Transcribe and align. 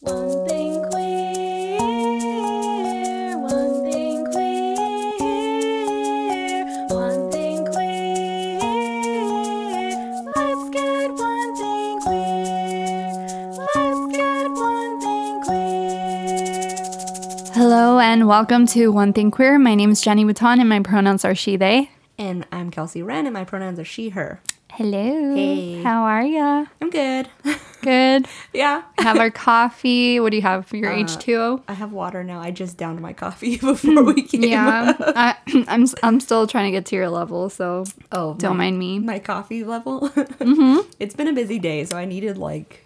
One 0.00 0.46
thing 0.48 0.82
queer, 0.90 1.78
one 3.38 3.82
thing 3.84 4.24
queer, 4.26 5.44
one 6.88 7.30
thing 7.30 7.64
queer. 7.66 8.58
Let's 10.34 10.70
get 10.70 11.10
one 11.10 11.56
thing 11.56 12.00
queer. 12.00 13.12
Let's 13.56 14.16
get 14.16 14.50
one 14.50 15.00
thing 15.00 15.42
queer. 15.42 16.84
Hello 17.54 17.98
and 17.98 18.26
welcome 18.26 18.66
to 18.68 18.88
One 18.92 19.12
Thing 19.12 19.30
Queer. 19.30 19.58
My 19.58 19.74
name 19.74 19.90
is 19.90 20.00
Jenny 20.00 20.24
Witton 20.24 20.60
and 20.60 20.68
my 20.68 20.80
pronouns 20.80 21.24
are 21.24 21.34
she, 21.34 21.56
they. 21.56 21.90
And 22.18 22.46
I'm 22.52 22.70
Kelsey 22.70 23.02
Wren, 23.02 23.26
and 23.26 23.34
my 23.34 23.44
pronouns 23.44 23.78
are 23.78 23.84
she, 23.84 24.10
her. 24.10 24.40
Hello. 24.72 25.34
Hey. 25.34 25.82
How 25.82 26.02
are 26.02 26.24
ya? 26.24 26.66
I'm 26.80 26.90
good. 26.90 27.28
Good. 27.84 28.26
yeah. 28.52 28.82
have 28.98 29.18
our 29.18 29.30
coffee. 29.30 30.18
What 30.20 30.30
do 30.30 30.36
you 30.36 30.42
have 30.42 30.66
for 30.66 30.76
your 30.76 30.90
H2O? 30.92 31.62
I 31.68 31.74
have 31.74 31.92
water 31.92 32.24
now. 32.24 32.40
I 32.40 32.50
just 32.50 32.76
downed 32.76 33.00
my 33.00 33.12
coffee 33.12 33.56
before 33.58 34.02
we 34.02 34.22
came. 34.26 34.42
Yeah. 34.44 34.94
I, 34.98 35.36
I'm, 35.68 35.86
I'm 36.02 36.20
still 36.20 36.46
trying 36.46 36.66
to 36.66 36.70
get 36.70 36.86
to 36.86 36.96
your 36.96 37.08
level, 37.10 37.48
so 37.50 37.84
Oh, 38.12 38.34
don't 38.34 38.56
my, 38.56 38.64
mind 38.64 38.78
me. 38.78 38.98
my 38.98 39.18
coffee 39.18 39.64
level. 39.64 40.08
mm-hmm. 40.10 40.88
It's 40.98 41.14
been 41.14 41.28
a 41.28 41.32
busy 41.32 41.58
day, 41.58 41.84
so 41.84 41.96
I 41.96 42.04
needed 42.04 42.38
like. 42.38 42.83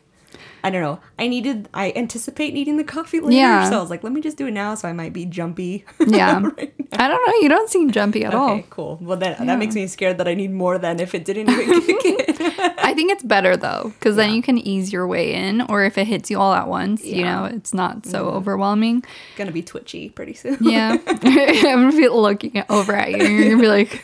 I 0.64 0.70
don't 0.70 0.82
know. 0.82 1.00
I 1.18 1.28
needed. 1.28 1.68
I 1.74 1.92
anticipate 1.94 2.54
needing 2.54 2.76
the 2.76 2.84
coffee 2.84 3.20
later, 3.20 3.36
Yeah. 3.36 3.68
so 3.70 3.78
I 3.78 3.80
was 3.80 3.90
like, 3.90 4.02
"Let 4.02 4.12
me 4.12 4.20
just 4.20 4.36
do 4.36 4.46
it 4.46 4.52
now." 4.52 4.74
So 4.74 4.88
I 4.88 4.92
might 4.92 5.12
be 5.12 5.24
jumpy. 5.24 5.84
Yeah. 6.08 6.40
right. 6.42 6.74
I 6.92 7.06
don't 7.06 7.26
know. 7.26 7.34
You 7.42 7.48
don't 7.50 7.68
seem 7.68 7.90
jumpy 7.90 8.24
at 8.24 8.34
all. 8.34 8.52
Okay, 8.52 8.64
cool. 8.70 8.98
Well, 9.00 9.18
then 9.18 9.46
that 9.46 9.58
makes 9.58 9.74
me 9.74 9.86
scared 9.86 10.16
that 10.18 10.26
I 10.26 10.34
need 10.34 10.50
more 10.52 10.78
than 10.78 11.00
if 11.00 11.14
it 11.14 11.24
didn't 11.24 11.50
even 11.50 11.82
kick 11.86 12.04
in. 12.04 12.60
I 12.78 12.94
think 12.94 13.12
it's 13.12 13.22
better 13.22 13.56
though, 13.56 13.92
because 13.98 14.16
then 14.16 14.32
you 14.32 14.40
can 14.42 14.56
ease 14.58 14.90
your 14.92 15.06
way 15.06 15.34
in, 15.34 15.60
or 15.62 15.84
if 15.84 15.98
it 15.98 16.06
hits 16.06 16.30
you 16.30 16.38
all 16.38 16.54
at 16.54 16.66
once, 16.66 17.04
you 17.04 17.24
know, 17.24 17.44
it's 17.44 17.74
not 17.74 18.06
so 18.06 18.24
mm-hmm. 18.24 18.36
overwhelming. 18.36 19.04
Gonna 19.36 19.52
be 19.52 19.62
twitchy 19.62 20.08
pretty 20.08 20.32
soon. 20.34 20.56
Yeah. 20.60 20.96
I'm 21.06 21.90
gonna 21.90 21.92
be 21.92 22.08
looking 22.08 22.64
over 22.70 22.94
at 22.94 23.10
you. 23.10 23.18
and 23.18 23.34
You're 23.38 23.50
gonna 23.50 23.60
be 23.62 23.68
like, 23.68 24.02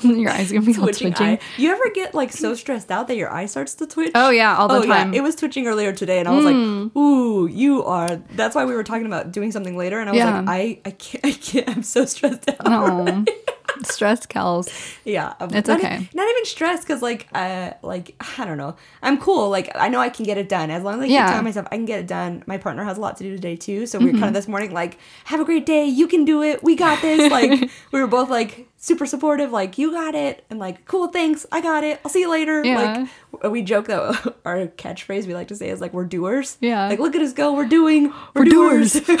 your 0.22 0.30
eyes 0.30 0.50
are 0.50 0.54
gonna 0.54 0.66
be 0.66 0.76
all 0.78 0.86
twitching. 0.88 1.38
You 1.56 1.70
ever 1.70 1.90
get 1.94 2.14
like 2.14 2.32
so 2.32 2.54
stressed 2.54 2.90
out 2.90 3.08
that 3.08 3.16
your 3.16 3.32
eye 3.32 3.46
starts 3.46 3.74
to 3.74 3.86
twitch? 3.86 4.12
Oh 4.14 4.30
yeah, 4.30 4.56
all 4.56 4.68
the 4.68 4.74
oh 4.74 4.82
time. 4.84 5.08
Hmm. 5.08 5.12
yeah, 5.14 5.20
it 5.20 5.22
was 5.22 5.36
twitching 5.36 5.66
earlier 5.66 5.92
today, 5.92 6.18
and 6.18 6.28
I 6.28 6.32
was 6.34 6.44
like, 6.44 6.54
"Ooh, 6.96 7.46
you 7.46 7.84
are." 7.84 8.16
That's 8.32 8.54
why 8.54 8.64
we 8.64 8.74
were 8.74 8.84
talking 8.84 9.06
about 9.06 9.32
doing 9.32 9.52
something 9.52 9.76
later, 9.76 10.00
and 10.00 10.08
I 10.08 10.12
was 10.12 10.18
Yeah. 10.18 10.40
like, 10.40 10.48
"I, 10.48 10.80
I 10.84 10.90
can't, 10.92 11.24
I 11.24 11.32
can't. 11.32 11.68
I'm 11.68 11.82
so 11.82 12.04
stressed 12.04 12.48
out." 12.48 12.56
Oh, 12.64 13.24
stress 13.84 14.26
kills. 14.26 14.68
Yeah, 15.04 15.34
um, 15.40 15.54
It's 15.54 15.68
not 15.68 15.78
okay. 15.80 16.08
not 16.14 16.28
even 16.30 16.44
stressed 16.44 16.82
because, 16.82 17.02
like, 17.02 17.28
uh, 17.34 17.72
like 17.82 18.14
I 18.38 18.44
don't 18.44 18.58
know. 18.58 18.76
I'm 19.02 19.18
cool. 19.18 19.48
Like, 19.48 19.70
I 19.74 19.88
know 19.88 20.00
I 20.00 20.08
can 20.08 20.24
get 20.24 20.38
it 20.38 20.48
done 20.48 20.70
as 20.70 20.82
long 20.82 20.94
as 20.96 21.00
I 21.02 21.04
Yeah. 21.06 21.22
keep 21.24 21.28
telling 21.30 21.44
myself 21.44 21.66
I 21.70 21.76
can 21.76 21.84
get 21.86 22.00
it 22.00 22.06
done. 22.06 22.42
My 22.46 22.58
partner 22.58 22.84
has 22.84 22.98
a 22.98 23.00
lot 23.00 23.16
to 23.18 23.24
do 23.24 23.30
today 23.34 23.56
too, 23.56 23.86
so 23.86 23.98
we 23.98 24.06
were 24.06 24.10
Mm-hmm. 24.12 24.20
kind 24.20 24.28
of 24.28 24.34
this 24.34 24.48
morning 24.48 24.72
like, 24.72 24.98
"Have 25.24 25.40
a 25.40 25.44
great 25.44 25.66
day. 25.66 25.84
You 25.86 26.06
can 26.08 26.24
do 26.24 26.42
it. 26.42 26.62
We 26.62 26.74
got 26.76 27.00
this." 27.00 27.30
Like, 27.30 27.70
we 27.92 28.00
were 28.00 28.06
both 28.08 28.28
like 28.28 28.68
super 28.80 29.06
supportive. 29.06 29.52
Like, 29.52 29.78
you 29.78 29.92
got 29.92 30.14
it, 30.16 30.44
and 30.50 30.58
like, 30.58 30.84
cool. 30.86 31.06
Thanks. 31.08 31.46
I 31.52 31.60
got 31.60 31.84
it. 31.84 32.00
I'll 32.04 32.10
see 32.10 32.20
you 32.20 32.30
later. 32.30 32.64
Yeah. 32.64 33.06
Like, 33.42 33.52
we 33.52 33.62
joke 33.62 33.86
that 33.86 34.34
our 34.44 34.66
catchphrase 34.66 35.26
we 35.26 35.34
like 35.34 35.48
to 35.48 35.56
say 35.56 35.68
is 35.68 35.80
like, 35.80 35.92
"We're 35.92 36.04
doers." 36.04 36.56
Yeah. 36.60 36.88
Like, 36.88 36.98
look 36.98 37.14
at 37.14 37.22
us 37.22 37.32
go. 37.32 37.52
We're 37.54 37.68
doing. 37.68 38.08
We're, 38.34 38.42
We're 38.42 38.44
doers. 38.46 38.92
doers. 38.94 39.20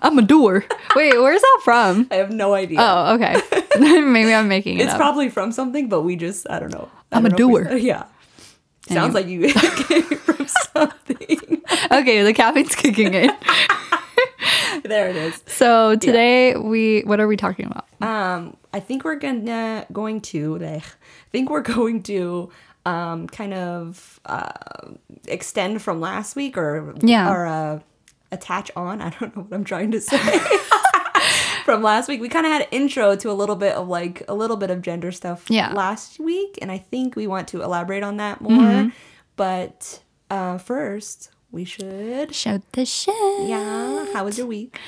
I'm 0.00 0.18
a 0.18 0.22
doer. 0.22 0.64
Wait, 0.94 1.12
where's 1.18 1.40
that 1.40 1.60
from? 1.64 2.06
I 2.10 2.16
have 2.16 2.30
no 2.32 2.54
idea. 2.54 2.78
Oh, 2.80 3.14
okay. 3.14 3.36
Maybe 3.80 4.32
I'm 4.32 4.48
making 4.48 4.78
it 4.78 4.82
It's 4.84 4.92
up. 4.92 4.96
probably 4.98 5.28
from 5.28 5.50
something, 5.52 5.88
but 5.88 6.02
we 6.02 6.14
just 6.16 6.48
I 6.48 6.58
don't 6.60 6.70
know. 6.72 6.88
I 7.12 7.16
I'm 7.18 7.26
a 7.26 7.30
don't 7.30 7.38
know 7.40 7.56
if 7.58 7.64
we- 7.64 7.70
doer. 7.70 7.76
yeah. 7.78 8.04
Sounds 8.88 9.12
like 9.14 9.26
you 9.26 9.52
came 9.52 10.02
from 10.02 10.46
something. 10.46 11.47
Okay, 11.90 12.22
the 12.22 12.32
caffeine's 12.32 12.74
kicking 12.74 13.14
in. 13.14 13.30
there 14.84 15.08
it 15.10 15.16
is. 15.16 15.42
So 15.46 15.96
today 15.96 16.56
we, 16.56 17.02
what 17.02 17.20
are 17.20 17.26
we 17.28 17.36
talking 17.36 17.66
about? 17.66 17.86
Um, 18.00 18.56
I 18.72 18.80
think 18.80 19.04
we're 19.04 19.16
gonna 19.16 19.86
going 19.92 20.20
to. 20.22 20.58
I 20.64 20.82
think 21.32 21.50
we're 21.50 21.60
going 21.76 22.02
to 22.04 22.50
um 22.86 23.26
kind 23.26 23.52
of 23.54 24.20
uh 24.24 24.52
extend 25.26 25.82
from 25.82 26.00
last 26.00 26.36
week 26.36 26.56
or 26.56 26.94
Yeah. 27.02 27.30
or 27.32 27.46
uh 27.46 27.80
attach 28.30 28.70
on. 28.76 29.00
I 29.02 29.10
don't 29.10 29.34
know 29.36 29.42
what 29.42 29.52
I'm 29.54 29.64
trying 29.64 29.90
to 29.92 30.00
say. 30.00 30.18
From 31.64 31.82
last 31.82 32.08
week, 32.08 32.20
we 32.22 32.30
kind 32.30 32.46
of 32.46 32.52
had 32.52 32.62
an 32.62 32.68
intro 32.70 33.14
to 33.16 33.30
a 33.30 33.32
little 33.34 33.56
bit 33.56 33.74
of 33.74 33.88
like 33.88 34.22
a 34.26 34.34
little 34.34 34.56
bit 34.56 34.70
of 34.70 34.80
gender 34.80 35.12
stuff 35.12 35.44
Yeah. 35.50 35.72
last 35.74 36.18
week, 36.18 36.58
and 36.62 36.72
I 36.72 36.78
think 36.78 37.14
we 37.14 37.26
want 37.26 37.48
to 37.48 37.60
elaborate 37.62 38.02
on 38.02 38.16
that 38.18 38.40
more. 38.40 38.52
Mm-hmm. 38.52 38.88
But 39.36 40.00
uh, 40.30 40.56
first, 40.56 41.30
we 41.50 41.64
should. 41.64 42.34
Show 42.34 42.62
the 42.72 42.84
shit. 42.84 43.14
Yeah, 43.48 44.06
how 44.12 44.24
was 44.24 44.38
your 44.38 44.46
week? 44.46 44.78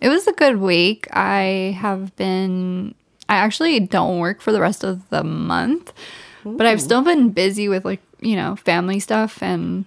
It 0.00 0.08
was 0.08 0.26
a 0.26 0.32
good 0.32 0.58
week. 0.58 1.08
I 1.12 1.76
have 1.78 2.14
been, 2.16 2.94
I 3.28 3.36
actually 3.36 3.80
don't 3.80 4.18
work 4.18 4.40
for 4.40 4.52
the 4.52 4.60
rest 4.60 4.84
of 4.84 5.08
the 5.10 5.24
month, 5.24 5.92
but 6.44 6.66
I've 6.66 6.80
still 6.80 7.02
been 7.02 7.30
busy 7.30 7.68
with 7.68 7.84
like, 7.84 8.00
you 8.20 8.36
know, 8.36 8.56
family 8.56 9.00
stuff. 9.00 9.42
And 9.42 9.84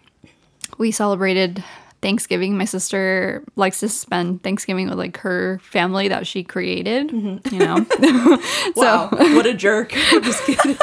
we 0.77 0.91
celebrated 0.91 1.63
Thanksgiving. 2.03 2.57
My 2.57 2.65
sister 2.65 3.43
likes 3.55 3.79
to 3.79 3.89
spend 3.89 4.43
Thanksgiving 4.43 4.89
with 4.89 4.99
like 4.99 5.17
her 5.17 5.59
family 5.63 6.09
that 6.09 6.27
she 6.27 6.43
created, 6.43 7.11
you 7.11 7.59
know. 7.59 7.85
Wow, 8.75 9.09
what 9.11 9.45
a 9.45 9.53
jerk! 9.53 9.93
I'm 10.11 10.21
just 10.21 10.43
kidding. 10.43 10.75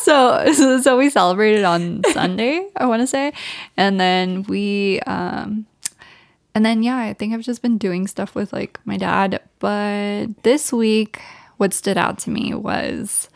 so, 0.00 0.52
so 0.52 0.80
so 0.80 0.96
we 0.96 1.10
celebrated 1.10 1.64
on 1.64 2.02
Sunday, 2.12 2.66
I 2.76 2.86
want 2.86 3.02
to 3.02 3.06
say, 3.06 3.32
and 3.76 4.00
then 4.00 4.44
we 4.44 5.00
um 5.00 5.66
and 6.54 6.64
then 6.64 6.82
yeah, 6.82 6.96
I 6.96 7.12
think 7.12 7.34
I've 7.34 7.42
just 7.42 7.62
been 7.62 7.78
doing 7.78 8.06
stuff 8.06 8.34
with 8.34 8.52
like 8.52 8.80
my 8.84 8.96
dad, 8.96 9.40
but 9.58 10.26
this 10.42 10.72
week 10.72 11.20
what 11.58 11.74
stood 11.74 11.98
out 11.98 12.18
to 12.20 12.30
me 12.30 12.54
was 12.54 13.28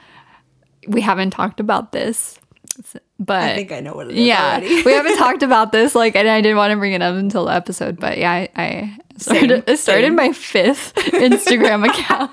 we 0.86 1.02
haven't 1.02 1.30
talked 1.30 1.60
about 1.60 1.92
this, 1.92 2.38
but 3.18 3.42
I 3.42 3.54
think 3.56 3.72
I 3.72 3.80
know 3.80 3.94
what 3.94 4.08
it 4.08 4.16
is 4.16 4.26
yeah, 4.26 4.52
already. 4.58 4.82
we 4.84 4.92
haven't 4.92 5.16
talked 5.18 5.42
about 5.42 5.72
this 5.72 5.94
like 5.94 6.14
and 6.16 6.28
I 6.28 6.40
didn't 6.40 6.56
want 6.56 6.70
to 6.72 6.76
bring 6.76 6.92
it 6.92 7.02
up 7.02 7.14
until 7.16 7.46
the 7.46 7.52
episode, 7.52 7.98
but 7.98 8.18
yeah, 8.18 8.30
I, 8.32 8.48
I 8.56 8.98
started 9.16 9.64
Same, 9.66 9.76
started 9.76 10.06
same. 10.08 10.14
my 10.16 10.32
fifth 10.32 10.94
Instagram 10.96 11.88
account. 11.88 12.30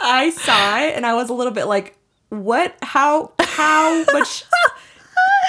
I 0.00 0.30
saw 0.30 0.78
it 0.80 0.94
and 0.94 1.04
I 1.06 1.14
was 1.14 1.28
a 1.30 1.34
little 1.34 1.52
bit 1.52 1.66
like, 1.66 1.96
"What? 2.28 2.74
How? 2.82 3.32
How 3.40 4.04
much?" 4.12 4.44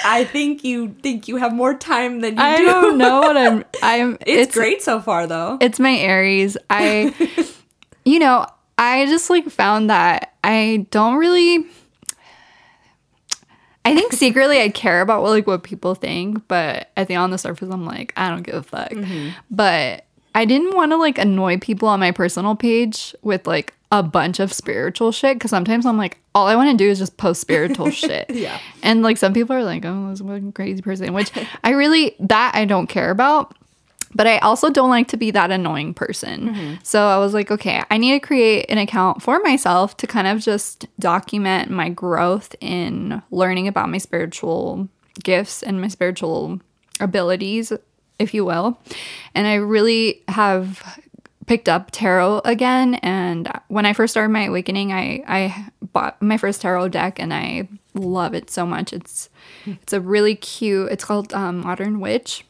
I 0.04 0.24
think 0.24 0.62
you 0.64 0.94
think 1.02 1.26
you 1.28 1.36
have 1.36 1.52
more 1.52 1.74
time 1.74 2.20
than 2.20 2.36
you 2.36 2.42
I 2.42 2.58
do. 2.58 2.64
don't 2.66 2.98
know 2.98 3.20
what 3.20 3.36
I'm 3.36 3.64
I'm 3.82 4.16
It's, 4.26 4.54
great 4.54 4.80
so 4.82 5.00
far, 5.00 5.26
though. 5.26 5.58
it's 5.60 5.80
my 5.80 5.90
Aries. 5.96 6.56
I, 6.70 7.12
you 8.04 8.18
know, 8.20 8.46
I 8.78 9.06
just 9.06 9.28
like 9.28 9.48
found 9.50 9.90
that 9.90 10.34
I 10.44 10.86
don't 10.90 11.16
really. 11.16 11.66
I 13.88 13.94
think 13.94 14.12
secretly 14.12 14.60
I 14.60 14.68
care 14.68 15.00
about 15.00 15.22
what 15.22 15.30
like 15.30 15.46
what 15.46 15.62
people 15.62 15.94
think, 15.94 16.46
but 16.46 16.90
I 16.96 17.04
think 17.04 17.18
on 17.18 17.30
the 17.30 17.38
surface 17.38 17.70
I'm 17.70 17.86
like 17.86 18.12
I 18.16 18.28
don't 18.28 18.42
give 18.42 18.54
a 18.54 18.62
fuck. 18.62 18.90
Mm-hmm. 18.90 19.30
But 19.50 20.04
I 20.34 20.44
didn't 20.44 20.76
want 20.76 20.92
to 20.92 20.96
like 20.96 21.16
annoy 21.16 21.58
people 21.58 21.88
on 21.88 21.98
my 21.98 22.10
personal 22.10 22.54
page 22.54 23.14
with 23.22 23.46
like 23.46 23.72
a 23.90 24.02
bunch 24.02 24.40
of 24.40 24.52
spiritual 24.52 25.10
shit 25.10 25.36
because 25.36 25.50
sometimes 25.50 25.86
I'm 25.86 25.96
like 25.96 26.18
all 26.34 26.46
I 26.46 26.54
want 26.54 26.70
to 26.70 26.76
do 26.76 26.90
is 26.90 26.98
just 26.98 27.16
post 27.16 27.40
spiritual 27.40 27.90
shit. 27.90 28.28
Yeah. 28.28 28.58
And 28.82 29.02
like 29.02 29.16
some 29.16 29.32
people 29.32 29.56
are 29.56 29.64
like, 29.64 29.84
oh, 29.86 30.10
this 30.10 30.20
one 30.20 30.52
crazy 30.52 30.82
person, 30.82 31.14
which 31.14 31.32
I 31.64 31.70
really 31.70 32.14
that 32.20 32.52
I 32.54 32.66
don't 32.66 32.88
care 32.88 33.10
about. 33.10 33.56
But 34.18 34.26
I 34.26 34.38
also 34.38 34.68
don't 34.68 34.90
like 34.90 35.06
to 35.08 35.16
be 35.16 35.30
that 35.30 35.52
annoying 35.52 35.94
person. 35.94 36.78
So 36.82 37.06
I 37.06 37.18
was 37.18 37.32
like, 37.34 37.52
okay, 37.52 37.84
I 37.88 37.98
need 37.98 38.12
to 38.12 38.20
create 38.20 38.66
an 38.68 38.76
account 38.76 39.22
for 39.22 39.38
myself 39.38 39.96
to 39.98 40.08
kind 40.08 40.26
of 40.26 40.40
just 40.40 40.86
document 40.98 41.70
my 41.70 41.88
growth 41.88 42.56
in 42.60 43.22
learning 43.30 43.68
about 43.68 43.88
my 43.88 43.98
spiritual 43.98 44.88
gifts 45.22 45.62
and 45.62 45.80
my 45.80 45.86
spiritual 45.86 46.60
abilities, 46.98 47.72
if 48.18 48.34
you 48.34 48.44
will. 48.44 48.80
And 49.36 49.46
I 49.46 49.54
really 49.54 50.24
have 50.26 51.00
picked 51.46 51.68
up 51.68 51.90
tarot 51.92 52.42
again. 52.44 52.96
And 52.96 53.48
when 53.68 53.86
i 53.86 53.92
first 53.94 54.12
started 54.12 54.30
my 54.30 54.44
awakening 54.46 54.92
i 54.92 55.24
i 55.26 55.70
bought 55.94 56.20
my 56.20 56.36
first 56.36 56.60
tarot 56.60 56.88
deck 56.88 57.18
and 57.18 57.32
i 57.32 57.66
love 57.94 58.34
it 58.34 58.50
so 58.50 58.66
much. 58.66 58.92
It's 58.92 59.30
it's 59.66 59.92
a 59.92 60.00
really 60.00 60.34
cute 60.34 60.90
it's 60.92 61.04
called 61.04 61.32
um, 61.34 61.60
modern 61.60 62.00
witch 62.00 62.44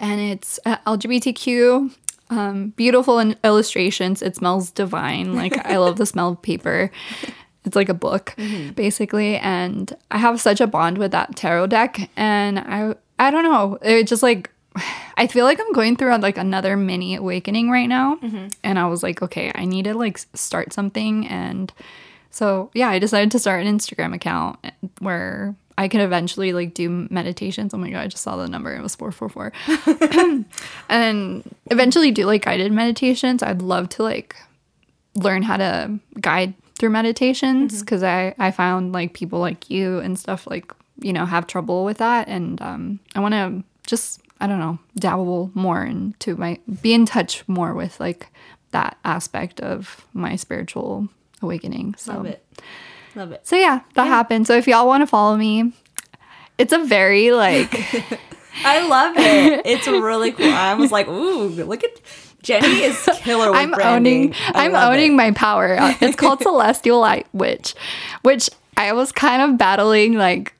and 0.00 0.20
it's 0.20 0.58
uh, 0.66 0.76
lgbtq 0.86 1.94
um, 2.30 2.68
beautiful 2.76 3.18
in 3.18 3.36
illustrations. 3.42 4.22
It 4.22 4.36
smells 4.36 4.70
divine. 4.70 5.34
Like 5.34 5.66
i 5.66 5.76
love 5.78 5.96
the 5.96 6.06
smell 6.06 6.30
of 6.30 6.42
paper. 6.42 6.90
It's 7.64 7.76
like 7.76 7.88
a 7.88 7.94
book 7.94 8.34
basically. 8.74 9.36
And 9.36 9.94
i 10.10 10.18
have 10.18 10.40
such 10.40 10.60
a 10.60 10.66
bond 10.66 10.98
with 10.98 11.10
that 11.12 11.36
tarot 11.36 11.66
deck. 11.68 12.08
And 12.16 12.58
i 12.60 12.94
i 13.18 13.30
don't 13.30 13.44
know. 13.44 13.78
It 13.82 14.06
just 14.06 14.22
like 14.22 14.50
I 15.16 15.26
feel 15.26 15.44
like 15.44 15.60
I'm 15.60 15.72
going 15.72 15.96
through 15.96 16.16
like 16.18 16.38
another 16.38 16.76
mini 16.76 17.16
awakening 17.16 17.70
right 17.70 17.88
now. 17.88 18.18
And 18.62 18.78
I 18.78 18.86
was 18.86 19.02
like, 19.02 19.20
okay, 19.22 19.50
I 19.54 19.64
need 19.64 19.84
to 19.86 19.94
like 19.94 20.18
start 20.34 20.72
something. 20.72 21.26
And 21.26 21.72
so, 22.30 22.70
yeah, 22.74 22.88
I 22.88 23.00
decided 23.00 23.32
to 23.32 23.40
start 23.40 23.66
an 23.66 23.76
Instagram 23.76 24.14
account 24.14 24.58
where 25.00 25.56
I 25.80 25.88
could 25.88 26.02
eventually 26.02 26.52
like 26.52 26.74
do 26.74 27.08
meditations. 27.10 27.72
Oh 27.72 27.78
my 27.78 27.88
god, 27.88 28.00
I 28.00 28.06
just 28.06 28.22
saw 28.22 28.36
the 28.36 28.46
number. 28.46 28.76
It 28.76 28.82
was 28.82 28.94
444. 28.96 30.44
and 30.90 31.56
eventually 31.70 32.10
do 32.10 32.26
like 32.26 32.44
guided 32.44 32.70
meditations. 32.70 33.42
I'd 33.42 33.62
love 33.62 33.88
to 33.90 34.02
like 34.02 34.36
learn 35.14 35.40
how 35.42 35.56
to 35.56 35.98
guide 36.20 36.52
through 36.74 36.90
meditations 36.90 37.80
because 37.80 38.02
I 38.02 38.34
I 38.38 38.50
found 38.50 38.92
like 38.92 39.14
people 39.14 39.38
like 39.38 39.70
you 39.70 40.00
and 40.00 40.18
stuff 40.18 40.46
like 40.46 40.70
you 40.98 41.14
know 41.14 41.24
have 41.24 41.46
trouble 41.46 41.86
with 41.86 41.96
that 41.96 42.28
and 42.28 42.60
um 42.60 43.00
I 43.14 43.20
want 43.20 43.32
to 43.32 43.64
just 43.86 44.20
I 44.38 44.46
don't 44.46 44.58
know 44.58 44.78
dabble 44.96 45.50
more 45.54 45.82
into 45.82 46.36
my 46.36 46.58
be 46.82 46.92
in 46.92 47.06
touch 47.06 47.42
more 47.48 47.72
with 47.72 47.98
like 47.98 48.26
that 48.72 48.98
aspect 49.02 49.60
of 49.60 50.06
my 50.12 50.36
spiritual 50.36 51.08
awakening. 51.40 51.94
So 51.96 52.16
Love 52.16 52.26
it. 52.26 52.44
Love 53.14 53.32
it. 53.32 53.46
so 53.46 53.56
yeah, 53.56 53.80
that 53.94 54.04
happened. 54.06 54.46
So 54.46 54.56
if 54.56 54.66
y'all 54.68 54.86
want 54.86 55.02
to 55.02 55.06
follow 55.06 55.36
me, 55.36 55.72
it's 56.58 56.72
a 56.72 56.78
very 56.84 57.30
like 57.32 57.72
I 58.64 58.86
love 58.86 59.14
it. 59.16 59.62
It's 59.66 59.86
really 59.86 60.32
cool. 60.32 60.46
I 60.52 60.74
was 60.74 60.92
like, 60.92 61.08
ooh, 61.08 61.48
look 61.48 61.82
at 61.84 61.90
Jenny 62.42 62.82
is 62.82 63.08
killer 63.18 63.50
with 63.50 63.60
I'm 63.60 63.70
branding. 63.72 64.34
owning 64.34 64.34
I'm 64.54 64.74
owning 64.74 65.12
it. 65.12 65.16
my 65.16 65.30
power. 65.32 65.76
It's 66.00 66.16
called 66.16 66.40
Celestial 66.42 67.00
Light 67.00 67.26
Witch, 67.32 67.74
which 68.22 68.48
I 68.76 68.92
was 68.92 69.12
kind 69.12 69.42
of 69.42 69.58
battling 69.58 70.14
like 70.14 70.54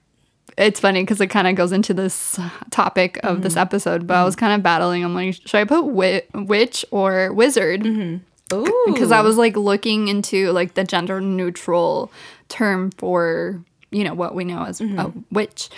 it's 0.58 0.78
funny 0.80 1.02
because 1.02 1.20
it 1.22 1.28
kind 1.28 1.46
of 1.48 1.54
goes 1.54 1.72
into 1.72 1.94
this 1.94 2.38
topic 2.70 3.16
of 3.22 3.36
Mm-hmm. 3.36 3.42
this 3.44 3.56
episode, 3.56 4.06
but 4.06 4.16
I 4.18 4.24
was 4.24 4.36
kind 4.36 4.52
of 4.52 4.62
battling. 4.62 5.02
I'm 5.04 5.14
like, 5.14 5.34
should 5.34 5.54
I 5.54 5.64
put 5.64 5.82
wi- 5.86 6.22
witch 6.34 6.84
or 6.90 7.32
wizard? 7.32 7.86
Ooh. 7.86 8.82
because 8.86 9.10
I 9.12 9.20
was 9.22 9.38
like 9.38 9.56
looking 9.56 10.08
into 10.08 10.50
like 10.52 10.74
the 10.74 10.84
gender 10.84 11.20
neutral 11.20 12.10
term 12.50 12.90
for 12.90 13.64
you 13.90 14.04
know 14.04 14.14
what 14.14 14.34
we 14.34 14.44
know 14.44 14.64
as 14.64 14.80
a 14.80 14.84
mm-hmm. 14.84 15.20
witch. 15.30 15.70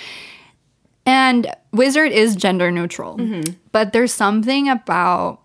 And 1.05 1.53
wizard 1.73 2.13
is 2.13 2.37
gender 2.37 2.71
neutral. 2.71 3.17
Mm-hmm. 3.17 3.55
But 3.73 3.93
there's 3.93 4.13
something 4.13 4.69
about 4.69 5.41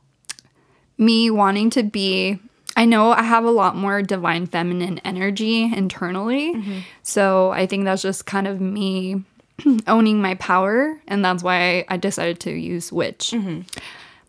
me 0.98 1.30
wanting 1.30 1.70
to 1.72 1.84
be 1.84 2.40
I 2.76 2.86
know 2.86 3.12
I 3.12 3.24
have 3.24 3.44
a 3.44 3.52
lot 3.52 3.76
more 3.76 4.04
divine 4.04 4.46
feminine 4.46 5.00
energy 5.00 5.64
internally. 5.64 6.54
Mm-hmm. 6.54 6.80
So 7.02 7.50
I 7.52 7.66
think 7.66 7.86
that's 7.86 8.04
just 8.04 8.28
kind 8.28 8.48
of 8.48 8.62
me 8.62 9.24
owning 9.88 10.22
my 10.22 10.36
power 10.36 11.02
and 11.08 11.26
that's 11.26 11.42
why 11.42 11.86
I 11.90 11.98
decided 11.98 12.40
to 12.42 12.52
use 12.52 12.92
witch. 12.92 13.34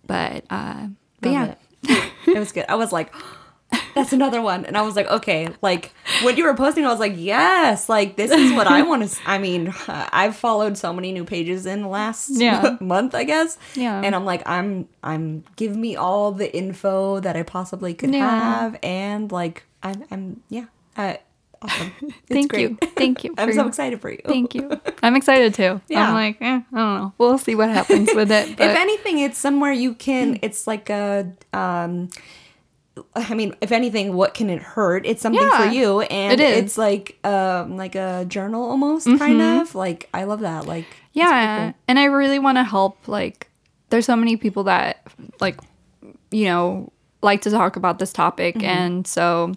But 0.06 0.44
uh 0.48 0.86
but 1.20 1.30
Love 1.30 1.48
yeah. 1.48 1.54
it. 1.94 2.12
it 2.28 2.38
was 2.38 2.52
good. 2.52 2.64
I 2.68 2.76
was 2.76 2.92
like, 2.92 3.12
that's 3.94 4.12
another 4.12 4.40
one, 4.40 4.64
and 4.64 4.76
I 4.78 4.82
was 4.82 4.96
like, 4.96 5.06
okay, 5.08 5.48
like 5.60 5.92
when 6.22 6.36
you 6.36 6.44
were 6.44 6.54
posting, 6.54 6.84
I 6.86 6.88
was 6.90 7.00
like, 7.00 7.14
yes, 7.16 7.88
like 7.88 8.16
this 8.16 8.30
is 8.30 8.52
what 8.52 8.66
I 8.66 8.82
want 8.82 9.08
to. 9.08 9.18
I 9.26 9.38
mean, 9.38 9.74
I've 9.88 10.36
followed 10.36 10.78
so 10.78 10.92
many 10.92 11.12
new 11.12 11.24
pages 11.24 11.66
in 11.66 11.82
the 11.82 11.88
last 11.88 12.30
Yeah. 12.32 12.76
month, 12.80 13.14
I 13.14 13.24
guess. 13.24 13.58
Yeah. 13.74 14.00
and 14.02 14.14
I'm 14.14 14.24
like, 14.24 14.48
I'm, 14.48 14.88
I'm, 15.02 15.44
give 15.56 15.76
me 15.76 15.96
all 15.96 16.32
the 16.32 16.54
info 16.56 17.20
that 17.20 17.36
I 17.36 17.42
possibly 17.42 17.92
could 17.94 18.14
Yeah. 18.14 18.28
have, 18.60 18.78
and 18.82 19.30
like, 19.30 19.64
I'm, 19.82 20.04
I'm, 20.10 20.42
yeah, 20.48 20.66
I, 20.96 21.18
awesome. 21.60 21.92
Thank 22.28 22.50
great. 22.52 22.70
you. 22.70 22.78
Thank 22.96 23.24
you. 23.24 23.34
I'm 23.38 23.52
so 23.52 23.66
excited 23.66 24.00
for 24.00 24.10
you. 24.10 24.20
Thank 24.24 24.54
you. 24.54 24.80
I'm 25.02 25.14
excited 25.16 25.52
too. 25.54 25.80
Yeah. 25.88 26.08
I'm 26.08 26.14
like, 26.14 26.38
eh, 26.40 26.60
I 26.72 26.76
don't 26.76 26.94
know. 26.94 27.12
We'll 27.18 27.36
see 27.38 27.54
what 27.54 27.68
happens 27.68 28.08
with 28.14 28.30
it. 28.30 28.56
But 28.56 28.70
if 28.70 28.76
anything, 28.78 29.18
it's 29.18 29.36
somewhere 29.38 29.72
you 29.72 29.92
can. 29.94 30.38
It's 30.40 30.66
like 30.66 30.88
a. 30.88 31.32
um 31.52 32.08
I 33.14 33.34
mean, 33.34 33.54
if 33.60 33.72
anything, 33.72 34.14
what 34.14 34.34
can 34.34 34.50
it 34.50 34.60
hurt? 34.62 35.06
It's 35.06 35.20
something 35.22 35.40
Yeah, 35.42 35.66
for 35.68 35.72
you, 35.74 36.00
and 36.02 36.32
it 36.32 36.40
is. 36.42 36.50
Mm-hmm. 36.56 36.64
it's 36.64 36.78
like 36.78 37.18
um 37.24 37.76
like 37.76 37.94
a 37.94 38.24
journal 38.28 38.62
almost 38.68 39.06
kind 39.18 39.40
of. 39.40 39.74
Like 39.74 40.08
I 40.14 40.24
love 40.24 40.40
that. 40.40 40.66
Like 40.66 40.86
yeah, 41.12 41.58
pretty 41.70 41.78
and 41.88 41.98
I 41.98 42.04
really 42.04 42.38
want 42.38 42.58
to 42.58 42.64
help. 42.64 43.08
Like, 43.08 43.48
there's 43.90 44.06
so 44.06 44.16
many 44.16 44.36
people 44.36 44.64
that 44.64 45.06
like, 45.40 45.58
you 46.30 46.44
know, 46.44 46.92
like 47.22 47.42
to 47.42 47.50
talk 47.50 47.76
about 47.76 47.98
this 47.98 48.12
topic, 48.12 48.56
Mm-hmm. 48.56 48.64
and 48.66 49.06
so. 49.06 49.52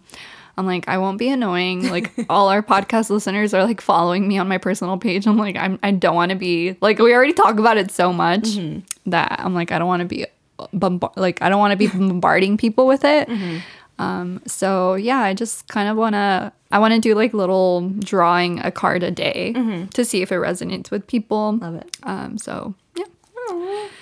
I'm 0.57 0.65
like, 0.67 0.87
I 0.89 0.97
won't 0.97 1.17
be 1.17 1.29
annoying. 1.29 1.89
Like 1.89 2.11
all 2.29 2.49
our 2.49 2.61
podcast 2.61 3.09
listeners 3.09 3.53
are 3.53 3.63
like 3.63 3.79
following 3.79 4.27
me 4.27 4.37
on 4.37 4.49
my 4.49 4.57
personal 4.57 4.97
page. 4.97 5.25
I'm 5.25 5.37
like, 5.37 5.55
I'm 5.55 5.79
I 5.81 5.91
don't 5.91 6.13
want 6.13 6.31
to 6.31 6.35
be 6.37 6.77
like 6.81 6.99
we 6.99 7.15
already 7.15 7.31
talk 7.33 7.57
about 7.57 7.77
it 7.77 7.89
so 7.89 8.11
much 8.11 8.41
Mm-hmm. 8.43 9.09
that 9.09 9.37
I'm 9.39 9.53
like 9.55 9.71
I 9.71 9.79
don't 9.79 9.87
want 9.87 10.01
to 10.01 10.07
be 10.07 10.25
bombard 10.73 11.13
like 11.15 11.41
I 11.41 11.49
don't 11.49 11.59
want 11.59 11.71
to 11.71 11.77
be 11.77 11.87
bombarding 11.87 12.57
people 12.57 12.87
with 12.87 13.03
it. 13.03 13.27
Mm-hmm. 13.27 13.57
Um, 13.99 14.41
so 14.47 14.95
yeah, 14.95 15.19
I 15.19 15.33
just 15.33 15.67
kind 15.67 15.87
of 15.87 15.97
want 15.97 16.13
to 16.13 16.51
I 16.71 16.79
want 16.79 16.93
to 16.93 16.99
do 16.99 17.13
like 17.13 17.33
little 17.33 17.89
drawing 17.99 18.59
a 18.59 18.71
card 18.71 19.03
a 19.03 19.11
day 19.11 19.53
to 19.93 20.05
see 20.05 20.21
if 20.21 20.31
it 20.31 20.35
resonates 20.35 20.89
with 20.89 21.05
people. 21.07 21.53
Mm-hmm. 21.53 21.63
Love 21.63 21.75
it. 21.75 21.97
Um, 22.03 22.37
so 22.37 22.73
yeah, 22.95 23.05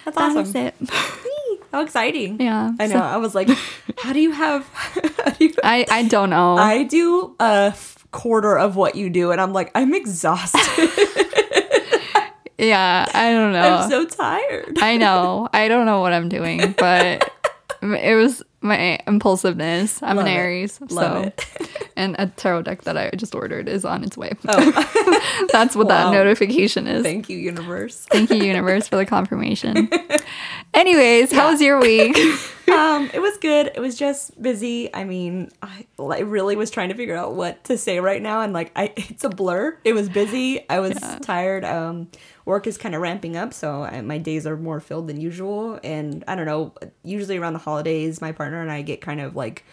that's 0.05 0.17
awesome. 0.17 0.43
is 0.43 0.55
it. 0.55 0.75
How 1.71 1.81
exciting! 1.83 2.41
Yeah, 2.41 2.71
I 2.79 2.87
know. 2.87 2.97
I 2.99 3.17
was 3.17 3.35
like, 3.35 3.47
how 3.97 4.11
do 4.11 4.19
you 4.19 4.31
have? 4.31 4.67
Do 5.37 5.45
you, 5.45 5.53
I 5.63 5.85
I 5.91 6.03
don't 6.03 6.31
know. 6.31 6.57
I 6.57 6.83
do 6.83 7.35
a 7.39 7.75
quarter 8.11 8.57
of 8.57 8.75
what 8.75 8.95
you 8.95 9.09
do, 9.11 9.31
and 9.31 9.39
I'm 9.39 9.53
like, 9.53 9.69
I'm 9.75 9.93
exhausted. 9.93 10.59
Yeah, 12.59 13.05
I 13.13 13.31
don't 13.31 13.53
know. 13.53 13.75
I'm 13.77 13.89
so 13.89 14.05
tired. 14.05 14.77
I 14.81 14.97
know. 14.97 15.47
I 15.53 15.67
don't 15.67 15.85
know 15.85 16.01
what 16.01 16.13
I'm 16.13 16.29
doing, 16.29 16.73
but 16.77 17.31
it 17.81 18.15
was 18.15 18.43
my 18.61 18.99
impulsiveness. 19.07 20.03
I'm 20.03 20.17
Love 20.17 20.25
an 20.25 20.31
it. 20.33 20.35
Aries, 20.35 20.79
Love 20.81 20.89
so 20.89 21.21
it. 21.23 21.69
and 21.95 22.15
a 22.19 22.27
tarot 22.27 22.63
deck 22.63 22.81
that 22.83 22.97
I 22.97 23.09
just 23.11 23.33
ordered 23.33 23.69
is 23.69 23.85
on 23.85 24.03
its 24.03 24.17
way. 24.17 24.31
Oh, 24.47 25.47
That's 25.53 25.75
what 25.77 25.87
Wow. 25.87 26.11
that 26.11 26.17
notification 26.17 26.85
is. 26.87 27.03
thank 27.03 27.29
you, 27.29 27.37
universe. 27.37 28.05
Thank 28.11 28.29
you, 28.31 28.43
universe, 28.43 28.87
for 28.89 28.97
the 28.97 29.05
confirmation. 29.05 29.89
Anyways, 30.73 31.31
how 31.31 31.51
was 31.51 31.61
your 31.61 31.79
week? 31.79 32.17
um, 32.77 33.09
it 33.13 33.19
was 33.19 33.37
good. 33.37 33.71
It 33.73 33.79
was 33.79 33.97
just 33.97 34.41
busy. 34.41 34.93
I 34.93 35.03
mean, 35.03 35.49
I, 35.61 35.85
I 35.99 36.19
really 36.19 36.55
was 36.55 36.71
trying 36.71 36.89
to 36.89 36.95
figure 36.95 37.15
out 37.15 37.35
what 37.35 37.63
to 37.65 37.77
say 37.77 37.99
right 37.99 38.21
now, 38.21 38.41
and 38.41 38.53
like, 38.53 38.71
I 38.75 38.93
it's 38.97 39.23
a 39.23 39.29
blur. 39.29 39.77
It 39.83 39.93
was 39.93 40.09
busy. 40.09 40.67
I 40.69 40.79
was 40.79 40.97
tired. 41.21 41.63
Um, 41.65 42.09
work 42.45 42.67
is 42.67 42.77
kind 42.77 42.95
of 42.95 43.01
ramping 43.01 43.35
up, 43.37 43.53
so 43.53 43.83
I, 43.83 44.01
my 44.01 44.17
days 44.17 44.45
are 44.47 44.57
more 44.57 44.79
filled 44.79 45.07
than 45.07 45.19
usual. 45.19 45.79
And 45.83 46.23
I 46.27 46.35
don't 46.35 46.45
know. 46.45 46.73
Usually 47.03 47.37
around 47.37 47.53
the 47.53 47.59
holidays, 47.59 48.21
my 48.21 48.31
partner 48.31 48.61
and 48.61 48.71
I 48.71 48.81
get 48.81 49.01
kind 49.01 49.21
of 49.21 49.35
like 49.35 49.65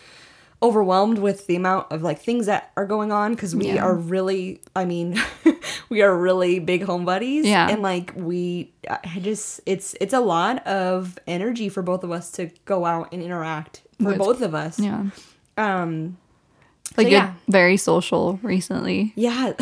overwhelmed 0.67 1.19
with 1.19 1.47
the 1.47 1.57
amount 1.57 1.91
of 1.93 2.03
like 2.03 2.21
things 2.21 2.47
that 2.47 2.71
are 2.77 2.87
going 2.87 3.11
on 3.13 3.35
because 3.35 3.55
we 3.55 3.67
Yeah. 3.67 3.85
are 3.85 3.95
really 3.95 4.61
i 4.75 4.85
mean 4.85 5.09
we 5.89 6.03
are 6.03 6.15
really 6.29 6.59
big 6.59 6.83
home 6.85 7.05
buddies 7.05 7.45
Yeah. 7.47 7.69
and 7.71 7.83
like 7.83 8.13
we 8.17 8.73
i 8.91 9.19
just 9.21 9.61
it's 9.67 9.95
it's 10.01 10.13
a 10.15 10.21
lot 10.21 10.67
of 10.67 11.19
energy 11.27 11.69
for 11.69 11.83
both 11.83 12.03
of 12.05 12.11
us 12.11 12.31
to 12.33 12.51
go 12.65 12.85
out 12.85 13.13
and 13.13 13.23
interact 13.23 13.83
for 14.01 14.09
With- 14.09 14.19
both 14.19 14.41
of 14.43 14.55
us 14.55 14.79
Yeah. 14.79 15.05
um 15.57 16.17
Like 16.97 17.07
So, 17.09 17.11
yeah. 17.13 17.35
very 17.49 17.77
social 17.77 18.39
recently. 18.43 19.13
yeah 19.17 19.53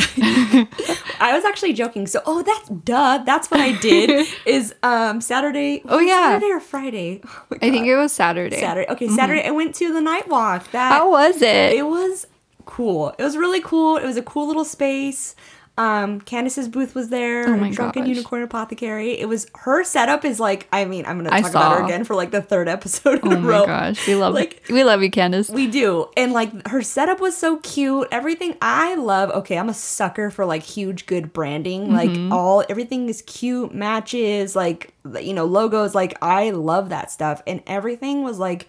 i 1.20 1.32
was 1.34 1.44
actually 1.44 1.72
joking 1.72 2.06
so 2.06 2.20
oh 2.26 2.42
that's 2.42 2.68
duh 2.68 3.18
that's 3.24 3.50
what 3.50 3.60
i 3.60 3.72
did 3.72 4.26
is 4.46 4.74
um 4.82 5.20
saturday 5.20 5.82
Oh, 5.88 5.98
yeah. 5.98 6.32
saturday 6.32 6.52
or 6.52 6.60
friday 6.60 7.20
oh 7.24 7.56
I 7.62 7.70
think 7.70 7.86
it 7.86 7.96
was 7.96 8.12
Saturday. 8.12 8.60
saturday 8.60 8.88
okay 8.92 9.08
saturday 9.08 9.42
i 9.46 9.50
went 9.50 9.74
to 9.76 9.92
the 9.92 10.00
night 10.00 10.28
walk 10.28 10.70
that 10.72 10.92
How 10.92 11.10
was 11.10 11.36
it? 11.42 11.72
it 11.74 11.86
was 11.86 12.26
cool. 12.66 13.12
It 13.18 13.22
was 13.22 13.36
really 13.36 13.60
cool. 13.60 13.98
It 13.98 14.04
was 14.06 14.16
a 14.16 14.22
cool 14.22 14.46
little 14.46 14.64
space. 14.64 15.36
Um, 15.76 16.20
Candace's 16.20 16.68
booth 16.68 16.94
was 16.94 17.08
there. 17.08 17.48
Oh 17.48 17.56
my 17.56 17.68
Drunken 17.70 18.02
gosh. 18.02 18.08
Unicorn 18.10 18.42
Apothecary. 18.42 19.18
It 19.18 19.28
was 19.28 19.48
her 19.56 19.82
setup 19.82 20.24
is 20.24 20.38
like. 20.38 20.68
I 20.72 20.84
mean, 20.84 21.04
I'm 21.04 21.16
gonna 21.18 21.30
talk 21.30 21.50
about 21.50 21.78
her 21.78 21.84
again 21.84 22.04
for 22.04 22.14
like 22.14 22.30
the 22.30 22.40
third 22.40 22.68
episode 22.68 23.24
in 23.24 23.32
oh 23.32 23.36
a 23.36 23.40
my 23.40 23.48
row. 23.48 23.66
gosh, 23.66 24.06
we 24.06 24.14
love 24.14 24.34
Like- 24.40 24.62
we 24.70 24.84
love 24.84 25.02
you, 25.02 25.10
Candace. 25.10 25.50
We 25.50 25.66
do. 25.66 26.08
And 26.16 26.32
like 26.32 26.68
her 26.68 26.80
setup 26.80 27.18
was 27.20 27.36
so 27.36 27.56
cute. 27.56 28.06
Everything 28.12 28.56
I 28.62 28.94
love. 28.94 29.30
Okay, 29.30 29.58
I'm 29.58 29.68
a 29.68 29.74
sucker 29.74 30.30
for 30.30 30.44
like 30.46 30.62
huge 30.62 31.06
good 31.06 31.32
branding. 31.32 31.88
Mm-hmm. 31.88 32.28
Like 32.28 32.32
all 32.32 32.64
everything 32.68 33.08
is 33.08 33.22
cute, 33.22 33.74
matches, 33.74 34.54
like 34.54 34.94
you 35.20 35.34
know, 35.34 35.44
logos. 35.44 35.92
Like 35.92 36.16
I 36.22 36.50
love 36.50 36.90
that 36.90 37.10
stuff. 37.10 37.42
And 37.48 37.62
everything 37.66 38.22
was 38.22 38.38
like 38.38 38.68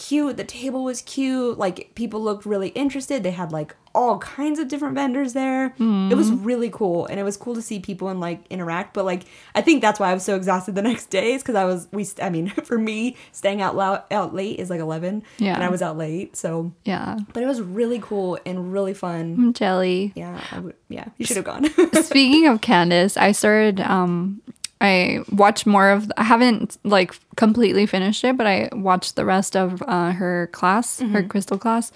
cute. 0.00 0.36
The 0.36 0.44
table 0.44 0.82
was 0.84 1.02
cute. 1.02 1.58
Like 1.58 1.92
people 1.94 2.20
looked 2.22 2.46
really 2.46 2.68
interested. 2.70 3.22
They 3.22 3.30
had 3.32 3.52
like 3.52 3.76
all 3.92 4.18
kinds 4.20 4.60
of 4.60 4.68
different 4.68 4.94
vendors 4.94 5.32
there. 5.32 5.66
It 5.66 5.78
Mm-hmm. 5.78 6.16
was 6.16 6.30
really 6.30 6.70
cool. 6.70 7.06
And 7.06 7.18
it 7.18 7.24
was 7.24 7.36
cool 7.36 7.54
to 7.56 7.62
see 7.62 7.80
people 7.80 8.08
and 8.08 8.20
like 8.20 8.46
interact. 8.48 8.94
But 8.94 9.04
like 9.04 9.24
I 9.54 9.60
think 9.62 9.82
that's 9.82 9.98
why 10.00 10.10
I 10.10 10.14
was 10.14 10.22
so 10.24 10.36
exhausted 10.36 10.74
the 10.76 10.82
next 10.90 11.10
day 11.10 11.32
is 11.32 11.42
because 11.42 11.56
I 11.56 11.64
was 11.64 11.88
we 11.92 12.06
I 12.22 12.30
mean, 12.30 12.48
for 12.64 12.78
me, 12.78 13.16
staying 13.32 13.60
out 13.60 13.76
loud 13.76 14.04
out 14.10 14.34
late 14.34 14.58
is 14.58 14.70
like 14.70 14.80
eleven. 14.80 15.22
Yeah. 15.38 15.54
And 15.54 15.62
I 15.64 15.68
was 15.68 15.82
out 15.82 15.96
late. 15.98 16.36
So 16.36 16.72
yeah, 16.84 17.18
but 17.32 17.42
it 17.42 17.46
was 17.46 17.60
really 17.60 17.98
cool 18.00 18.38
and 18.46 18.72
really 18.72 18.94
fun. 18.94 19.34
I'm 19.38 19.52
jelly. 19.52 20.12
Yeah, 20.16 20.40
I. 20.52 20.62
Yeah, 20.88 21.06
you 21.18 21.24
should 21.26 21.36
have 21.36 21.44
gone. 21.44 21.68
Speaking 22.02 22.46
of 22.48 22.60
Candace, 22.60 23.16
I 23.16 23.32
started. 23.32 23.80
Um, 23.80 24.40
I 24.80 25.20
watched 25.30 25.66
more 25.66 25.90
of. 25.90 26.10
I 26.16 26.22
haven't 26.24 26.78
like 26.84 27.14
completely 27.36 27.86
finished 27.86 28.24
it, 28.24 28.36
but 28.36 28.46
I 28.46 28.68
watched 28.72 29.16
the 29.16 29.24
rest 29.24 29.56
of 29.56 29.82
uh, 29.86 30.12
her 30.12 30.48
class, 30.52 31.00
her 31.00 31.22
crystal 31.22 31.58
class. 31.58 31.92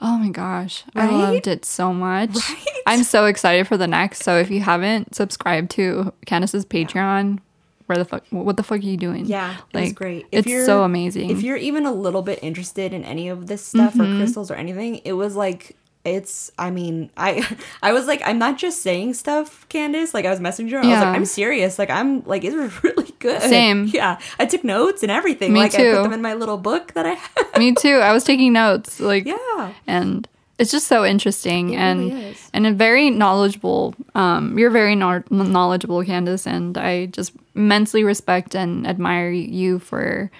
Oh 0.00 0.18
my 0.18 0.28
gosh. 0.28 0.84
I 0.96 1.08
loved 1.10 1.46
it 1.46 1.64
so 1.64 1.94
much. 1.94 2.30
Right? 2.34 2.66
I'm 2.86 3.04
so 3.04 3.26
excited 3.26 3.66
for 3.68 3.76
the 3.76 3.86
next. 3.86 4.22
So 4.24 4.36
if 4.38 4.50
you 4.50 4.60
haven't 4.60 5.14
subscribed 5.14 5.70
to 5.72 6.12
Candace's 6.26 6.66
Patreon, 6.66 7.38
where 7.86 7.96
the 7.98 8.04
fuck 8.04 8.24
what 8.30 8.56
the 8.56 8.62
fuck 8.62 8.78
are 8.78 8.82
you 8.82 8.96
doing? 8.96 9.26
Yeah, 9.26 9.56
it 9.72 9.78
was 9.80 9.92
great. 9.92 10.26
it's 10.32 10.46
you're- 10.48 10.64
so 10.66 10.82
amazing. 10.82 11.30
If 11.30 11.42
you're 11.42 11.56
even 11.56 11.86
a 11.86 11.92
little 11.92 12.22
bit 12.22 12.40
interested 12.42 12.92
in 12.92 13.04
any 13.04 13.28
of 13.28 13.46
this 13.46 13.64
stuff 13.64 13.94
Mm-hmm. 13.94 14.14
or 14.14 14.18
crystals 14.18 14.50
or 14.50 14.54
anything, 14.54 14.96
it 15.04 15.12
was 15.12 15.36
like 15.36 15.76
it's. 16.04 16.50
I 16.58 16.70
mean, 16.70 17.10
I 17.16 17.46
I 17.82 17.92
was 17.92 18.06
like, 18.06 18.22
I'm 18.24 18.38
not 18.38 18.58
just 18.58 18.82
saying 18.82 19.14
stuff, 19.14 19.68
Candace. 19.68 20.14
Like 20.14 20.24
I 20.24 20.30
was 20.30 20.40
messaging 20.40 20.70
her. 20.72 20.78
I 20.78 20.86
was 20.86 21.00
like, 21.00 21.16
I'm 21.16 21.24
serious. 21.24 21.78
Like 21.78 21.90
I'm 21.90 22.22
like 22.24 22.44
it 22.44 22.54
was 22.54 22.82
really 22.84 23.12
good. 23.18 23.42
Same. 23.42 23.84
Yeah, 23.94 24.18
I 24.40 24.46
took 24.46 24.64
notes 24.64 25.02
and 25.02 25.12
everything. 25.12 25.52
Me 25.52 25.60
like 25.60 25.74
I 25.74 25.78
too. 25.78 25.94
put 25.96 26.02
them 26.04 26.12
in 26.12 26.22
my 26.22 26.34
little 26.34 26.56
book 26.56 26.94
that 26.94 27.06
I 27.06 27.12
have. 27.12 27.58
Me 27.58 27.72
too. 27.74 27.96
I 27.96 28.12
was 28.12 28.24
taking 28.24 28.52
notes. 28.52 28.98
Like 28.98 29.24
yeah. 29.24 29.72
and 29.86 30.26
it's 30.58 30.70
just 30.70 30.86
so 30.86 31.04
interesting 31.04 31.74
It 31.74 31.76
and 31.76 32.12
really 32.12 32.36
and 32.52 32.66
a 32.66 32.72
very 32.72 33.10
knowledgeable 33.10 33.94
um 34.14 34.58
you're 34.58 34.70
very 34.70 34.94
kno- 34.94 35.24
knowledgeable 35.30 36.02
candace 36.04 36.46
and 36.46 36.78
i 36.78 37.06
just 37.06 37.32
immensely 37.56 38.04
respect 38.04 38.54
and 38.54 38.86
admire 38.86 39.30
you 39.30 39.78
for 39.78 40.30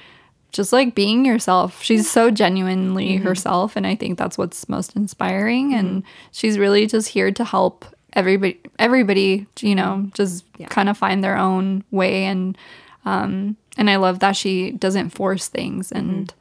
just 0.54 0.72
like 0.72 0.94
being 0.94 1.26
yourself 1.26 1.82
she's 1.82 2.10
so 2.10 2.30
genuinely 2.30 3.16
Mm-hmm. 3.16 3.26
herself 3.26 3.76
and 3.76 3.86
i 3.86 3.94
think 3.94 4.16
that's 4.18 4.38
what's 4.38 4.68
most 4.68 4.96
inspiring 4.96 5.74
and 5.74 6.02
she's 6.32 6.58
really 6.58 6.86
just 6.86 7.08
here 7.08 7.30
to 7.32 7.44
help 7.44 7.84
everybody 8.14 8.58
everybody 8.78 9.46
you 9.60 9.74
know 9.74 10.08
just 10.14 10.44
Mm-hmm. 10.52 10.62
Yeah. 10.62 10.68
kind 10.68 10.88
of 10.88 10.96
find 10.96 11.22
their 11.22 11.36
own 11.36 11.82
way 11.90 12.24
and 12.24 12.56
um 13.04 13.56
and 13.76 13.90
i 13.90 13.96
love 13.96 14.20
that 14.20 14.36
she 14.36 14.70
doesn't 14.70 15.10
force 15.10 15.48
things 15.48 15.90
and 15.92 16.32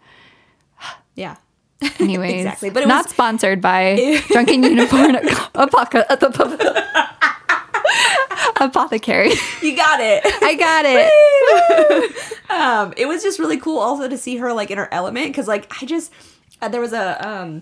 Yeah. 1.16 1.36
Anyways, 2.00 2.32
Mm-hmm. 2.32 2.40
Exactly, 2.40 2.70
but 2.70 2.84
it 2.84 2.88
not 2.88 3.06
was- 3.06 3.12
sponsored 3.14 3.60
by 3.62 4.22
Drunken 4.30 4.64
Unicorn 4.64 5.16
Apoca- 5.56 6.06
Apothecary. 8.60 9.32
You 9.62 9.76
got 9.76 10.00
it. 10.02 10.22
I 10.26 10.56
got 10.56 10.86
it. 10.88 12.50
um 12.50 12.94
it 12.98 13.08
was 13.08 13.24
just 13.24 13.40
really 13.40 13.58
cool 13.58 13.80
also 13.80 14.08
to 14.08 14.18
see 14.18 14.38
her 14.38 14.54
like 14.54 14.70
in 14.72 14.78
her 14.78 14.88
element 14.94 15.28
because 15.28 15.48
like 15.48 15.72
i 15.82 15.86
just 15.86 16.12
uh, 16.62 16.68
there 16.68 16.80
was 16.82 16.94
a 16.94 17.28
um 17.28 17.62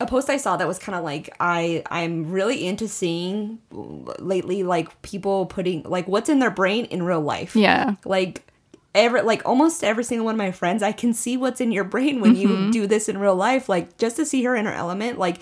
a 0.00 0.06
post 0.06 0.30
i 0.30 0.36
saw 0.36 0.56
that 0.56 0.66
was 0.66 0.78
kind 0.78 0.96
of 0.96 1.04
like 1.04 1.34
i 1.40 1.82
i'm 1.90 2.30
really 2.30 2.66
into 2.66 2.88
seeing 2.88 3.58
lately 3.70 4.62
like 4.62 5.00
people 5.02 5.46
putting 5.46 5.82
like 5.84 6.08
what's 6.08 6.28
in 6.28 6.38
their 6.38 6.50
brain 6.50 6.84
in 6.86 7.02
real 7.02 7.20
life 7.20 7.54
Yeah. 7.54 7.94
like 8.04 8.46
every 8.94 9.22
like 9.22 9.42
almost 9.46 9.84
every 9.84 10.04
single 10.04 10.24
one 10.24 10.34
of 10.34 10.38
my 10.38 10.50
friends 10.52 10.82
i 10.82 10.92
can 10.92 11.12
see 11.12 11.36
what's 11.36 11.60
in 11.60 11.70
your 11.70 11.84
brain 11.84 12.20
when 12.20 12.34
Mm-hmm. 12.34 12.64
you 12.66 12.72
do 12.72 12.86
this 12.86 13.08
in 13.08 13.18
real 13.18 13.36
life 13.36 13.68
like 13.68 13.96
just 13.98 14.16
to 14.16 14.24
see 14.24 14.42
her 14.44 14.56
in 14.56 14.64
her 14.66 14.72
element 14.72 15.18
like 15.18 15.40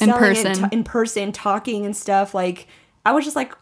In 0.00 0.12
person. 0.12 0.54
t- 0.54 0.64
in 0.76 0.84
person 0.84 1.32
talking 1.32 1.86
and 1.86 1.96
stuff 1.96 2.34
like 2.34 2.66
i 3.06 3.12
was 3.12 3.24
just 3.24 3.36
like 3.36 3.54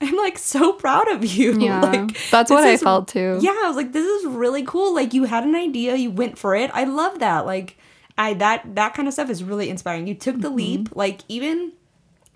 i'm 0.00 0.16
like 0.16 0.38
so 0.38 0.72
proud 0.74 1.08
of 1.10 1.24
you 1.24 1.52
Yeah. 1.60 1.80
like 1.80 2.16
That's 2.30 2.50
what 2.50 2.64
I 2.64 2.76
felt 2.76 3.08
too. 3.08 3.38
yeah 3.40 3.50
i 3.64 3.68
was 3.68 3.76
like 3.76 3.92
this 3.92 4.04
is 4.06 4.26
really 4.26 4.64
cool 4.64 4.94
like 4.94 5.14
you 5.14 5.24
had 5.24 5.44
an 5.44 5.54
idea 5.54 5.94
you 5.96 6.10
went 6.10 6.38
for 6.38 6.54
it 6.54 6.70
i 6.74 6.84
love 6.84 7.18
that 7.20 7.46
like 7.46 7.78
i 8.18 8.34
that 8.34 8.74
that 8.74 8.94
kind 8.94 9.08
of 9.08 9.14
stuff 9.14 9.30
is 9.30 9.42
really 9.44 9.70
inspiring 9.70 10.06
you 10.06 10.14
took 10.14 10.40
the 10.40 10.48
Mm-hmm. 10.48 10.56
leap 10.56 10.96
like 10.96 11.20
even 11.28 11.72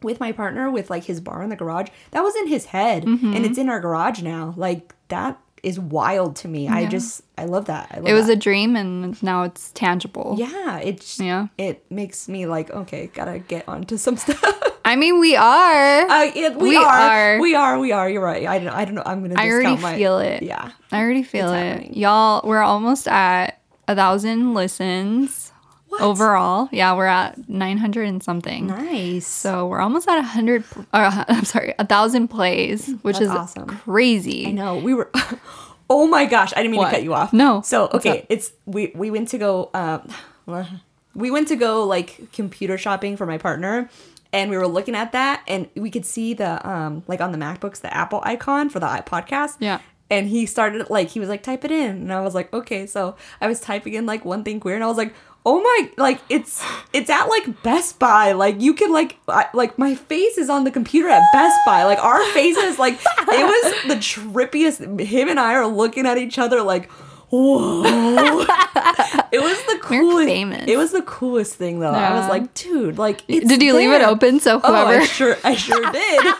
with 0.02 0.20
my 0.20 0.30
partner 0.32 0.70
with 0.70 0.90
like 0.90 1.04
his 1.04 1.20
bar 1.20 1.42
in 1.42 1.50
the 1.50 1.56
garage 1.56 1.88
that 2.12 2.22
was 2.22 2.34
in 2.36 2.46
his 2.46 2.66
head 2.66 3.04
Mm-hmm. 3.04 3.34
and 3.34 3.44
it's 3.44 3.58
in 3.58 3.68
our 3.68 3.80
garage 3.80 4.22
now 4.22 4.54
like 4.56 4.94
that 5.08 5.38
is 5.62 5.78
wild 5.80 6.36
to 6.36 6.48
me 6.48 6.68
i 6.68 6.86
just 6.86 7.22
i 7.36 7.44
love 7.44 7.64
that 7.66 7.88
I 7.90 7.96
love 7.98 8.08
It 8.08 8.12
was 8.14 8.26
that. 8.26 8.32
a 8.34 8.36
dream 8.36 8.76
and 8.76 9.20
now 9.22 9.42
it's 9.42 9.72
tangible. 9.72 10.36
yeah 10.38 10.78
it's 10.78 11.18
Yeah. 11.18 11.48
it 11.58 11.84
makes 11.90 12.28
me 12.28 12.46
like 12.46 12.70
okay 12.70 13.08
gotta 13.12 13.38
get 13.38 13.68
onto 13.68 13.96
some 13.96 14.16
stuff 14.24 14.54
I 14.84 14.96
mean, 14.96 15.20
we 15.20 15.36
are. 15.36 16.08
uh, 16.08 16.30
yeah, 16.34 16.56
we, 16.56 16.70
We 16.70 16.76
are. 16.76 16.86
are. 16.86 17.40
we 17.40 17.54
are 17.54 17.78
we 17.78 17.92
are 17.92 18.08
you're 18.08 18.22
right 18.24 18.46
i 18.46 18.58
don't 18.58 18.68
i 18.72 18.84
don't 18.86 18.94
know 18.94 19.02
i'm 19.04 19.20
gonna 19.22 19.34
I 19.40 19.50
already 19.50 19.76
my, 19.82 19.96
feel 19.96 20.18
it. 20.18 20.42
yeah 20.42 20.72
I 20.90 21.00
already 21.02 21.22
feel 21.22 21.52
It's 21.52 21.60
it. 21.60 21.66
happening. 21.72 21.94
Y'all, 21.94 22.40
we're 22.48 22.62
almost 22.62 23.06
at 23.08 23.60
a 23.86 23.94
thousand 23.94 24.54
listens 24.54 25.52
What? 25.88 26.00
overall. 26.00 26.68
Yeah, 26.72 26.94
we're 26.96 27.06
at 27.06 27.48
900 27.48 28.08
and 28.08 28.22
something. 28.22 28.66
nice 28.68 29.26
So 29.26 29.66
we're 29.66 29.80
almost 29.80 30.08
at 30.08 30.16
a 30.18 30.22
hundred. 30.22 30.64
Uh, 30.92 31.24
I'm 31.28 31.44
sorry, 31.44 31.74
a 31.78 31.84
thousand 31.86 32.28
plays, 32.28 32.88
which 33.02 33.18
That's 33.18 33.26
is 33.26 33.30
awesome. 33.30 33.66
crazy. 33.68 34.46
I 34.46 34.52
know. 34.52 34.76
We 34.78 34.94
were. 34.94 35.10
oh 35.90 36.06
my 36.06 36.26
gosh! 36.26 36.52
I 36.54 36.56
didn't 36.56 36.72
mean 36.72 36.78
What? 36.80 36.90
to 36.90 36.96
cut 36.96 37.02
you 37.02 37.14
off. 37.14 37.32
No. 37.32 37.62
So 37.62 37.88
okay, 37.94 38.26
it's 38.28 38.52
we 38.66 38.92
we 38.94 39.10
went 39.10 39.28
to 39.28 39.38
go. 39.38 39.70
Um, 39.74 40.08
we 41.14 41.30
went 41.30 41.48
to 41.48 41.56
go 41.56 41.84
like 41.84 42.32
computer 42.32 42.78
shopping 42.78 43.16
for 43.16 43.26
my 43.26 43.38
partner, 43.38 43.90
and 44.32 44.50
we 44.50 44.56
were 44.56 44.68
looking 44.68 44.94
at 44.94 45.12
that, 45.12 45.42
and 45.48 45.68
we 45.74 45.90
could 45.90 46.04
see 46.06 46.34
the 46.34 46.66
um 46.68 47.02
like 47.06 47.20
on 47.20 47.32
the 47.32 47.38
MacBooks 47.38 47.80
the 47.80 47.94
Apple 47.94 48.20
icon 48.24 48.68
for 48.68 48.80
the 48.80 48.86
podcast. 48.86 49.56
Yeah. 49.60 49.80
And 50.10 50.26
he 50.26 50.46
started 50.46 50.88
like 50.88 51.08
he 51.08 51.20
was 51.20 51.28
like 51.28 51.42
type 51.42 51.64
it 51.64 51.70
in, 51.70 51.90
and 51.90 52.12
I 52.12 52.20
was 52.20 52.34
like 52.34 52.52
okay. 52.52 52.86
So 52.86 53.16
I 53.40 53.46
was 53.46 53.60
typing 53.60 53.94
in 53.94 54.06
like 54.06 54.24
one 54.24 54.42
thing 54.44 54.60
queer, 54.60 54.74
and 54.74 54.84
I 54.84 54.88
was 54.88 54.96
like. 54.98 55.14
Oh 55.50 55.62
my! 55.62 55.90
Like 55.96 56.20
it's 56.28 56.62
it's 56.92 57.08
at 57.08 57.24
like 57.24 57.62
Best 57.62 57.98
Buy. 57.98 58.32
Like 58.32 58.60
you 58.60 58.74
can 58.74 58.92
like 58.92 59.16
I, 59.26 59.46
like 59.54 59.78
my 59.78 59.94
face 59.94 60.36
is 60.36 60.50
on 60.50 60.64
the 60.64 60.70
computer 60.70 61.08
at 61.08 61.22
Best 61.32 61.58
Buy. 61.64 61.84
Like 61.84 61.98
our 62.00 62.22
faces, 62.32 62.78
like 62.78 62.96
it 62.96 63.46
was 63.46 63.74
the 63.88 63.94
trippiest. 63.94 65.00
Him 65.00 65.30
and 65.30 65.40
I 65.40 65.54
are 65.54 65.66
looking 65.66 66.04
at 66.04 66.18
each 66.18 66.38
other 66.38 66.60
like, 66.60 66.90
whoa! 67.30 67.82
it 69.32 69.40
was 69.40 69.58
the 69.66 69.74
We're 69.90 70.00
coolest. 70.00 70.28
famous. 70.28 70.64
It 70.66 70.76
was 70.76 70.92
the 70.92 71.02
coolest 71.02 71.54
thing 71.54 71.80
though. 71.80 71.90
I 71.90 72.14
was 72.18 72.28
like, 72.28 72.52
dude, 72.54 72.98
like, 72.98 73.22
it's 73.28 73.46
Did 73.48 73.62
you 73.62 73.74
leave 73.74 73.90
it 73.90 74.02
open 74.02 74.40
so 74.40 74.60
Oh, 74.62 74.74
I 74.74 74.84
whoever 74.86 75.04
sure, 75.06 75.36
I 75.44 75.54
sure 75.54 75.90
did. 75.92 76.34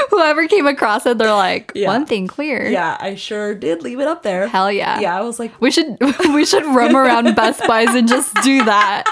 whoever 0.10 0.46
came 0.48 0.66
across 0.66 1.06
it, 1.06 1.18
they're 1.18 1.32
like 1.32 1.72
Yeah. 1.74 1.88
one 1.88 2.06
thing 2.06 2.26
clear. 2.26 2.66
yeah, 2.68 2.96
I 3.00 3.14
sure 3.14 3.54
did 3.54 3.82
leave 3.82 4.00
it 4.00 4.06
up 4.08 4.22
there. 4.22 4.48
Hell 4.48 4.70
yeah. 4.70 5.00
Yeah, 5.00 5.16
I 5.18 5.22
was 5.22 5.38
like, 5.38 5.58
We 5.60 5.70
should 5.70 5.96
we 6.34 6.44
should 6.44 6.64
roam 6.64 6.96
around 6.96 7.34
Best 7.34 7.66
Buys 7.66 7.94
and 7.94 8.08
just 8.08 8.34
do 8.42 8.64
that. 8.64 9.04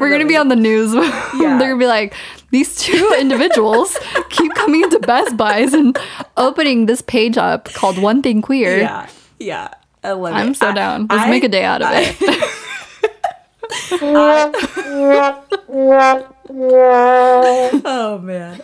We're 0.00 0.10
gonna 0.10 0.26
be 0.26 0.36
on 0.36 0.48
the 0.48 0.56
news. 0.56 0.92
They're 0.92 1.58
gonna 1.58 1.76
be 1.76 1.86
like, 1.86 2.14
these 2.50 2.76
two 2.76 3.14
individuals 3.18 3.96
keep 4.30 4.54
coming 4.54 4.82
into 4.82 4.98
Best 5.00 5.36
Buys 5.36 5.74
and 5.74 5.98
opening 6.36 6.86
this 6.86 7.02
page 7.02 7.36
up 7.36 7.66
called 7.74 7.98
One 7.98 8.22
Thing 8.22 8.42
Queer. 8.42 8.78
yeah, 8.78 9.08
yeah. 9.38 9.68
I 10.04 10.12
love 10.12 10.34
I'm 10.34 10.54
so 10.54 10.68
I- 10.68 10.72
down. 10.72 11.06
Let's 11.10 11.24
I- 11.24 11.30
make 11.30 11.44
a 11.44 11.48
day 11.48 11.64
out 11.64 11.82
of 11.82 11.88
I- 11.90 12.16
it. 12.20 12.42
oh 17.84 18.18
man 18.22 18.60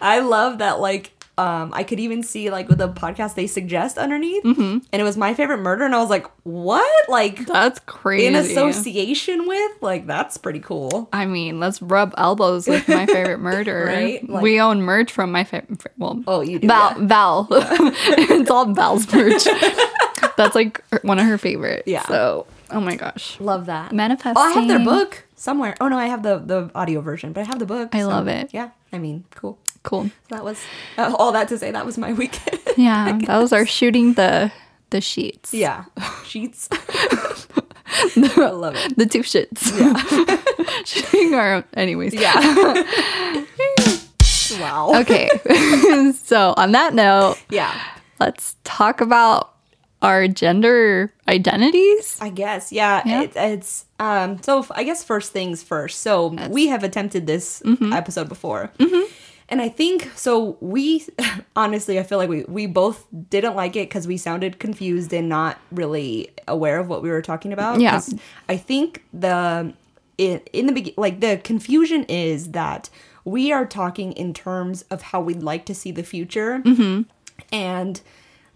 i 0.00 0.20
love 0.20 0.58
that 0.58 0.80
like 0.80 1.12
um 1.38 1.70
i 1.74 1.82
could 1.82 1.98
even 1.98 2.22
see 2.22 2.50
like 2.50 2.68
with 2.68 2.76
the 2.78 2.88
podcast 2.88 3.34
they 3.36 3.46
suggest 3.46 3.96
underneath 3.96 4.44
Mm-hmm. 4.44 4.78
and 4.92 5.00
it 5.00 5.02
was 5.02 5.16
my 5.16 5.32
favorite 5.32 5.58
murder 5.58 5.84
and 5.84 5.94
i 5.94 5.98
was 5.98 6.10
like 6.10 6.26
what 6.42 7.08
like 7.08 7.46
That's 7.46 7.80
crazy. 7.86 8.26
in 8.26 8.34
association 8.34 9.46
with 9.48 9.72
like 9.80 10.06
that's 10.06 10.36
pretty 10.36 10.60
cool 10.60 11.08
I 11.12 11.24
mean, 11.26 11.58
let's 11.60 11.80
rub 11.80 12.14
elbows 12.18 12.66
with 12.68 12.86
my 12.88 13.06
favorite 13.06 13.38
murder. 13.50 13.84
Right? 13.86 14.28
Like- 14.28 14.42
we 14.42 14.60
own 14.60 14.82
merch 14.82 15.10
from 15.12 15.30
my 15.32 15.44
favorite. 15.44 15.80
Well, 15.98 16.22
Oh, 16.26 16.40
you 16.40 16.58
do, 16.58 16.66
Val. 16.68 16.98
yeah. 17.00 17.06
Val. 17.06 17.46
it's 17.50 18.50
all 18.50 18.66
Val's 18.72 19.10
merch. 19.12 19.44
That's 20.36 20.54
like 20.54 20.82
one 21.02 21.18
of 21.18 21.26
her 21.26 21.38
favorite. 21.38 21.84
Yeah. 21.86 22.02
So, 22.06 22.46
oh 22.70 22.80
my 22.80 22.96
gosh, 22.96 23.38
love 23.40 23.66
that 23.66 23.92
manifesting. 23.92 24.34
oh 24.36 24.42
i 24.48 24.52
have 24.52 24.66
their 24.68 24.78
book 24.84 25.24
somewhere 25.36 25.74
oh 25.80 25.88
no 25.88 25.98
i 25.98 26.06
have 26.06 26.22
the 26.22 26.38
the 26.38 26.70
audio 26.74 27.00
version 27.02 27.32
but 27.32 27.42
i 27.42 27.44
have 27.44 27.58
the 27.58 27.66
book 27.66 27.90
I 27.94 28.00
so, 28.00 28.08
love 28.08 28.28
it. 28.28 28.48
yeah 28.52 28.70
i 28.92 28.98
mean 28.98 29.24
cool 29.34 29.58
Cool. 29.82 30.10
that 30.28 30.44
was 30.44 30.60
uh, 30.96 31.14
all 31.18 31.32
that 31.32 31.48
to 31.48 31.58
say 31.58 31.70
that 31.72 31.84
was 31.86 31.98
my 31.98 32.12
weekend 32.20 32.60
Yeah, 32.76 33.18
that 33.26 33.38
was 33.38 33.52
our 33.52 33.66
shooting 33.66 34.14
the 34.14 34.52
the 34.90 35.00
sheets. 35.00 35.52
yeah 35.54 35.84
sheets 36.24 36.68
i 36.72 38.50
love 38.50 38.74
it 38.76 38.96
The 38.96 39.06
two 39.06 39.20
shits. 39.20 39.72
Yeah. 39.78 40.82
shooting 40.84 41.34
our. 41.34 41.64
Anyways. 41.74 42.14
yeah 42.14 42.34
wow 44.60 44.92
Okay. 45.00 45.28
so 46.14 46.54
on 46.56 46.72
that 46.72 46.94
note, 46.94 47.36
yeah 47.50 47.74
let's 48.20 48.56
talk 48.64 49.00
about 49.00 49.48
our 50.02 50.26
gender 50.26 51.12
identities. 51.28 52.18
I 52.20 52.30
guess, 52.30 52.72
yeah. 52.72 53.02
Yeah. 53.06 53.22
It, 53.22 53.32
it's 53.36 53.84
um. 54.00 54.42
So 54.42 54.66
i 54.72 54.82
guess 54.82 55.04
first 55.04 55.30
things 55.32 55.62
first. 55.62 56.00
So 56.00 56.26
we 56.50 56.66
have 56.68 56.82
attempted 56.82 57.26
this 57.26 57.62
Mm-hmm. 57.64 57.92
episode 57.92 58.28
before, 58.28 58.70
and 59.52 59.60
I 59.62 59.68
think 59.68 60.10
so. 60.16 60.56
We 60.60 61.06
honestly, 61.56 61.98
I 62.00 62.02
feel 62.02 62.18
like 62.18 62.28
we 62.30 62.42
we 62.48 62.66
both 62.66 63.06
didn't 63.30 63.54
like 63.54 63.76
it 63.76 63.88
because 63.88 64.06
we 64.08 64.16
sounded 64.16 64.58
confused 64.58 65.12
and 65.12 65.28
not 65.28 65.58
really 65.70 66.30
aware 66.48 66.78
of 66.80 66.88
what 66.88 67.02
we 67.02 67.10
were 67.10 67.22
talking 67.22 67.52
about. 67.52 67.78
Yeah. 67.80 68.00
I 68.48 68.56
think 68.56 69.04
the 69.12 69.72
in 70.18 70.40
in 70.52 70.66
the 70.66 70.72
begin 70.72 70.94
like 70.96 71.20
the 71.20 71.36
confusion 71.44 72.04
is 72.08 72.50
that 72.52 72.90
we 73.24 73.52
are 73.52 73.66
talking 73.66 74.12
in 74.12 74.34
terms 74.34 74.82
of 74.90 75.02
how 75.02 75.20
we'd 75.20 75.42
like 75.42 75.64
to 75.66 75.74
see 75.74 75.92
the 75.92 76.02
future, 76.02 76.58
Mm-hmm. 76.64 77.02
and 77.52 78.00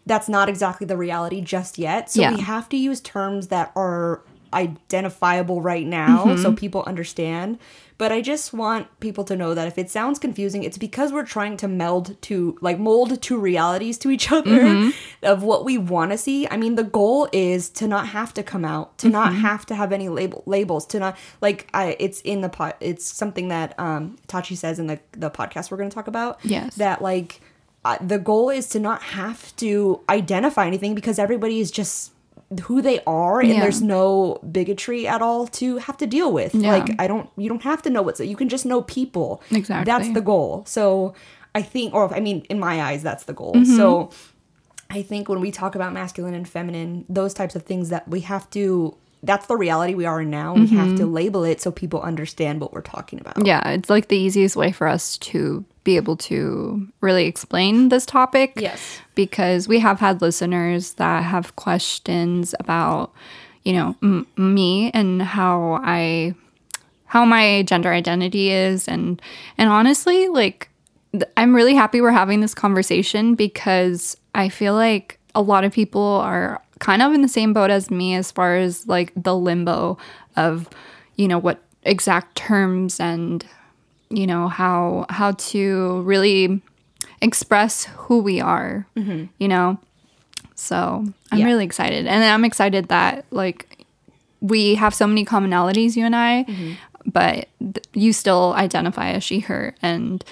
that's 0.06 0.28
not 0.28 0.48
exactly 0.48 0.86
the 0.86 0.96
reality 0.96 1.40
just 1.40 1.78
yet. 1.78 2.10
So 2.10 2.20
Yeah. 2.22 2.34
we 2.34 2.40
have 2.40 2.68
to 2.70 2.76
use 2.76 3.00
terms 3.00 3.48
that 3.48 3.70
are 3.76 4.22
identifiable 4.52 5.60
right 5.62 5.86
now 5.86 6.24
Mm-hmm. 6.24 6.42
so 6.42 6.52
people 6.52 6.82
understand. 6.86 7.58
But 7.98 8.12
I 8.12 8.20
just 8.20 8.52
want 8.52 8.88
people 9.00 9.24
to 9.24 9.34
know 9.36 9.54
that 9.54 9.66
if 9.68 9.78
it 9.78 9.90
sounds 9.90 10.18
confusing, 10.18 10.64
it's 10.64 10.76
because 10.76 11.12
we're 11.12 11.24
trying 11.24 11.56
to 11.58 11.68
meld 11.68 12.20
to 12.22 12.58
like 12.60 12.78
mold 12.78 13.22
two 13.22 13.38
realities 13.38 13.96
to 13.98 14.10
each 14.10 14.30
other 14.38 14.50
Mm-hmm. 14.50 14.90
of 15.24 15.42
what 15.42 15.64
we 15.64 15.78
want 15.78 16.10
to 16.12 16.18
see. 16.18 16.46
I 16.48 16.56
mean, 16.58 16.74
the 16.74 16.84
goal 16.84 17.26
is 17.32 17.70
to 17.70 17.88
not 17.88 18.08
have 18.08 18.34
to 18.34 18.42
come 18.42 18.64
out, 18.66 18.98
to 18.98 19.08
not 19.08 19.30
Mm-hmm. 19.32 19.40
have 19.40 19.64
to 19.66 19.74
have 19.74 19.92
any 19.92 20.08
label 20.10 20.42
labels, 20.46 20.84
to 20.88 20.98
not 20.98 21.16
like 21.40 21.68
I 21.72 21.96
it's 21.98 22.20
in 22.20 22.42
the 22.42 22.48
pot 22.50 22.76
it's 22.80 23.04
something 23.06 23.48
that 23.48 23.78
um 23.78 24.16
Tachi 24.28 24.56
says 24.56 24.78
in 24.78 24.88
the 24.88 25.00
the 25.12 25.30
podcast 25.30 25.70
we're 25.70 25.78
going 25.78 25.88
to 25.90 25.94
talk 25.94 26.06
about. 26.08 26.38
Yes. 26.44 26.74
That 26.76 27.00
like 27.00 27.40
uh, 27.84 27.96
the 28.00 28.18
goal 28.18 28.50
is 28.50 28.68
to 28.70 28.80
not 28.80 29.00
have 29.02 29.54
to 29.56 30.00
identify 30.10 30.66
anything 30.66 30.94
because 30.94 31.18
everybody 31.18 31.60
is 31.60 31.70
just 31.70 32.10
who 32.64 32.80
they 32.80 33.00
are 33.06 33.40
and 33.40 33.48
Yeah. 33.48 33.60
there's 33.60 33.82
no 33.82 34.38
bigotry 34.52 35.06
at 35.08 35.20
all 35.20 35.46
to 35.48 35.78
have 35.78 35.96
to 35.96 36.06
deal 36.06 36.32
with 36.32 36.54
Yeah. 36.54 36.76
like 36.76 36.90
i 37.00 37.06
don't 37.08 37.28
you 37.36 37.48
don't 37.48 37.62
have 37.62 37.82
to 37.82 37.90
know 37.90 38.02
what's 38.02 38.20
you 38.20 38.36
can 38.36 38.48
just 38.48 38.64
know 38.64 38.82
people 38.82 39.42
Exactly. 39.50 39.84
that's 39.90 40.12
the 40.14 40.20
goal 40.20 40.62
so 40.66 41.12
i 41.56 41.62
think 41.62 41.92
or 41.94 42.12
i 42.14 42.20
mean 42.20 42.46
in 42.48 42.58
my 42.60 42.82
eyes 42.82 43.02
that's 43.02 43.24
the 43.24 43.32
goal 43.32 43.52
Mm-hmm. 43.54 43.76
so 43.76 44.10
i 44.90 45.02
think 45.02 45.28
when 45.28 45.40
we 45.40 45.50
talk 45.50 45.74
about 45.74 45.92
masculine 45.92 46.34
and 46.34 46.48
feminine 46.48 47.04
those 47.08 47.34
types 47.34 47.56
of 47.56 47.62
things 47.64 47.88
that 47.88 48.06
we 48.08 48.20
have 48.20 48.48
to 48.50 48.96
that's 49.24 49.46
the 49.46 49.56
reality 49.56 49.94
we 49.94 50.04
are 50.04 50.20
in 50.20 50.30
now 50.30 50.54
we 50.54 50.68
have 50.68 50.86
Mm-hmm. 50.88 50.96
to 50.98 51.06
label 51.06 51.42
it 51.42 51.60
so 51.60 51.72
people 51.72 52.00
understand 52.00 52.60
what 52.60 52.72
we're 52.72 52.80
talking 52.80 53.18
about 53.20 53.44
Yeah, 53.44 53.70
it's 53.70 53.90
like 53.90 54.06
the 54.06 54.16
easiest 54.16 54.54
way 54.54 54.70
for 54.70 54.86
us 54.86 55.18
to 55.18 55.64
be 55.86 55.96
able 55.96 56.16
to 56.16 56.86
really 57.00 57.26
explain 57.26 57.88
this 57.88 58.04
topic. 58.04 58.52
Yes. 58.56 59.00
Because 59.14 59.68
we 59.68 59.78
have 59.78 60.00
had 60.00 60.20
listeners 60.20 60.94
that 60.94 61.22
have 61.22 61.56
questions 61.56 62.54
about, 62.60 63.14
you 63.62 63.72
know, 63.72 63.96
m- 64.02 64.26
me 64.36 64.90
and 64.92 65.22
how 65.22 65.80
I 65.82 66.34
how 67.06 67.24
my 67.24 67.62
gender 67.62 67.92
identity 67.92 68.50
is 68.50 68.88
and 68.88 69.22
and 69.56 69.70
honestly, 69.70 70.28
like 70.28 70.68
th- 71.12 71.24
I'm 71.36 71.54
really 71.54 71.74
happy 71.74 72.00
we're 72.00 72.10
having 72.10 72.40
this 72.40 72.54
conversation 72.54 73.36
because 73.36 74.16
I 74.34 74.48
feel 74.48 74.74
like 74.74 75.18
a 75.34 75.40
lot 75.40 75.64
of 75.64 75.72
people 75.72 76.02
are 76.02 76.60
kind 76.80 77.00
of 77.00 77.14
in 77.14 77.22
the 77.22 77.28
same 77.28 77.52
boat 77.52 77.70
as 77.70 77.90
me 77.90 78.16
as 78.16 78.32
far 78.32 78.56
as 78.56 78.86
like 78.88 79.12
the 79.16 79.36
limbo 79.36 79.98
of, 80.36 80.68
you 81.14 81.28
know, 81.28 81.38
what 81.38 81.62
exact 81.84 82.34
terms 82.34 82.98
and 82.98 83.46
you 84.10 84.26
know 84.26 84.48
how 84.48 85.06
how 85.10 85.32
to 85.32 86.00
really 86.02 86.62
express 87.22 87.84
who 87.96 88.20
we 88.20 88.40
are 88.40 88.86
you 89.38 89.48
know? 89.48 89.78
So 90.54 91.04
i'm 91.32 91.38
Yeah. 91.38 91.44
really 91.46 91.64
excited. 91.64 92.06
And 92.06 92.24
i'm 92.24 92.44
excited 92.44 92.88
that 92.88 93.24
like 93.30 93.84
we 94.40 94.74
have 94.76 94.94
so 94.94 95.06
many 95.06 95.24
commonalities 95.24 95.96
you 95.96 96.04
and 96.04 96.14
i 96.16 96.44
but 97.04 97.48
th- 97.60 97.78
you 97.94 98.12
still 98.12 98.52
identify 98.54 99.10
as 99.10 99.22
she 99.24 99.40
her 99.40 99.74
and 99.82 100.24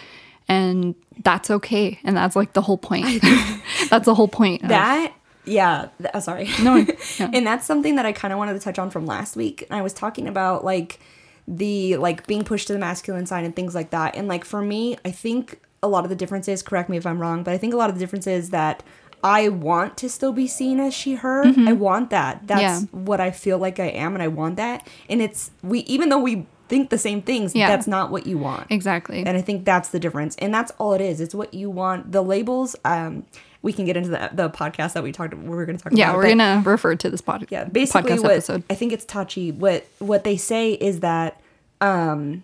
and 0.48 0.94
that's 1.22 1.48
okay. 1.50 1.98
And 2.04 2.16
that's 2.16 2.34
like 2.36 2.52
the 2.54 2.60
whole 2.60 2.76
point. 2.76 3.06
That's 3.88 4.04
the 4.04 4.14
whole 4.16 4.26
point 4.28 4.62
of- 4.64 4.68
that 4.68 5.12
yeah 5.46 5.88
th- 5.98 6.10
uh, 6.12 6.20
sorry. 6.20 6.50
No, 6.62 6.74
yeah. 6.76 7.30
and 7.34 7.46
that's 7.46 7.64
something 7.66 7.94
that 7.96 8.04
i 8.06 8.12
kind 8.12 8.32
of 8.32 8.38
wanted 8.38 8.54
to 8.54 8.58
touch 8.60 8.78
on 8.78 8.90
from 8.90 9.06
last 9.06 9.36
week. 9.36 9.64
I 9.70 9.80
was 9.82 9.92
talking 9.92 10.26
about 10.26 10.64
like 10.64 10.98
the 11.46 11.96
like 11.98 12.26
being 12.26 12.44
pushed 12.44 12.66
to 12.68 12.72
the 12.72 12.78
masculine 12.78 13.26
side 13.26 13.44
and 13.44 13.54
things 13.54 13.74
like 13.74 13.90
that 13.90 14.16
and 14.16 14.28
like 14.28 14.44
for 14.44 14.62
me 14.62 14.96
i 15.04 15.10
think 15.10 15.60
a 15.82 15.88
lot 15.88 16.02
of 16.04 16.08
the 16.10 16.16
differences 16.16 16.62
correct 16.62 16.88
me 16.88 16.96
if 16.96 17.04
i'm 17.06 17.18
wrong 17.18 17.42
but 17.42 17.52
i 17.52 17.58
think 17.58 17.74
a 17.74 17.76
lot 17.76 17.90
of 17.90 17.96
the 17.96 18.00
differences 18.00 18.48
that 18.50 18.82
i 19.22 19.48
want 19.48 19.96
to 19.98 20.08
still 20.08 20.32
be 20.32 20.46
seen 20.46 20.80
as 20.80 20.94
she 20.94 21.16
her 21.16 21.44
i 21.66 21.72
want 21.72 22.08
that 22.10 22.46
that's 22.46 22.62
Yeah. 22.62 22.80
what 22.92 23.20
i 23.20 23.30
feel 23.30 23.58
like 23.58 23.78
i 23.78 23.86
am 23.88 24.14
and 24.14 24.22
i 24.22 24.28
want 24.28 24.56
that 24.56 24.86
and 25.10 25.20
it's 25.20 25.50
we 25.62 25.80
even 25.80 26.08
though 26.08 26.18
we 26.18 26.46
think 26.66 26.88
the 26.88 26.96
same 26.96 27.20
things 27.20 27.54
Yeah. 27.54 27.68
that's 27.68 27.86
not 27.86 28.10
what 28.10 28.26
you 28.26 28.38
want 28.38 28.68
exactly 28.70 29.18
and 29.26 29.36
I 29.36 29.42
think 29.42 29.66
that's 29.66 29.90
the 29.90 30.00
difference. 30.00 30.34
And 30.36 30.52
that's 30.54 30.72
all 30.78 30.94
it 30.94 31.02
is. 31.02 31.20
It's 31.20 31.34
what 31.34 31.52
you 31.52 31.68
want. 31.68 32.10
The 32.12 32.22
labels, 32.22 32.74
um, 32.86 33.26
we 33.64 33.72
can 33.72 33.86
get 33.86 33.96
into 33.96 34.10
the, 34.10 34.30
the 34.32 34.50
podcast 34.50 34.92
that 34.92 35.02
we 35.02 35.10
talked 35.10 35.34
we 35.34 35.48
were 35.48 35.64
going 35.64 35.78
to 35.78 35.82
talk 35.82 35.92
yeah 35.94 36.10
about. 36.10 36.12
Yeah, 36.12 36.16
we're 36.18 36.28
gonna 36.36 36.62
refer 36.64 36.94
to 36.94 37.10
this 37.10 37.20
pod- 37.22 37.46
yeah, 37.50 37.64
basically 37.64 38.12
podcast 38.12 38.22
what 38.22 38.32
episode 38.32 38.62
I 38.70 38.74
think 38.74 38.92
it's 38.92 39.04
touchy. 39.06 39.50
What 39.50 39.86
what 39.98 40.22
they 40.22 40.36
say 40.36 40.72
is 40.74 41.00
that 41.00 41.40
um 41.80 42.42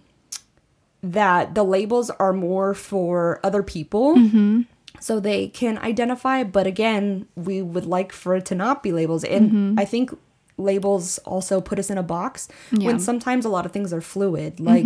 that 1.02 1.54
the 1.54 1.62
labels 1.62 2.10
are 2.10 2.32
more 2.32 2.74
for 2.74 3.40
other 3.44 3.62
people. 3.62 4.16
Mm-hmm. 4.16 4.62
So 4.98 5.18
they 5.18 5.48
can 5.48 5.78
identify, 5.78 6.44
but 6.44 6.66
again, 6.66 7.26
we 7.34 7.62
would 7.62 7.86
like 7.86 8.12
for 8.12 8.34
it 8.34 8.44
to 8.46 8.54
not 8.54 8.82
be 8.82 8.92
labels. 8.92 9.24
And 9.24 9.80
I 9.80 9.86
think 9.86 10.10
labels 10.58 11.16
also 11.18 11.62
put 11.62 11.78
us 11.78 11.88
in 11.88 11.96
a 11.96 12.02
box 12.02 12.48
Yeah. 12.48 12.78
Mm-hmm. 12.78 12.86
when 12.86 13.00
sometimes 13.00 13.44
a 13.46 13.48
lot 13.48 13.64
of 13.64 13.72
things 13.72 13.92
are 13.94 14.02
fluid. 14.02 14.60
Like 14.60 14.84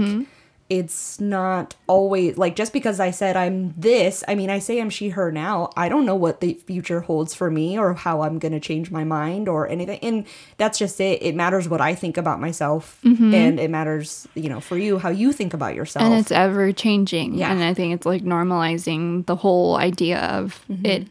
it's 0.70 1.20
not 1.20 1.74
always 1.86 2.38
like 2.38 2.56
just 2.56 2.72
because 2.72 2.98
I 2.98 3.10
said 3.10 3.36
I'm 3.36 3.74
this, 3.76 4.24
I 4.26 4.34
mean 4.34 4.48
I 4.48 4.58
say 4.60 4.80
I'm 4.80 4.88
she 4.90 5.10
her 5.10 5.30
now. 5.30 5.70
I 5.76 5.88
don't 5.90 6.06
know 6.06 6.14
what 6.16 6.40
the 6.40 6.54
future 6.54 7.00
holds 7.02 7.34
for 7.34 7.50
me 7.50 7.78
or 7.78 7.92
how 7.94 8.22
I'm 8.22 8.38
going 8.38 8.52
to 8.52 8.60
change 8.60 8.90
my 8.90 9.04
mind 9.04 9.46
or 9.48 9.68
anything. 9.68 9.98
And 10.00 10.26
that's 10.56 10.78
just 10.78 10.98
it. 11.00 11.22
It 11.22 11.34
matters 11.34 11.68
what 11.68 11.82
I 11.82 11.94
think 11.94 12.16
about 12.16 12.40
myself 12.40 12.98
and 13.04 13.60
it 13.60 13.70
matters, 13.70 14.26
you 14.34 14.48
know, 14.48 14.58
for 14.60 14.78
you 14.78 14.98
how 14.98 15.10
you 15.10 15.32
think 15.32 15.52
about 15.52 15.74
yourself. 15.74 16.02
Mm-hmm. 16.04 16.12
and 16.12 16.20
it's 16.22 16.32
ever 16.32 16.72
changing 16.72 17.34
Yeah. 17.34 17.52
and 17.52 17.62
i 17.62 17.74
think 17.74 17.94
it's 17.94 18.06
like 18.06 18.22
normalizing 18.22 19.26
the 19.26 19.36
whole 19.36 19.76
idea 19.76 20.18
of 20.20 20.64
Mm-hmm. 20.70 20.86
it 20.86 21.08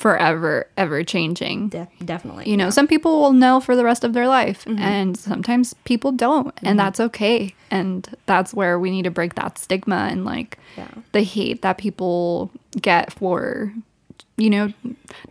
forever 0.00 0.66
ever 0.78 1.04
changing 1.04 1.68
De- 1.68 1.86
definitely. 2.04 2.48
you 2.50 2.56
know 2.56 2.64
yeah. 2.64 2.68
Mm-hmm. 2.68 2.72
some 2.74 2.86
people 2.88 3.20
will 3.20 3.34
know 3.34 3.60
for 3.60 3.76
the 3.76 3.84
rest 3.84 4.02
of 4.02 4.14
their 4.14 4.26
life 4.26 4.64
and 4.66 5.14
sometimes 5.16 5.74
people 5.84 6.10
don't 6.10 6.54
and 6.62 6.78
that's 6.78 7.00
okay 7.00 7.54
and 7.70 8.08
that's 8.24 8.54
where 8.54 8.78
we 8.78 8.90
need 8.90 9.02
to 9.04 9.10
break 9.10 9.34
that 9.34 9.58
stigma 9.58 10.08
and 10.10 10.24
like 10.24 10.58
Yeah. 10.78 10.88
the 11.12 11.22
hate 11.22 11.60
that 11.60 11.76
people 11.76 12.50
get 12.80 13.12
for 13.12 13.74
you 14.38 14.48
know 14.48 14.72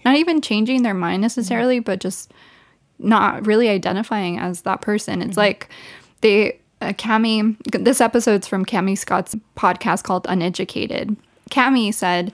not 0.05 0.17
even 0.17 0.39
changing 0.39 0.83
their 0.83 0.93
mind 0.93 1.21
necessarily 1.23 1.77
Mm-hmm. 1.77 1.85
but 1.85 1.99
just 1.99 2.31
not 2.99 3.47
really 3.47 3.69
identifying 3.69 4.37
as 4.37 4.61
that 4.61 4.81
person 4.81 5.19
Mm-hmm. 5.19 5.29
it's 5.29 5.37
like 5.37 5.67
they 6.21 6.59
uh, 6.81 6.93
Cami 6.93 7.57
this 7.71 8.01
episode's 8.01 8.47
from 8.47 8.65
Cami 8.65 8.95
Scott's 8.95 9.35
podcast 9.57 10.03
called 10.03 10.27
Uneducated 10.29 11.15
Cami 11.49 11.91
said 11.91 12.31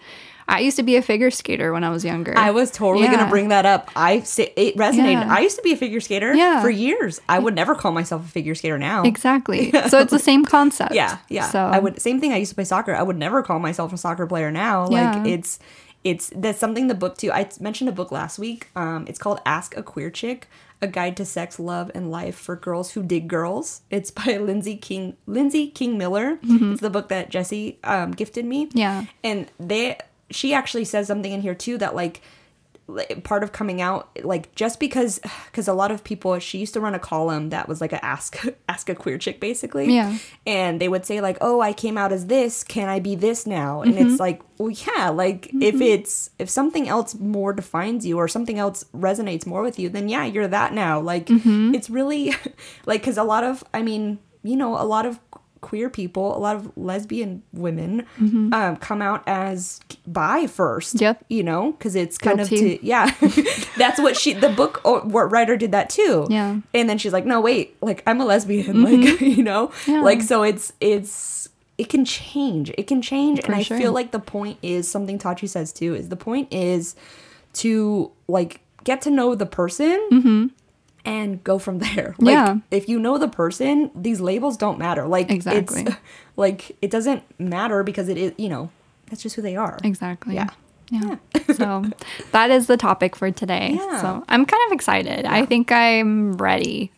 I 0.47 0.59
used 0.59 0.77
to 0.77 0.83
be 0.83 0.95
a 0.95 1.01
figure 1.01 1.31
skater 1.31 1.73
when 1.73 1.83
I 1.83 1.89
was 1.89 2.05
younger 2.05 2.33
I 2.37 2.51
was 2.51 2.69
totally 2.71 3.05
Yeah. 3.05 3.15
gonna 3.17 3.29
bring 3.29 3.47
that 3.49 3.65
up. 3.65 3.89
I 3.95 4.13
it 4.37 4.75
resonated. 4.77 5.13
Yeah. 5.23 5.33
I 5.35 5.39
used 5.39 5.55
to 5.57 5.63
be 5.63 5.73
a 5.73 5.77
figure 5.77 5.99
skater 5.99 6.33
Yeah. 6.33 6.61
for 6.61 6.69
years. 6.69 7.19
I 7.27 7.39
would 7.39 7.55
never 7.55 7.73
call 7.75 7.91
myself 7.91 8.23
a 8.25 8.27
figure 8.29 8.55
skater 8.55 8.77
now. 8.77 9.03
Exactly. 9.03 9.71
So 9.89 9.99
it's 9.99 10.11
the 10.11 10.19
same 10.19 10.45
concept. 10.45 10.93
Yeah, 10.93 11.17
yeah. 11.29 11.49
So 11.49 11.59
I 11.65 11.79
would 11.79 12.01
same 12.01 12.19
thing. 12.19 12.31
I 12.33 12.37
used 12.37 12.51
to 12.51 12.55
play 12.55 12.63
soccer. 12.65 12.93
I 12.95 13.01
would 13.03 13.17
never 13.17 13.41
call 13.43 13.59
myself 13.59 13.91
a 13.93 13.97
soccer 13.97 14.27
player 14.27 14.51
now. 14.51 14.87
Yeah. 14.89 15.15
Like 15.15 15.27
it's 15.27 15.59
it's 16.03 16.31
that's 16.35 16.59
something 16.59 16.87
the 16.87 16.93
book 16.95 17.17
too. 17.17 17.31
I 17.31 17.49
mentioned 17.59 17.89
a 17.89 17.93
book 17.93 18.11
last 18.11 18.37
week. 18.37 18.67
Um, 18.75 19.05
it's 19.07 19.17
called 19.17 19.41
Ask 19.45 19.75
a 19.75 19.81
Queer 19.81 20.11
Chick: 20.11 20.47
A 20.79 20.87
Guide 20.87 21.17
to 21.17 21.25
Sex, 21.25 21.57
Love, 21.59 21.89
and 21.95 22.11
Life 22.11 22.35
for 22.35 22.55
Girls 22.55 22.91
Who 22.91 23.01
Dig 23.01 23.27
Girls. 23.27 23.81
It's 23.89 24.11
by 24.11 24.37
Lindsay 24.49 24.75
King 24.77 25.17
Lindsay 25.25 25.67
King 25.67 25.97
Miller. 25.97 26.37
It's 26.43 26.81
the 26.81 26.91
book 26.91 27.09
that 27.09 27.29
Jesse 27.31 27.79
um, 27.83 28.11
gifted 28.11 28.45
me. 28.45 28.67
Mm-hmm. 28.67 28.77
Yeah. 28.77 29.05
and 29.23 29.47
they 29.59 29.97
she 30.31 30.53
actually 30.53 30.85
says 30.85 31.07
something 31.07 31.31
in 31.31 31.41
here 31.41 31.55
too 31.55 31.77
that 31.77 31.95
like 31.95 32.21
part 33.23 33.41
of 33.41 33.51
coming 33.51 33.81
out 33.81 34.09
like 34.23 34.53
just 34.53 34.79
because 34.79 35.19
because 35.47 35.67
a 35.67 35.73
lot 35.73 35.89
of 35.89 36.03
people 36.03 36.37
she 36.37 36.59
used 36.59 36.71
to 36.75 36.79
run 36.79 36.93
a 36.93 36.99
column 36.99 37.49
that 37.49 37.67
was 37.67 37.81
like 37.81 37.91
a 37.91 38.05
ask 38.05 38.45
ask 38.69 38.89
a 38.89 38.93
queer 38.93 39.17
chick 39.17 39.39
basically 39.39 39.91
Yeah. 39.91 40.15
and 40.45 40.79
they 40.79 40.87
would 40.87 41.03
say 41.03 41.19
like 41.19 41.37
oh 41.41 41.61
i 41.61 41.73
came 41.73 41.97
out 41.97 42.11
as 42.11 42.27
this 42.27 42.63
can 42.63 42.87
i 42.87 42.99
be 42.99 43.15
this 43.15 43.47
now 43.47 43.81
and 43.81 43.95
Mm-hmm. 43.95 44.07
it's 44.11 44.19
like 44.19 44.39
well 44.59 44.69
yeah 44.69 45.09
like 45.09 45.49
if 45.61 45.81
it's 45.81 46.29
if 46.37 46.47
something 46.47 46.87
else 46.87 47.15
more 47.15 47.53
defines 47.53 48.05
you 48.05 48.19
or 48.19 48.27
something 48.27 48.59
else 48.59 48.85
resonates 48.95 49.47
more 49.47 49.63
with 49.63 49.79
you 49.79 49.89
then 49.89 50.07
yeah 50.07 50.23
you're 50.25 50.47
that 50.47 50.71
now 50.71 50.99
like 50.99 51.25
Mm-hmm. 51.25 51.73
it's 51.73 51.89
really 51.89 52.35
like 52.85 53.01
because 53.01 53.17
a 53.17 53.23
lot 53.23 53.43
of 53.43 53.63
i 53.73 53.81
mean 53.81 54.19
you 54.43 54.55
know 54.55 54.79
a 54.79 54.85
lot 54.85 55.07
of 55.07 55.19
queer 55.61 55.89
people 55.89 56.37
a 56.37 56.39
lot 56.39 56.55
of 56.55 56.71
lesbian 56.77 57.41
women 57.53 58.05
um, 58.53 58.75
come 58.77 59.01
out 59.01 59.23
as 59.27 59.79
bi 60.05 60.45
first 60.47 60.95
Mm-hmm. 60.95 61.03
Yep. 61.03 61.25
you 61.29 61.43
know 61.43 61.71
because 61.71 61.95
it's 61.95 62.17
kind 62.17 62.37
Guilty. 62.37 62.75
of 62.75 62.79
to 62.81 62.85
yeah 62.85 63.11
that's 63.77 63.99
what 63.99 64.15
she 64.15 64.33
the 64.33 64.49
book 64.49 64.81
o- 64.85 65.01
writer 65.01 65.57
did 65.57 65.71
that 65.71 65.89
too 65.89 66.27
Yeah. 66.29 66.59
and 66.73 66.87
then 66.89 66.97
she's 66.99 67.13
like 67.13 67.25
no 67.25 67.41
wait 67.41 67.75
like 67.81 68.03
i'm 68.05 68.21
a 68.21 68.25
lesbian 68.25 68.83
like 68.89 69.19
you 69.21 69.41
know 69.43 69.67
Mm-hmm. 69.69 69.91
Yeah. 69.91 70.01
like 70.01 70.21
so 70.21 70.43
it's 70.43 70.71
it's 70.79 71.49
it 71.77 71.89
can 71.89 72.05
change 72.05 72.69
it 72.77 72.85
can 72.87 73.01
change 73.01 73.39
For 73.41 73.47
and 73.47 73.55
i 73.55 73.63
sure. 73.63 73.77
feel 73.77 73.91
like 73.91 74.11
the 74.11 74.19
point 74.19 74.59
is 74.61 74.87
something 74.89 75.17
tachi 75.17 75.49
says 75.49 75.73
too 75.73 75.95
is 75.95 76.09
the 76.09 76.15
point 76.15 76.53
is 76.53 76.95
to 77.53 78.11
like 78.27 78.61
get 78.83 79.01
to 79.01 79.09
know 79.11 79.33
the 79.35 79.45
person 79.47 80.51
and 81.05 81.43
go 81.43 81.59
from 81.59 81.79
there 81.85 82.15
like. 82.19 82.33
Yeah. 82.33 82.57
if 82.71 82.89
you 82.89 82.99
know 82.99 83.17
the 83.17 83.27
person 83.27 83.91
these 83.95 84.19
labels 84.21 84.57
don't 84.57 84.77
matter 84.79 85.07
like 85.07 85.29
Exactly. 85.31 85.83
it's 85.83 85.95
like 86.35 86.75
it 86.81 86.89
doesn't 86.91 87.23
matter 87.39 87.83
because 87.83 88.09
it 88.09 88.17
is 88.17 88.33
you 88.37 88.49
know 88.49 88.69
that's 89.09 89.21
just 89.21 89.35
who 89.35 89.41
they 89.41 89.55
are 89.55 89.77
Exactly. 89.83 90.35
yeah 90.35 90.47
Yeah. 90.91 91.15
so 91.55 91.83
that 92.31 92.51
is 92.51 92.67
the 92.67 92.77
topic 92.77 93.15
for 93.15 93.31
today. 93.31 93.73
Yeah. 93.75 94.01
So 94.01 94.23
I'm 94.29 94.45
kind 94.45 94.61
of 94.67 94.71
excited. 94.73 95.25
I 95.25 95.45
think 95.45 95.71
I'm 95.71 96.37
ready. 96.37 96.91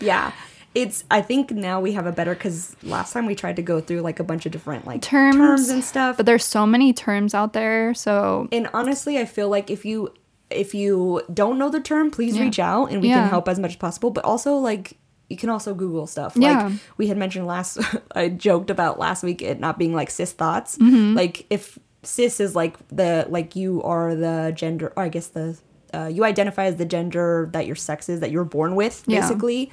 Yeah. 0.00 0.30
It's 0.74 1.02
I 1.10 1.20
think 1.22 1.50
now 1.50 1.80
we 1.80 1.92
have 1.92 2.06
a 2.06 2.12
better 2.12 2.34
cuz 2.34 2.76
last 2.82 3.12
time 3.12 3.26
we 3.26 3.34
tried 3.34 3.56
to 3.56 3.62
go 3.62 3.80
through 3.80 4.00
like 4.02 4.20
a 4.20 4.24
bunch 4.24 4.46
of 4.46 4.52
different 4.52 4.86
like 4.86 5.02
Terms. 5.02 5.68
and 5.68 5.82
stuff. 5.84 6.16
but 6.16 6.24
there's 6.24 6.44
so 6.44 6.66
many 6.66 6.92
terms 6.92 7.34
out 7.34 7.52
there. 7.52 7.92
So 7.94 8.48
and 8.52 8.68
honestly, 8.72 9.18
I 9.18 9.24
feel 9.26 9.48
like 9.48 9.70
if 9.70 9.84
you 9.84 10.12
if 10.56 10.74
you 10.74 11.22
don't 11.32 11.58
know 11.58 11.68
the 11.70 11.80
term, 11.80 12.10
please 12.10 12.36
Yeah. 12.36 12.42
reach 12.42 12.58
out 12.58 12.86
and 12.90 13.00
we 13.02 13.08
Yeah. 13.08 13.20
can 13.20 13.28
help 13.30 13.48
as 13.48 13.58
much 13.58 13.72
as 13.72 13.76
possible. 13.76 14.10
But 14.10 14.24
also 14.24 14.56
like 14.56 14.96
you 15.28 15.36
can 15.36 15.48
also 15.48 15.72
Google 15.74 16.06
stuff. 16.06 16.34
Yeah. 16.36 16.64
Like 16.68 16.72
we 16.98 17.06
had 17.08 17.16
mentioned 17.16 17.46
last 17.46 17.78
I 18.14 18.28
joked 18.28 18.70
about 18.70 18.98
last 18.98 19.22
week 19.22 19.40
it 19.42 19.58
not 19.60 19.78
being 19.78 19.94
like 19.94 20.10
cis 20.10 20.32
thoughts. 20.32 20.76
Mm-hmm. 20.78 21.14
Like 21.16 21.46
if 21.50 21.78
cis 22.02 22.40
is 22.40 22.54
like 22.56 22.76
the 22.88 23.26
like 23.30 23.56
you 23.56 23.82
are 23.82 24.14
the 24.14 24.52
gender 24.54 24.92
or 24.96 25.04
I 25.04 25.08
guess 25.08 25.28
the 25.28 25.58
uh, 25.94 26.06
you 26.06 26.24
identify 26.24 26.64
as 26.64 26.76
the 26.76 26.86
gender 26.86 27.48
that 27.52 27.66
your 27.66 27.76
sex 27.76 28.08
is 28.08 28.20
that 28.20 28.30
you're 28.30 28.44
born 28.44 28.74
with, 28.74 29.04
Yeah. 29.06 29.20
basically. 29.20 29.70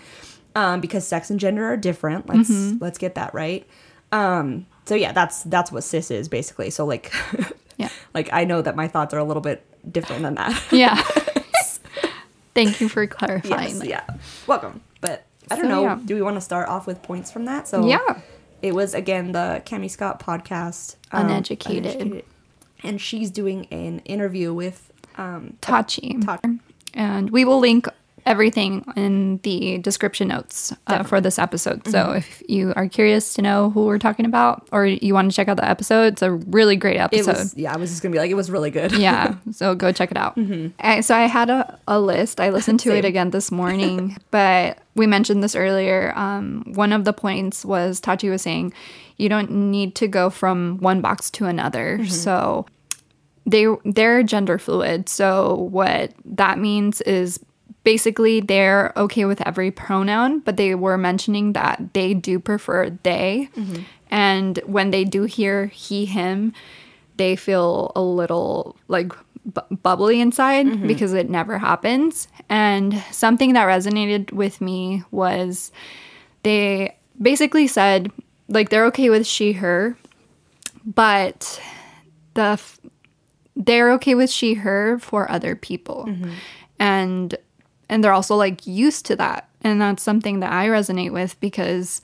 Um, 0.56 0.82
because 0.82 1.06
sex 1.08 1.30
and 1.30 1.40
gender 1.40 1.64
are 1.66 1.78
different. 1.78 2.28
Let's 2.28 2.50
Mm-hmm. 2.50 2.78
let's 2.84 2.98
get 2.98 3.16
that 3.16 3.34
right. 3.34 3.66
Um, 4.12 4.66
so 4.86 4.96
yeah, 4.96 5.12
that's 5.12 5.44
that's 5.44 5.72
what 5.72 5.84
cis 5.84 6.10
is 6.12 6.28
basically. 6.28 6.70
So 6.72 6.86
like 6.86 7.14
Yeah. 7.80 7.90
like 8.14 8.30
I 8.32 8.44
know 8.44 8.62
that 8.62 8.76
my 8.76 8.88
thoughts 8.88 9.14
are 9.16 9.18
a 9.20 9.24
little 9.24 9.42
bit 9.42 9.66
different 9.92 10.22
than 10.22 10.36
that. 10.36 10.62
yeah. 10.72 11.02
Thank 12.54 12.82
you 12.82 12.90
for 12.90 13.08
clarifying. 13.08 13.70
yes, 13.70 13.80
that. 13.80 13.88
yeah. 13.88 14.04
Welcome. 14.48 14.82
But 15.02 15.26
I 15.50 15.56
don't 15.56 15.66
So, 15.66 15.70
know. 15.70 15.82
yeah. 15.84 16.00
Do 16.04 16.16
we 16.16 16.22
want 16.22 16.36
to 16.36 16.42
start 16.42 16.68
off 16.68 16.86
with 16.88 17.02
points 17.02 17.32
from 17.32 17.46
that? 17.46 17.68
So 17.68 17.88
Yeah. 17.88 18.22
it 18.62 18.74
was 18.76 18.94
again 18.94 19.32
the 19.32 19.62
Cami 19.66 19.90
Scott 19.90 20.20
podcast, 20.20 20.96
um, 21.12 21.28
Uneducated. 21.28 22.24
and 22.84 23.00
she's 23.00 23.32
doing 23.32 23.66
an 23.72 24.00
interview 24.00 24.54
with 24.54 24.92
um, 25.18 25.58
Tachi. 25.62 26.22
Tachi. 26.24 26.60
And 26.94 27.30
we 27.30 27.46
will 27.46 27.60
link 27.60 27.88
everything 28.30 28.86
in 28.96 29.40
the 29.44 29.80
description 29.80 30.30
notes 30.30 30.72
uh, 30.88 31.04
for 31.04 31.20
this 31.20 31.38
episode. 31.40 31.86
So 31.88 32.00
Mm-hmm. 32.06 32.18
if 32.18 32.44
you 32.48 32.74
are 32.76 32.88
curious 32.88 33.34
to 33.34 33.42
know 33.42 33.72
who 33.72 33.86
we're 33.86 33.98
talking 34.00 34.26
about 34.26 34.68
or 34.72 34.86
you 34.86 35.14
want 35.14 35.30
to 35.32 35.36
check 35.36 35.48
out 35.50 35.58
the 35.58 35.68
episode, 35.68 36.14
it's 36.14 36.22
a 36.22 36.32
really 36.32 36.76
great 36.78 36.96
It 36.96 37.00
episode. 37.00 37.32
was 37.38 37.58
yeah. 37.58 37.74
I 37.74 37.78
was 37.78 37.90
just 37.90 38.02
gonna 38.02 38.14
be 38.14 38.20
like 38.20 38.32
it 38.32 38.36
was 38.36 38.50
really 38.50 38.72
good. 38.72 38.92
yeah 38.94 39.36
so 39.52 39.76
go 39.76 39.92
check 39.92 40.12
it 40.12 40.18
out 40.18 40.38
I, 40.80 41.02
so 41.02 41.16
i 41.16 41.26
had 41.26 41.50
a, 41.50 41.78
a 41.88 42.00
list 42.00 42.40
i 42.40 42.50
listened 42.58 42.80
to 42.82 42.90
it 42.92 43.00
Mm-hmm. 43.00 43.06
Again 43.08 43.30
this 43.32 43.52
morning 43.62 44.18
but 44.32 44.78
we 44.96 45.08
mentioned 45.08 45.44
this 45.44 45.56
earlier 45.56 46.14
um, 46.16 46.64
one 46.76 46.94
of 46.94 47.04
the 47.06 47.14
points 47.14 47.66
was 47.66 48.00
tachi 48.00 48.30
was 48.30 48.42
saying 48.42 48.74
you 49.18 49.28
don't 49.28 49.50
need 49.52 49.96
to 49.96 50.08
go 50.08 50.30
from 50.30 50.78
one 50.80 51.02
box 51.02 51.30
to 51.32 51.46
another 51.46 51.98
Mm-hmm. 51.98 52.06
so 52.12 52.66
they 53.46 53.66
they're 53.86 54.22
gender 54.22 54.60
fluid 54.60 55.10
so 55.10 55.56
what 55.72 56.14
that 56.26 56.60
means 56.60 57.02
is 57.02 57.40
basically 57.92 58.36
they're 58.52 58.92
okay 58.96 59.26
with 59.26 59.42
every 59.50 59.72
pronoun 59.72 60.40
but 60.46 60.56
they 60.62 60.72
were 60.76 60.98
mentioning 60.98 61.54
that 61.54 61.76
they 61.98 62.14
do 62.14 62.40
prefer 62.40 62.90
they 63.04 63.50
Mm-hmm. 63.56 63.82
and 64.12 64.54
when 64.76 64.92
they 64.94 65.04
do 65.16 65.22
hear 65.38 65.66
he 65.88 66.06
him 66.06 66.54
they 67.22 67.36
feel 67.36 67.92
a 67.96 68.02
little 68.20 68.76
like 68.88 69.12
bu- 69.56 69.76
bubbly 69.86 70.18
inside 70.22 70.66
Mm-hmm. 70.68 70.88
because 70.92 71.14
it 71.22 71.30
never 71.30 71.58
happens 71.58 72.28
and 72.50 72.94
something 73.12 73.54
that 73.54 73.66
resonated 73.68 74.32
with 74.32 74.62
me 74.62 75.04
was 75.12 75.72
they 76.44 76.96
basically 77.22 77.68
said 77.68 78.12
like 78.48 78.70
they're 78.70 78.86
okay 78.94 79.10
with 79.10 79.26
she 79.36 79.54
her 79.64 79.98
but 80.86 81.60
the 82.34 82.54
f- 82.60 82.80
they're 83.56 83.92
okay 83.98 84.16
with 84.16 84.30
she 84.30 84.54
her 84.64 84.98
for 85.00 85.30
other 85.30 85.56
people 85.56 86.08
and 86.80 87.36
and 87.90 88.04
they're 88.04 88.14
also 88.14 88.36
like 88.36 88.66
used 88.66 89.06
to 89.08 89.16
that. 89.18 89.50
And 89.62 89.82
that's 89.82 90.04
something 90.04 90.40
that 90.40 90.54
i 90.54 90.68
resonate 90.68 91.12
with 91.12 91.40
because 91.42 92.02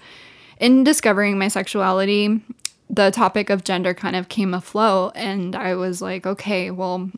in 0.59 0.83
discovering 0.83 1.37
my 1.37 1.47
sexuality 1.47 2.41
the 2.89 3.09
topic 3.11 3.49
of 3.49 3.63
gender 3.63 3.93
kind 3.93 4.15
of 4.15 4.27
came 4.29 4.53
afloat. 4.53 5.13
And 5.15 5.55
i 5.55 5.75
was 5.75 6.01
like 6.01 6.25
okay 6.25 6.71
well 6.71 7.09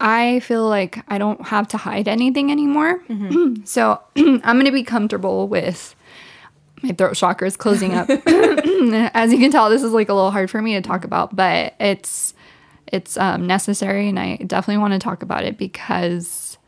i 0.00 0.40
feel 0.40 0.68
like 0.68 0.98
i 1.08 1.16
don't 1.18 1.40
have 1.46 1.68
to 1.68 1.76
hide 1.76 2.08
anything 2.08 2.50
anymore. 2.50 3.02
So 3.64 4.00
i'm 4.16 4.40
going 4.42 4.66
to 4.66 4.72
be 4.72 4.82
comfortable 4.84 5.48
with 5.48 5.94
my 6.82 6.92
throat 6.92 7.16
chakra 7.16 7.46
is 7.48 7.56
closing 7.56 7.94
up. 7.94 8.08
As 8.26 9.32
you 9.32 9.38
can 9.38 9.50
tell 9.50 9.70
this 9.70 9.82
is 9.82 9.92
like 9.92 10.10
a 10.10 10.14
little 10.14 10.30
hard 10.30 10.50
for 10.50 10.60
me 10.60 10.74
to 10.74 10.82
talk 10.82 11.04
about 11.04 11.34
but 11.34 11.74
it's 11.80 12.34
it's 12.92 13.16
um, 13.16 13.46
necessary 13.46 14.08
and 14.08 14.18
i 14.18 14.36
definitely 14.36 14.78
want 14.80 14.92
to 14.92 14.98
talk 14.98 15.22
about 15.22 15.42
it 15.42 15.58
because 15.58 16.58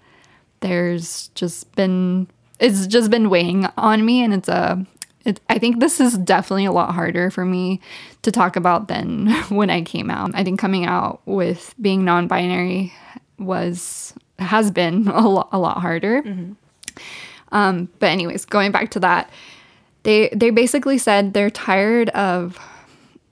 there's 0.60 1.28
just 1.28 1.74
been 1.74 2.28
it's 2.60 2.86
just 2.86 3.10
been 3.10 3.30
weighing 3.30 3.66
on 3.76 4.04
me 4.04 4.22
and 4.22 4.34
it's 4.34 4.48
a 4.48 4.84
it, 5.24 5.40
i 5.48 5.58
think 5.58 5.80
this 5.80 6.00
is 6.00 6.18
definitely 6.18 6.64
a 6.64 6.72
lot 6.72 6.94
harder 6.94 7.30
for 7.30 7.44
me 7.44 7.80
to 8.22 8.32
talk 8.32 8.56
about 8.56 8.88
than 8.88 9.28
when 9.48 9.70
i 9.70 9.82
came 9.82 10.10
out. 10.10 10.30
I 10.34 10.44
think 10.44 10.58
coming 10.58 10.84
out 10.84 11.20
with 11.26 11.74
being 11.80 12.04
non-binary 12.04 12.92
was 13.38 14.14
has 14.38 14.70
been 14.70 15.08
a 15.08 15.28
lot, 15.28 15.48
a 15.52 15.58
lot 15.58 15.78
harder. 15.78 16.22
Um, 17.50 17.88
but 17.98 18.10
anyways 18.10 18.44
going 18.44 18.72
back 18.72 18.90
to 18.92 19.00
that 19.00 19.30
they 20.02 20.28
they 20.34 20.50
basically 20.50 20.98
said 20.98 21.32
they're 21.34 21.50
tired 21.50 22.08
of 22.10 22.58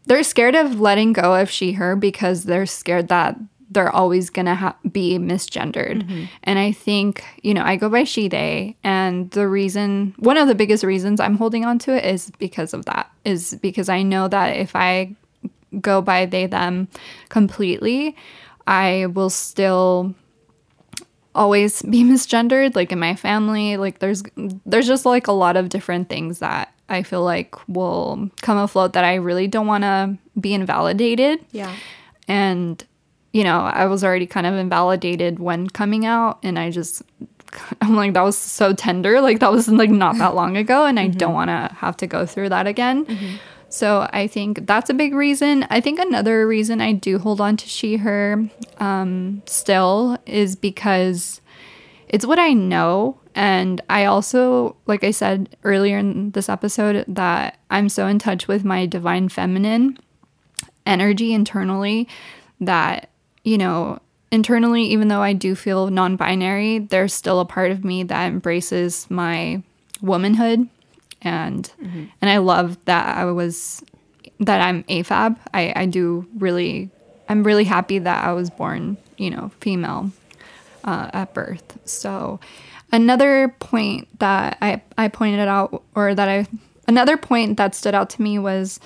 they're 0.05 0.23
scared 0.23 0.55
of 0.55 0.81
letting 0.81 1.12
go 1.12 1.35
of 1.35 1.51
she 1.51 1.73
her 1.73 1.97
because 1.97 2.45
they're 2.45 2.67
scared 2.67 3.09
that 3.09 3.37
they're 3.71 3.91
always 3.91 4.31
gonna 4.31 4.55
ha- 4.55 4.77
be 4.93 5.19
misgendered. 5.19 6.03
Mm-hmm. 6.03 6.25
And 6.45 6.59
i 6.59 6.73
think 6.73 7.25
you 7.43 7.55
know 7.55 7.63
i 7.63 7.77
go 7.77 7.89
by 7.89 8.05
she 8.05 8.29
they 8.29 8.77
and 8.85 9.31
the 9.33 9.49
reason 9.49 10.15
one 10.19 10.37
of 10.37 10.49
the 10.49 10.55
biggest 10.55 10.85
reasons 10.85 11.21
i'm 11.21 11.37
holding 11.37 11.65
on 11.65 11.79
to 11.81 11.93
it 11.93 12.05
is 12.05 12.31
because 12.39 12.73
of 12.75 12.85
that 12.85 13.11
is 13.25 13.55
because 13.61 13.89
i 13.89 14.03
know 14.03 14.29
that 14.29 14.57
if 14.57 14.77
i 14.77 15.15
go 15.81 16.01
by 16.01 16.27
they 16.27 16.47
them 16.47 16.89
completely 17.29 18.17
i 18.67 19.07
will 19.07 19.31
still 19.31 20.15
always 21.35 21.83
be 21.91 22.03
misgendered 22.03 22.75
like 22.75 22.91
in 22.93 22.99
my 22.99 23.15
family. 23.15 23.77
Like 23.77 23.99
there's 23.99 24.23
there's 24.65 24.87
just 24.87 25.05
like 25.07 25.27
a 25.27 25.33
lot 25.33 25.57
of 25.57 25.69
different 25.69 26.09
things 26.09 26.39
that 26.39 26.73
i 26.89 27.03
feel 27.03 27.23
like 27.23 27.55
will 27.69 28.31
come 28.43 28.57
afloat 28.57 28.93
that 28.95 29.05
i 29.05 29.17
really 29.17 29.47
don't 29.49 29.67
want 29.67 29.83
to 29.83 30.17
be 30.41 30.55
invalidated. 30.55 31.45
Yeah. 31.53 31.75
and 32.29 32.85
you 33.37 33.44
know 33.44 33.61
i 33.61 33.85
was 33.85 34.03
already 34.03 34.27
kind 34.27 34.46
of 34.46 34.55
invalidated 34.55 35.38
when 35.38 35.68
coming 35.68 36.07
out 36.07 36.38
and 36.42 36.59
i 36.59 36.70
just 36.70 37.03
i'm 37.83 37.94
like 37.94 38.14
that 38.14 38.22
was 38.22 38.37
so 38.37 38.72
tender. 38.72 39.20
Like 39.20 39.40
that 39.40 39.53
was 39.53 39.68
like 39.68 39.90
not 39.90 40.16
that 40.18 40.35
long 40.35 40.57
ago 40.57 40.87
and 40.87 40.99
i 40.99 41.07
don't 41.07 41.35
want 41.35 41.49
to 41.49 41.75
have 41.77 41.96
to 41.99 42.07
go 42.07 42.25
through 42.27 42.49
that 42.49 42.66
again. 42.66 43.07
So 43.68 44.09
i 44.12 44.27
think 44.27 44.66
that's 44.66 44.90
a 44.90 44.94
big 44.94 45.14
reason. 45.14 45.66
I 45.70 45.81
think 45.81 45.99
another 45.99 46.46
reason 46.46 46.81
i 46.81 46.92
do 46.92 47.18
hold 47.18 47.40
on 47.40 47.57
to 47.59 47.68
she 47.68 47.96
her 47.96 48.49
um, 48.79 49.42
still 49.46 50.18
is 50.27 50.57
because 50.57 51.40
it's 52.09 52.25
what 52.25 52.38
I 52.38 52.53
know. 52.53 53.18
And 53.35 53.81
I 53.90 54.05
also, 54.05 54.77
like 54.87 55.03
I 55.05 55.11
said 55.11 55.57
earlier 55.64 55.99
in 55.99 56.31
this 56.31 56.49
episode, 56.49 57.05
that 57.09 57.59
I'm 57.68 57.88
so 57.88 58.07
in 58.07 58.18
touch 58.18 58.49
with 58.49 58.64
my 58.64 58.87
divine 58.87 59.29
feminine 59.29 59.99
energy 60.87 61.35
internally 61.35 62.09
that, 62.61 63.11
you 63.47 63.59
know, 63.59 64.01
internally, 64.33 64.83
even 64.83 65.07
though 65.07 65.23
I 65.23 65.33
do 65.33 65.55
feel 65.55 65.89
non 65.89 66.17
binary, 66.17 66.81
there's 66.81 67.15
still 67.15 67.39
a 67.39 67.45
part 67.45 67.71
of 67.71 67.85
me 67.85 68.03
that 68.03 68.27
embraces 68.27 69.09
my 69.09 69.63
womanhood. 70.03 70.69
And 71.23 71.73
and 72.21 72.29
I 72.29 72.39
love 72.39 72.77
that 72.87 73.17
I 73.17 73.25
was 73.27 73.85
that 74.41 74.61
I'm 74.61 74.83
AFAB. 74.85 75.39
I, 75.55 75.73
I 75.77 75.87
do 75.87 76.27
really 76.37 76.91
I'm 77.29 77.45
really 77.45 77.63
happy 77.63 78.01
that 78.01 78.25
I 78.25 78.33
was 78.33 78.51
born, 78.51 78.97
you 79.17 79.31
know, 79.31 79.53
female 79.61 80.11
uh, 80.83 81.11
at 81.13 81.33
birth. 81.33 81.79
So 81.85 82.41
another 82.91 83.55
point 83.61 84.09
that 84.19 84.59
I, 84.61 84.83
I 84.99 85.07
pointed 85.07 85.47
out 85.47 85.85
or 85.95 86.17
that 86.17 86.29
I 86.29 86.47
another 86.89 87.17
point 87.17 87.59
that 87.59 87.77
stood 87.77 87.95
out 87.95 88.11
to 88.11 88.23
me 88.23 88.41
was 88.41 88.81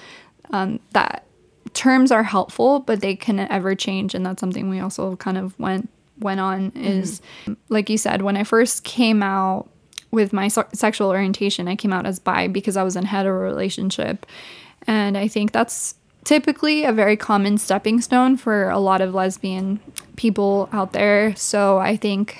um, 0.51 0.81
that 0.92 1.25
terms 1.74 2.11
are 2.11 2.22
helpful, 2.22 2.80
but 2.80 3.00
they 3.00 3.16
can 3.16 3.40
ever 3.40 3.74
change, 3.74 4.14
and 4.14 4.24
that's 4.24 4.40
something 4.40 4.68
we 4.68 4.80
also 4.80 5.16
kind 5.16 5.38
of 5.38 5.59
went 5.59 5.90
went 6.18 6.40
on. 6.40 6.72
Is 6.74 7.20
like 7.68 7.88
you 7.90 7.98
said, 7.98 8.22
when 8.22 8.37
I 8.37 8.44
first 8.44 8.85
came 8.85 9.22
out 9.22 9.68
with 10.11 10.33
my 10.33 10.48
se- 10.48 10.64
sexual 10.74 11.09
orientation, 11.09 11.68
I 11.68 11.76
came 11.76 11.92
out 11.92 12.06
as 12.06 12.18
bi 12.18 12.48
because 12.48 12.76
I 12.76 12.83
was 12.83 12.96
in 12.96 13.04
a 13.04 13.06
hetero 13.06 13.42
relationship, 13.42 14.26
and 14.87 15.16
I 15.16 15.28
think 15.28 15.52
that's 15.52 15.94
typically 16.24 16.85
a 16.85 16.92
very 16.92 17.16
common 17.16 17.59
stepping 17.59 18.00
stone 18.00 18.37
for 18.37 18.68
a 18.68 18.78
lot 18.78 19.00
of 19.00 19.14
lesbian 19.14 19.80
people 20.16 20.68
out 20.72 20.92
there. 20.92 21.35
So 21.37 21.78
I 21.78 21.96
think 21.96 22.38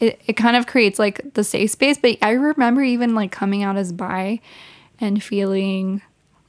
it, 0.00 0.20
it 0.26 0.32
kind 0.32 0.56
of 0.56 0.66
creates 0.66 0.98
like 0.98 1.34
the 1.34 1.44
safe 1.44 1.70
space. 1.70 1.98
But 1.98 2.18
I 2.22 2.32
remember 2.32 2.82
even 2.82 3.14
like 3.14 3.30
coming 3.30 3.62
out 3.62 3.76
as 3.76 3.92
bi 3.92 4.40
and 4.98 5.22
feeling 5.22 6.02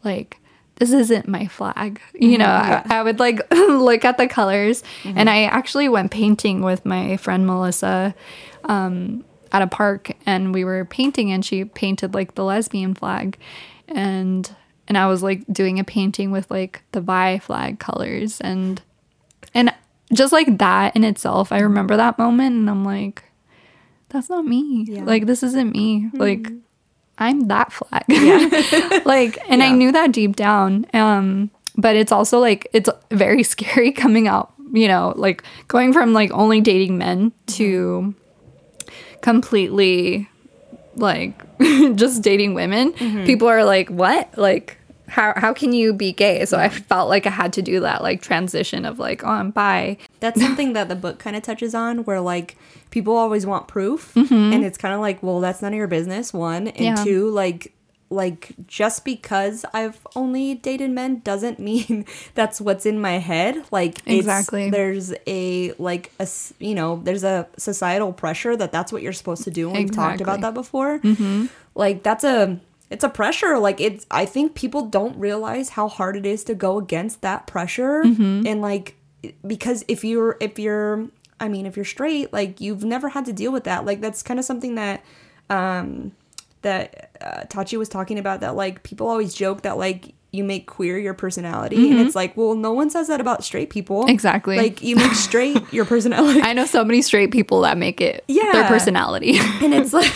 like 0.04 0.38
this 0.82 0.94
isn't 0.94 1.28
my 1.28 1.46
flag. 1.46 2.02
You 2.16 2.30
mm-hmm. 2.30 2.40
know, 2.40 2.48
I, 2.48 2.84
I 2.90 3.04
would 3.04 3.20
like 3.20 3.40
look 3.52 4.04
at 4.04 4.18
the 4.18 4.28
colors. 4.28 4.82
Mm-hmm. 5.04 5.16
And 5.16 5.30
I 5.30 5.44
actually 5.44 5.88
went 5.90 6.10
painting 6.10 6.64
with 6.64 6.88
my 6.88 7.18
friend 7.18 7.46
Melissa 7.46 8.16
um, 8.64 9.24
at 9.52 9.62
a 9.62 9.68
park 9.68 10.10
and 10.26 10.56
we 10.56 10.64
were 10.64 10.84
painting 10.86 11.32
and 11.32 11.46
she 11.46 11.66
painted 11.66 12.16
like 12.16 12.34
the 12.34 12.44
lesbian 12.44 12.96
flag. 12.96 13.38
And 13.90 14.50
and 14.88 14.98
I 14.98 15.06
was 15.06 15.22
like 15.22 15.46
doing 15.54 15.80
a 15.80 15.84
painting 15.84 16.32
with 16.32 16.50
like 16.50 16.82
the 16.94 17.02
bi 17.02 17.38
flag 17.38 17.78
colors 17.78 18.42
and 18.42 18.82
and 19.54 19.72
just 20.12 20.34
like 20.34 20.58
that 20.58 20.96
in 20.96 21.04
itself, 21.04 21.52
I 21.52 21.60
remember 21.60 21.96
that 21.96 22.18
moment 22.18 22.56
and 22.56 22.68
I'm 22.68 22.84
like, 22.84 23.24
that's 24.10 24.32
not 24.32 24.46
me. 24.46 24.88
Yeah. 24.90 25.04
Like 25.04 25.28
this 25.28 25.44
isn't 25.44 25.74
me. 25.74 26.10
Like 26.12 26.42
mm-hmm. 26.42 26.58
I'm 27.22 27.48
that 27.48 27.72
flag. 27.72 28.04
like 29.06 29.38
and 29.48 29.62
I 29.62 29.72
knew 29.72 29.92
that 29.92 30.12
deep 30.12 30.36
down. 30.36 30.86
Um 30.94 31.52
but 31.78 31.96
it's 31.96 32.12
also 32.12 32.40
like 32.40 32.68
it's 32.74 32.90
very 33.12 33.44
scary 33.54 33.92
coming 33.92 34.28
out, 34.28 34.54
you 34.74 34.88
know, 34.88 35.14
like 35.16 35.44
going 35.68 35.94
from 35.94 36.14
like 36.14 36.32
only 36.32 36.62
dating 36.62 36.98
men 36.98 37.32
to 37.48 38.14
completely 39.22 40.28
like 40.96 41.34
just 41.96 42.22
dating 42.22 42.54
women. 42.54 42.92
People 43.26 43.48
are 43.48 43.64
like, 43.64 43.90
"What?" 43.90 44.38
Like 44.38 44.78
how 45.12 45.34
how 45.36 45.54
can 45.54 45.74
you 45.74 45.94
be 45.94 46.12
gay? 46.14 46.46
So 46.46 46.58
I 46.58 46.70
felt 46.70 47.10
like 47.10 47.28
I 47.28 47.30
had 47.32 47.54
to 47.54 47.62
do 47.62 47.82
that 47.82 48.02
like 48.02 48.22
transition 48.22 48.86
of 48.86 48.98
like, 48.98 49.24
"Oh, 49.24 49.30
I'm 49.30 49.52
bi." 49.52 49.98
That's 50.22 50.42
something 50.46 50.74
that 50.74 50.88
the 50.90 50.96
book 50.96 51.20
kind 51.20 51.36
of 51.36 51.44
touches 51.44 51.76
on, 51.76 52.06
where 52.06 52.22
like 52.22 52.58
people 52.90 53.16
always 53.16 53.46
want 53.46 53.68
proof, 53.68 54.14
Mm-hmm. 54.16 54.54
and 54.54 54.66
it's 54.66 54.78
kind 54.78 54.94
of 54.94 55.00
like, 55.02 55.22
well, 55.22 55.40
that's 55.42 55.62
none 55.62 55.74
of 55.74 55.78
your 55.78 55.88
business. 55.88 56.34
One 56.34 56.68
and 56.70 56.80
Yeah. 56.98 57.04
two, 57.04 57.30
like, 57.30 57.74
like 58.10 58.52
just 58.68 59.06
because 59.06 59.64
I've 59.74 60.00
only 60.16 60.56
dated 60.56 60.92
men 60.92 61.20
doesn't 61.24 61.58
mean 61.70 62.06
that's 62.36 62.60
what's 62.62 62.86
in 62.86 63.00
my 63.00 63.18
head. 63.20 63.64
Like, 63.72 64.00
Exactly. 64.06 64.70
there's 64.70 65.14
a 65.28 65.74
like 65.78 66.12
a 66.20 66.28
you 66.60 66.76
know 66.76 67.00
there's 67.04 67.24
a 67.24 67.48
societal 67.58 68.12
pressure 68.14 68.56
that 68.58 68.72
that's 68.72 68.92
what 68.94 69.02
you're 69.02 69.14
supposed 69.14 69.44
to 69.44 69.52
do. 69.52 69.70
And 69.70 69.78
We've 69.78 69.92
talked 69.92 70.22
about 70.22 70.42
that 70.42 70.54
before. 70.54 71.00
Like 71.76 72.04
that's 72.04 72.24
a 72.26 72.60
it's 72.92 73.04
a 73.04 73.10
pressure 73.10 73.58
like 73.58 73.80
it's 73.82 74.06
i 74.12 74.26
think 74.26 74.54
people 74.54 74.86
don't 74.86 75.18
realize 75.18 75.70
how 75.70 75.88
hard 75.88 76.16
it 76.16 76.26
is 76.26 76.44
to 76.44 76.54
go 76.54 76.78
against 76.78 77.22
that 77.22 77.48
pressure 77.48 78.02
and 78.02 78.62
like 78.62 78.96
because 79.48 79.84
if 79.88 80.04
you're 80.04 80.38
if 80.40 80.60
you're 80.60 81.08
i 81.40 81.48
mean 81.48 81.66
if 81.66 81.76
you're 81.76 81.86
straight 81.86 82.32
like 82.34 82.60
you've 82.60 82.84
never 82.84 83.10
had 83.10 83.26
to 83.26 83.34
deal 83.34 83.52
with 83.52 83.64
that 83.64 83.86
like 83.86 84.02
that's 84.02 84.22
kind 84.22 84.40
of 84.40 84.46
something 84.46 84.76
that 84.76 85.04
um 85.50 86.12
that 86.64 87.10
uh, 87.22 87.44
tachi 87.50 87.78
was 87.78 87.90
talking 87.90 88.20
about 88.20 88.42
that 88.42 88.56
like 88.56 88.84
people 88.84 89.08
always 89.08 89.34
joke 89.34 89.62
that 89.62 89.78
like 89.78 90.14
you 90.34 90.44
make 90.44 90.66
queer 90.66 90.98
your 90.98 91.14
personality 91.14 91.92
and 91.92 92.00
it's 92.00 92.16
like 92.16 92.36
well 92.38 92.56
no 92.56 92.72
one 92.72 92.90
says 92.90 93.08
that 93.08 93.20
about 93.20 93.44
straight 93.44 93.70
people 93.70 94.06
Exactly. 94.08 94.56
like 94.58 94.82
you 94.82 94.96
make 94.96 95.12
straight 95.14 95.62
your 95.74 95.84
personality 95.86 96.42
I 96.42 96.54
know 96.54 96.66
so 96.66 96.86
many 96.86 97.02
straight 97.02 97.32
people 97.32 97.62
that 97.62 97.78
make 97.78 98.00
it 98.00 98.24
yeah. 98.30 98.52
their 98.54 98.68
personality. 98.68 99.38
and 99.62 99.74
it's 99.74 99.92
like 100.02 100.14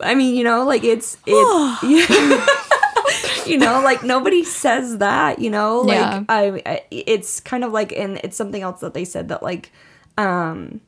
i 0.00 0.14
mean 0.14 0.34
you 0.34 0.44
know 0.44 0.64
like 0.64 0.84
it's 0.84 1.16
it's 1.26 1.82
you 3.46 3.58
know 3.58 3.80
like 3.82 4.02
nobody 4.02 4.42
says 4.44 4.98
that 4.98 5.38
you 5.38 5.50
know 5.50 5.80
like 5.80 5.98
Yeah. 5.98 6.24
I, 6.28 6.62
I 6.66 6.82
it's 6.90 7.40
kind 7.40 7.64
of 7.64 7.72
like 7.72 7.92
and 7.92 8.18
it's 8.24 8.36
something 8.36 8.62
else 8.62 8.80
that 8.80 8.94
they 8.94 9.04
said 9.04 9.28
that 9.28 9.42
like 9.42 9.72
um 10.18 10.80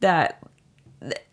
that 0.00 0.42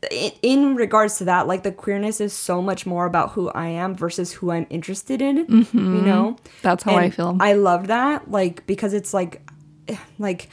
th- 0.09 0.33
in, 0.41 0.75
regards 0.75 1.17
to 1.17 1.25
that 1.25 1.47
like 1.47 1.63
the 1.63 1.71
queerness 1.71 2.21
is 2.21 2.33
so 2.33 2.61
much 2.61 2.85
more 2.85 3.05
about 3.05 3.31
who 3.31 3.49
i 3.49 3.67
am 3.67 3.95
versus 3.95 4.31
who 4.31 4.51
i'm 4.51 4.65
interested 4.69 5.21
in 5.21 5.37
you 5.73 6.01
know 6.01 6.37
That's 6.61 6.83
how 6.83 6.95
I 6.95 7.09
feel. 7.09 7.37
I 7.39 7.53
love 7.53 7.87
that, 7.87 8.31
like 8.31 8.65
because 8.67 8.93
it's 8.93 9.13
like, 9.13 9.41
like 10.19 10.49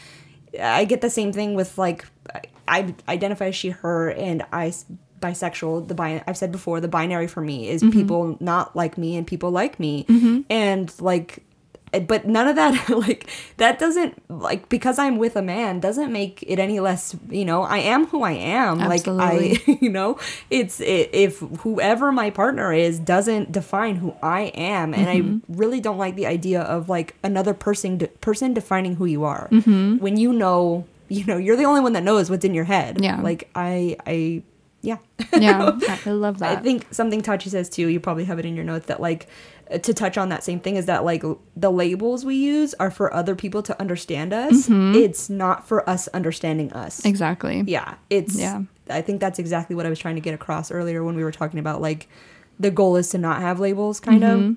I 0.60 0.84
get 0.84 1.00
the 1.00 1.10
same 1.10 1.32
thing 1.32 1.54
with 1.54 1.78
like 1.78 2.04
I 2.68 2.94
identify 3.08 3.46
as 3.48 3.54
she 3.56 3.70
her 3.70 4.10
and 4.10 4.44
I 4.52 4.72
bisexual. 5.22 5.88
The 5.88 5.94
bi 5.94 6.22
I've 6.26 6.36
said 6.36 6.52
before 6.52 6.80
the 6.80 6.88
binary 6.88 7.26
for 7.28 7.40
me 7.40 7.68
is 7.68 7.82
Mm-hmm. 7.82 7.98
people 8.00 8.36
not 8.40 8.76
like 8.76 8.98
me 8.98 9.16
and 9.16 9.26
people 9.26 9.50
like 9.50 9.80
me, 9.80 10.04
and 10.50 10.92
like. 11.00 11.44
But 12.08 12.26
none 12.26 12.48
of 12.48 12.56
that, 12.56 12.88
like, 13.06 13.28
that 13.58 13.78
doesn't, 13.78 14.14
like, 14.30 14.70
because 14.70 14.98
I'm 14.98 15.18
with 15.18 15.36
a 15.36 15.42
man 15.42 15.78
doesn't 15.78 16.10
make 16.10 16.42
it 16.46 16.58
any 16.58 16.80
less, 16.80 17.14
you 17.28 17.44
know, 17.44 17.64
I 17.64 17.80
am 17.80 18.06
who 18.06 18.22
I 18.22 18.32
am. 18.32 18.78
Like, 18.78 19.06
I, 19.06 19.60
you 19.82 19.90
know, 19.90 20.18
it's, 20.48 20.80
it, 20.80 21.10
if 21.12 21.40
whoever 21.60 22.10
my 22.10 22.30
partner 22.30 22.72
is 22.72 22.98
doesn't 22.98 23.52
define 23.52 23.96
who 23.96 24.14
I 24.22 24.52
am, 24.56 24.94
and 24.94 25.06
Mm-hmm. 25.06 25.52
I 25.52 25.54
really 25.62 25.80
don't 25.82 25.98
like 25.98 26.14
the 26.16 26.24
idea 26.26 26.62
of 26.62 26.88
like 26.88 27.14
another 27.22 27.52
person 27.52 27.98
person 28.22 28.54
defining 28.54 28.96
who 28.96 29.04
you 29.04 29.24
are 29.24 29.48
when 29.50 30.16
you 30.16 30.32
know 30.32 30.86
you 31.10 31.26
know 31.26 31.36
you're 31.36 31.56
the 31.56 31.64
only 31.64 31.82
one 31.82 31.92
that 31.92 32.02
knows 32.02 32.30
what's 32.30 32.46
in 32.46 32.54
your 32.54 32.64
head 32.64 32.98
Yeah. 33.04 33.20
like 33.20 33.50
i 33.54 33.98
i 34.06 34.42
yeah 34.82 34.98
yeah, 35.38 35.78
I 36.06 36.10
love 36.10 36.38
that. 36.40 36.58
i 36.58 36.60
think 36.60 36.86
something 36.90 37.22
tachi 37.22 37.48
says 37.48 37.68
too 37.70 37.86
you 37.88 38.00
probably 38.00 38.24
have 38.24 38.38
it 38.38 38.44
in 38.44 38.54
your 38.56 38.64
notes 38.64 38.86
that 38.86 39.00
like 39.00 39.28
uh, 39.72 39.78
to 39.78 39.94
touch 39.94 40.18
on 40.18 40.28
that 40.30 40.42
same 40.44 40.58
thing 40.60 40.76
is 40.76 40.86
that 40.86 41.04
like 41.04 41.22
the 41.56 41.70
labels 41.70 42.24
we 42.24 42.34
use 42.34 42.74
are 42.80 42.90
for 42.90 43.12
other 43.14 43.34
people 43.36 43.62
to 43.62 43.80
understand 43.80 44.32
us 44.32 44.68
it's 44.68 45.30
not 45.30 45.66
for 45.68 45.88
us 45.88 46.08
understanding 46.08 46.72
us 46.72 47.04
exactly. 47.04 47.62
yeah 47.66 47.94
it's 48.10 48.36
Yeah. 48.36 48.62
i 48.90 49.00
think 49.00 49.20
that's 49.20 49.38
exactly 49.38 49.76
what 49.76 49.86
i 49.86 49.88
was 49.88 49.98
trying 50.00 50.16
to 50.16 50.20
get 50.20 50.34
across 50.34 50.70
earlier 50.70 51.02
when 51.04 51.14
we 51.16 51.22
were 51.24 51.32
talking 51.32 51.60
about 51.60 51.80
like 51.80 52.08
the 52.60 52.70
goal 52.70 52.96
is 52.96 53.08
to 53.10 53.18
not 53.18 53.40
have 53.40 53.60
labels 53.60 54.00
kind 54.00 54.22
Mm-hmm. 54.22 54.50
of 54.50 54.56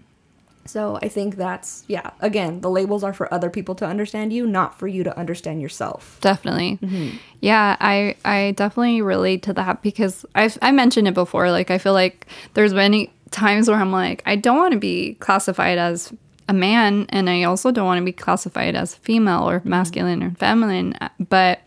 so 0.66 0.98
i 1.02 1.08
think 1.08 1.36
that's 1.36 1.84
yeah 1.88 2.12
again 2.20 2.62
the 2.62 2.70
labels 2.70 3.04
are 3.04 3.14
for 3.14 3.32
other 3.34 3.50
people 3.50 3.76
to 3.76 3.86
understand 3.86 4.34
you 4.34 4.48
not 4.48 4.78
for 4.78 4.88
you 4.88 5.04
to 5.04 5.18
understand 5.18 5.62
yourself 5.62 6.16
Definitely. 6.22 6.80
Mm-hmm. 6.82 7.18
Yeah, 7.42 7.78
I 7.80 8.16
I 8.26 8.52
definitely 8.58 9.02
relate 9.02 9.44
to 9.44 9.54
that 9.54 9.82
because 9.82 10.26
I've 10.34 10.58
I 10.62 10.72
mentioned 10.72 11.08
it 11.08 11.14
before. 11.14 11.52
Like 11.52 11.70
I 11.70 11.78
feel 11.78 11.94
like 11.94 12.26
there's 12.56 12.74
many 12.74 13.12
times 13.32 13.70
where 13.70 13.78
I'm 13.78 13.92
like, 13.92 14.24
I 14.26 14.36
don't 14.36 14.58
want 14.58 14.74
to 14.74 14.80
be 14.80 15.16
classified 15.16 15.78
as 15.78 16.12
a 16.48 16.54
man 16.54 17.06
and 17.10 17.30
I 17.30 17.44
also 17.44 17.72
don't 17.72 17.86
want 17.86 18.00
to 18.00 18.06
be 18.06 18.12
classified 18.12 18.76
as 18.76 18.96
female 18.96 19.50
or 19.50 19.62
masculine 19.66 20.24
or 20.24 20.32
feminine. 20.32 20.98
But 21.30 21.62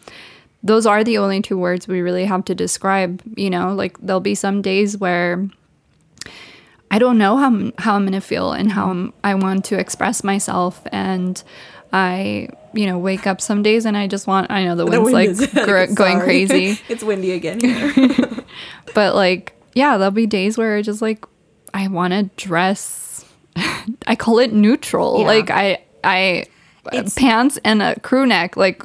those 0.62 0.86
are 0.86 1.04
the 1.04 1.18
only 1.18 1.40
two 1.40 1.58
words 1.58 1.86
we 1.86 2.00
really 2.00 2.24
have 2.24 2.44
to 2.46 2.54
describe, 2.54 3.22
you 3.36 3.50
know, 3.50 3.74
like 3.74 3.98
there'll 4.00 4.20
be 4.20 4.34
some 4.34 4.62
days 4.62 4.98
where 4.98 5.48
I 6.90 6.98
don't 6.98 7.18
know 7.18 7.36
how 7.36 7.46
I'm, 7.46 7.72
how 7.78 7.94
I'm 7.96 8.04
gonna 8.04 8.20
feel 8.20 8.52
and 8.52 8.72
how 8.72 8.90
I'm, 8.90 9.12
I 9.22 9.34
want 9.34 9.64
to 9.66 9.78
express 9.78 10.24
myself, 10.24 10.80
and 10.90 11.42
I, 11.92 12.48
you 12.72 12.86
know, 12.86 12.98
wake 12.98 13.26
up 13.26 13.40
some 13.40 13.62
days 13.62 13.84
and 13.86 13.96
I 13.96 14.06
just 14.06 14.26
want. 14.26 14.50
I 14.50 14.64
know 14.64 14.74
the 14.74 14.86
wind's 14.86 15.04
wind 15.04 15.14
like 15.14 15.28
is- 15.30 15.46
gr- 15.64 15.94
going 15.94 16.20
crazy, 16.20 16.78
it's 16.88 17.02
windy 17.02 17.32
again 17.32 17.60
here 17.60 17.92
but 18.94 19.14
like, 19.14 19.54
yeah, 19.74 19.96
there'll 19.98 20.10
be 20.10 20.26
days 20.26 20.56
where 20.58 20.76
I 20.76 20.82
just 20.82 21.02
like 21.02 21.24
I 21.74 21.88
want 21.88 22.12
to 22.14 22.24
dress. 22.36 23.24
I 24.06 24.14
call 24.16 24.38
it 24.38 24.52
neutral. 24.52 25.20
Yeah. 25.20 25.26
Like 25.26 25.50
I, 25.50 25.82
I 26.04 26.44
It's- 26.92 27.14
pants 27.14 27.58
and 27.64 27.82
a 27.82 27.98
crew 28.00 28.24
neck. 28.26 28.56
Like 28.56 28.82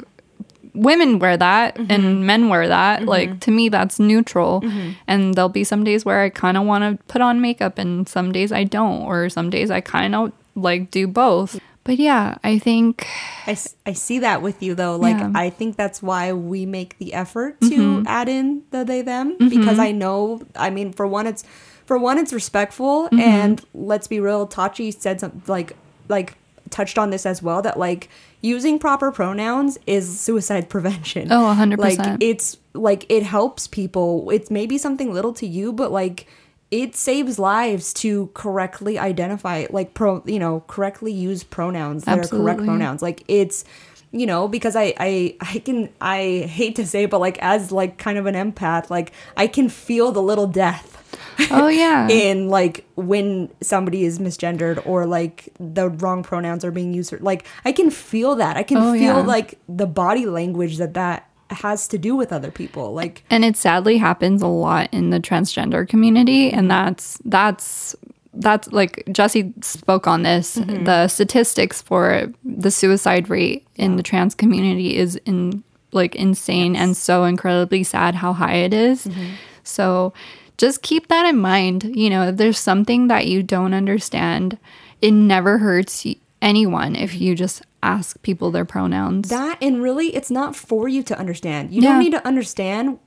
women 0.73 1.19
wear 1.19 1.38
that 1.38 1.75
Mm-hmm. 1.75 1.91
and 1.91 2.25
men 2.27 2.49
wear 2.49 2.67
that. 2.67 3.05
Like 3.05 3.39
to 3.41 3.51
me, 3.51 3.69
that's 3.69 3.99
neutral. 3.99 4.62
Mm-hmm. 4.62 4.91
And 5.07 5.33
there'll 5.36 5.49
be 5.49 5.63
some 5.63 5.83
days 5.83 6.03
where 6.05 6.21
I 6.21 6.29
kind 6.29 6.57
of 6.57 6.65
want 6.65 6.83
to 6.99 7.03
put 7.05 7.21
on 7.21 7.41
makeup, 7.41 7.77
and 7.77 8.07
some 8.07 8.31
days 8.31 8.51
I 8.51 8.63
don't, 8.63 9.01
or 9.03 9.29
some 9.29 9.49
days 9.49 9.69
I 9.71 9.81
kind 9.81 10.15
of 10.15 10.31
like 10.55 10.91
do 10.91 11.07
both. 11.07 11.59
But 11.86 11.97
yeah, 11.99 12.38
I 12.45 12.59
think 12.59 13.05
I, 13.45 13.57
I 13.86 13.91
see 13.93 14.19
that 14.19 14.41
with 14.41 14.63
you 14.63 14.73
though 14.73 14.95
like 14.95 15.17
Yeah. 15.17 15.31
i 15.36 15.49
think 15.49 15.75
that's 15.75 16.01
why 16.01 16.31
we 16.31 16.65
make 16.65 16.97
the 16.97 17.13
effort 17.13 17.59
to 17.62 18.03
add 18.07 18.29
in 18.29 18.63
the 18.71 18.86
they 18.86 19.01
them 19.01 19.36
because 19.49 19.79
i 19.79 19.91
know 19.91 20.41
i 20.55 20.69
mean 20.69 20.93
for 20.93 21.05
one 21.05 21.27
it's 21.27 21.43
for 21.86 21.97
one 21.97 22.17
it's 22.17 22.31
respectful 22.31 23.09
and 23.12 23.59
let's 23.73 24.07
be 24.07 24.21
real 24.21 24.47
tachi 24.47 24.93
said 24.97 25.19
something 25.19 25.41
like 25.47 25.75
like 26.07 26.36
touched 26.69 26.97
on 26.97 27.09
this 27.09 27.25
as 27.25 27.43
well 27.43 27.62
that 27.62 27.77
like 27.77 28.07
using 28.43 28.77
proper 28.77 29.12
pronouns 29.12 29.79
is 29.88 30.19
suicide 30.19 30.69
prevention. 30.69 31.32
Oh, 31.32 31.56
100%. 31.58 31.77
like 31.79 32.17
it's 32.19 32.58
like 32.75 33.06
it 33.10 33.23
helps 33.23 33.65
people. 33.65 34.29
It's 34.29 34.51
maybe 34.51 34.77
something 34.77 35.12
little 35.12 35.34
to 35.34 35.47
you 35.47 35.73
but 35.73 35.91
like 35.91 36.27
it 36.69 36.95
saves 36.95 37.39
lives 37.39 37.93
to 37.93 38.29
correctly 38.34 38.99
identify 38.99 39.65
like 39.71 39.93
pro 39.93 40.21
you 40.25 40.39
know 40.39 40.63
correctly 40.67 41.12
use 41.12 41.43
pronouns 41.43 42.03
that 42.03 42.19
are 42.19 42.27
correct 42.27 42.63
pronouns. 42.63 43.01
Like 43.01 43.23
it's 43.27 43.63
you 44.12 44.27
know 44.27 44.47
because 44.47 44.75
I, 44.75 44.93
I 44.99 45.36
i 45.41 45.60
can 45.60 45.89
i 45.99 46.45
hate 46.47 46.75
to 46.75 46.86
say 46.86 47.03
it, 47.03 47.10
but 47.10 47.19
like 47.19 47.39
as 47.39 47.71
like 47.71 47.97
kind 47.97 48.17
of 48.19 48.27
an 48.27 48.36
empath 48.36 48.91
like 48.91 49.12
i 49.36 49.47
can 49.47 49.69
feel 49.69 50.12
the 50.12 50.21
little 50.21 50.45
death 50.45 50.92
oh 51.52 51.67
yeah, 51.67 52.08
in 52.08 52.49
like 52.49 52.86
when 52.95 53.49
somebody 53.62 54.04
is 54.04 54.19
misgendered 54.19 54.86
or 54.86 55.06
like 55.06 55.49
the 55.60 55.89
wrong 55.89 56.23
pronouns 56.23 56.63
are 56.63 56.71
being 56.71 56.93
used 56.93 57.13
like 57.21 57.45
i 57.65 57.71
can 57.71 57.89
feel 57.89 58.36
that 58.36 58.58
i 58.58 58.63
can 58.63 58.78
Oh, 58.78 58.93
feel 58.93 59.02
yeah. 59.02 59.17
like 59.21 59.60
the 59.67 59.86
body 59.86 60.26
language 60.26 60.78
that 60.78 60.93
that 60.93 61.30
has 61.49 61.88
to 61.89 61.97
do 61.97 62.15
with 62.15 62.34
other 62.34 62.49
people 62.52 62.93
like 62.93 63.23
and 63.30 63.45
it 63.45 63.56
sadly 63.56 63.97
happens 63.97 64.41
a 64.41 64.47
lot 64.47 64.89
in 64.91 65.10
the 65.10 65.19
transgender 65.19 65.88
community 65.88 66.49
and 66.49 66.69
mm-hmm. 66.69 66.86
that's 66.86 67.19
that's 67.26 67.95
that's 68.34 68.71
like 68.71 69.04
Jesse 69.12 69.54
spoke 69.62 70.08
on 70.08 70.23
this. 70.23 70.58
Mm-hmm. 70.58 70.86
The 70.86 71.08
statistics 71.08 71.82
for 71.82 72.32
the 72.43 72.71
suicide 72.71 73.30
rate 73.30 73.67
in 73.76 73.95
the 73.95 74.04
trans 74.04 74.34
community 74.34 74.97
is 74.97 75.15
in 75.26 75.63
like 75.91 76.15
insane 76.15 76.76
and 76.76 76.97
so 76.97 77.26
incredibly 77.26 77.84
sad 77.84 78.15
how 78.15 78.34
high 78.34 78.56
it 78.56 78.73
is. 78.73 79.06
Mm-hmm. 79.06 79.36
So 79.63 80.13
just 80.57 80.81
keep 80.81 81.07
that 81.07 81.25
in 81.25 81.37
mind. 81.39 81.95
You 81.95 82.09
know, 82.09 82.27
if 82.29 82.37
there's 82.37 82.59
something 82.59 83.07
that 83.07 83.27
you 83.27 83.43
don't 83.43 83.73
understand, 83.73 84.57
it 85.01 85.11
never 85.11 85.57
hurts 85.57 86.05
anyone 86.41 86.95
if 86.95 87.19
you 87.19 87.35
just 87.35 87.61
ask 87.81 88.21
people 88.21 88.51
their 88.51 88.65
pronouns. 88.65 89.29
That 89.29 89.57
and 89.61 89.81
really, 89.81 90.15
it's 90.15 90.31
not 90.31 90.55
for 90.55 90.87
you 90.87 91.03
to 91.03 91.17
understand. 91.17 91.71
You 91.73 91.81
Yeah. 91.81 91.89
don't 91.89 91.99
need 91.99 92.11
to 92.11 92.25
understand 92.25 92.99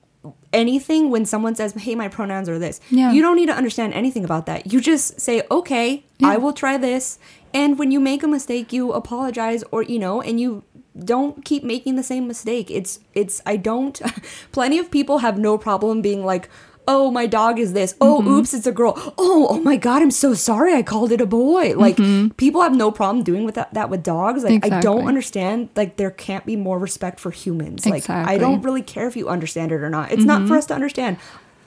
anything 0.52 1.10
when 1.10 1.24
someone 1.24 1.54
says, 1.54 1.72
"Hey, 1.74 1.94
my 1.94 2.08
pronouns 2.08 2.48
are 2.48 2.58
this." 2.58 2.80
Yeah. 2.90 3.12
You 3.12 3.22
don't 3.22 3.36
need 3.36 3.46
to 3.46 3.54
understand 3.56 3.94
anything 3.94 4.24
about 4.24 4.46
that. 4.46 4.72
You 4.72 4.80
just 4.80 5.20
say, 5.20 5.42
"Okay, 5.50 6.04
I 6.22 6.36
will 6.36 6.52
try 6.52 6.76
this." 6.76 7.18
And 7.54 7.78
when 7.78 7.90
you 7.90 8.00
make 8.00 8.22
a 8.22 8.28
mistake, 8.28 8.72
you 8.72 8.92
apologize 8.92 9.62
or 9.70 9.82
you 9.82 9.98
know, 9.98 10.20
and 10.20 10.40
you 10.40 10.62
don't 11.04 11.44
keep 11.44 11.62
making 11.62 11.96
the 11.96 12.02
same 12.02 12.26
mistake. 12.26 12.70
It's 12.70 12.98
it's 13.14 13.40
I 13.46 13.56
don't 13.56 14.00
plenty 14.52 14.78
of 14.78 14.90
people 14.90 15.18
have 15.18 15.38
no 15.38 15.58
problem 15.58 16.02
being 16.02 16.24
like 16.24 16.48
Oh, 16.88 17.10
my 17.10 17.26
dog 17.26 17.58
is 17.58 17.72
this. 17.72 17.94
Oh, 18.00 18.20
Mm-hmm. 18.20 18.28
oops, 18.28 18.54
it's 18.54 18.66
a 18.66 18.72
girl. 18.72 18.94
Oh, 19.18 19.46
oh 19.50 19.60
my 19.60 19.76
God, 19.76 20.02
I'm 20.02 20.10
so 20.10 20.34
sorry. 20.34 20.72
I 20.74 20.82
called 20.82 21.12
it 21.12 21.20
a 21.20 21.26
boy. 21.26 21.74
Like 21.76 21.96
people 22.36 22.62
have 22.62 22.74
no 22.76 22.90
problem 22.90 23.24
doing 23.24 23.44
with 23.44 23.56
that, 23.56 23.74
that 23.74 23.90
with 23.90 24.02
dogs. 24.02 24.44
Like 24.44 24.64
I 24.64 24.80
don't 24.80 24.98
Mm-hmm. 25.00 25.08
Understand. 25.08 25.68
Like 25.76 25.96
there 25.96 26.10
can't 26.10 26.44
be 26.46 26.56
more 26.56 26.78
respect 26.78 27.20
for 27.20 27.30
humans. 27.30 27.84
Like 27.86 27.94
I 27.94 27.96
Exactly. 27.98 28.34
Mm-hmm. 28.34 28.40
don't 28.42 28.62
really 28.62 28.82
care 28.82 29.06
if 29.08 29.16
you 29.16 29.28
understand 29.28 29.72
it 29.72 29.80
or 29.82 29.90
not. 29.90 30.12
It's 30.12 30.24
not 30.24 30.46
for 30.48 30.56
us 30.56 30.66
to 30.66 30.74
understand. 30.74 31.16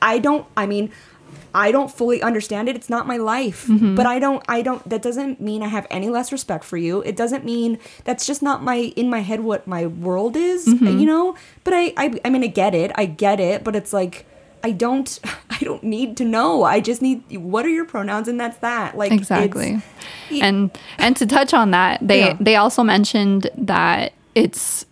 I 0.01 0.19
don't. 0.19 0.45
I 0.55 0.65
mean, 0.65 0.91
I 1.53 1.71
don't 1.71 1.91
fully 1.91 2.21
understand 2.21 2.69
it. 2.69 2.75
It's 2.75 2.89
not 2.89 3.05
my 3.08 3.17
life. 3.17 3.67
Mm-hmm. 3.67 3.95
But 3.95 4.05
I 4.05 4.19
don't. 4.19 4.43
I 4.47 4.62
don't. 4.62 4.88
That 4.89 5.01
doesn't 5.01 5.41
mean 5.41 5.62
I 5.63 5.67
have 5.67 5.86
any 5.91 6.10
less 6.10 6.32
respect 6.32 6.63
for 6.63 6.77
you. 6.77 7.01
It 7.01 7.15
doesn't 7.17 7.43
mean 7.43 7.77
that's 8.05 8.25
just 8.25 8.41
not 8.41 8.63
my 8.63 8.93
in 8.95 9.10
my 9.10 9.19
head 9.19 9.41
what 9.41 9.67
my 9.67 9.86
world 9.88 10.36
is. 10.38 10.65
Mm-hmm. 10.67 10.99
You 10.99 11.05
know. 11.05 11.36
But 11.65 11.73
I. 11.73 11.93
I. 11.97 12.19
I 12.23 12.29
mean, 12.29 12.43
I 12.43 12.47
get 12.47 12.73
it. 12.73 12.91
I 12.95 13.05
get 13.05 13.39
it. 13.39 13.63
But 13.65 13.75
it's 13.75 13.91
like. 13.93 14.25
I 14.63 14.71
don't 14.71 15.19
I 15.49 15.57
don't 15.61 15.83
need 15.83 16.17
to 16.17 16.25
know. 16.25 16.63
I 16.63 16.79
just 16.79 17.01
need 17.01 17.23
what 17.37 17.65
are 17.65 17.69
your 17.69 17.85
pronouns 17.85 18.27
and 18.27 18.39
that's 18.39 18.57
that. 18.59 18.97
Like 18.97 19.11
exactly 19.11 19.81
and 20.31 20.71
and 20.97 21.15
to 21.17 21.25
touch 21.25 21.53
on 21.53 21.71
that 21.71 21.99
they 22.05 22.19
Yeah. 22.19 22.37
they 22.39 22.55
also 22.55 22.83
mentioned 22.83 23.49
that 23.57 24.13
it's 24.35 24.85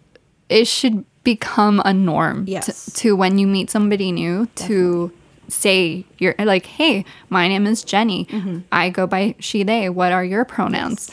it 0.49 0.65
should 0.67 1.05
become 1.23 1.81
a 1.85 1.93
norm 1.93 2.45
to- 2.45 2.51
Yes. 2.51 2.89
to, 2.95 3.13
when 3.15 3.37
you 3.37 3.45
meet 3.47 3.69
somebody 3.69 4.11
new 4.13 4.45
to 4.55 5.11
say 5.49 6.05
you're 6.17 6.35
like 6.39 6.65
hey 6.65 7.03
my 7.29 7.47
name 7.47 7.67
is 7.67 7.83
jenny 7.83 8.25
Mm-hmm. 8.25 8.59
i 8.71 8.89
go 8.89 9.05
by 9.07 9.35
she 9.39 9.63
they 9.63 9.89
what 9.89 10.11
are 10.13 10.23
your 10.23 10.43
pronouns 10.45 11.09